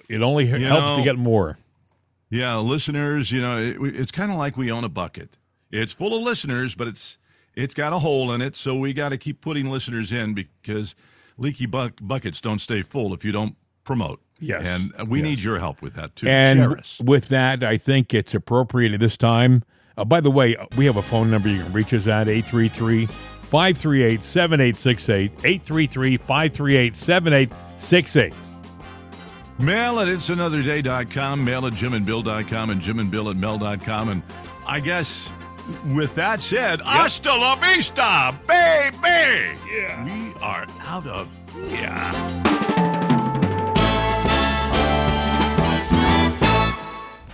it 0.09 0.21
only 0.21 0.47
helps 0.47 0.63
know- 0.63 0.97
to 0.97 1.03
get 1.03 1.17
more. 1.17 1.57
Yeah, 2.31 2.57
listeners, 2.57 3.31
you 3.31 3.41
know, 3.41 3.57
it, 3.57 3.77
it's 3.95 4.11
kind 4.11 4.31
of 4.31 4.37
like 4.37 4.55
we 4.55 4.71
own 4.71 4.83
a 4.83 4.89
bucket. 4.89 5.39
It's 5.71 5.93
full 5.93 6.15
of 6.15 6.21
listeners, 6.21 6.75
but 6.75 6.87
it's 6.87 7.17
it's 7.55 7.73
got 7.73 7.91
a 7.91 7.99
hole 7.99 8.31
in 8.31 8.41
it, 8.41 8.55
so 8.55 8.75
we 8.75 8.93
got 8.93 9.09
to 9.09 9.17
keep 9.17 9.41
putting 9.41 9.69
listeners 9.69 10.11
in 10.11 10.33
because 10.35 10.95
leaky 11.37 11.65
buck- 11.65 11.99
buckets 12.01 12.39
don't 12.39 12.59
stay 12.59 12.81
full 12.83 13.13
if 13.13 13.25
you 13.25 13.31
don't 13.31 13.55
promote. 13.83 14.21
Yes. 14.39 14.65
and 14.65 15.07
we 15.09 15.19
Yes. 15.19 15.29
need 15.29 15.39
your 15.39 15.59
help 15.59 15.81
with 15.81 15.95
that 15.95 16.15
too. 16.15 16.27
And 16.27 16.81
with 17.03 17.27
that, 17.29 17.63
I 17.63 17.77
think 17.77 18.13
it's 18.13 18.33
appropriate 18.33 18.93
at 18.93 18.99
this 18.99 19.17
time. 19.17 19.63
Uh, 19.97 20.05
by 20.05 20.21
the 20.21 20.31
way, 20.31 20.55
we 20.77 20.85
have 20.85 20.95
a 20.97 21.01
phone 21.01 21.29
number 21.29 21.49
you 21.49 21.61
can 21.61 21.73
reach 21.73 21.93
us 21.93 22.07
at 22.07 22.29
833 22.29 23.05
538 23.07 24.23
7868. 24.23 25.31
833 25.43 26.17
538 26.17 26.95
7868. 26.95 28.33
Mail 29.59 29.99
at 29.99 30.07
it'sanotherday.com, 30.07 31.43
mail 31.43 31.65
at 31.65 31.73
jimandbill.com, 31.73 32.69
and 32.69 32.81
jimandbill 32.81 33.29
at 33.31 33.35
mel.com. 33.35 34.07
And 34.07 34.23
I 34.65 34.79
guess 34.79 35.33
with 35.93 36.15
that 36.15 36.41
said, 36.41 36.79
hasta 36.81 37.33
la 37.35 37.55
vista, 37.57 38.33
baby! 38.47 39.57
Yeah. 39.69 40.05
We 40.05 40.33
are 40.41 40.65
out 40.87 41.05
of 41.07 41.27
here. 41.69 42.88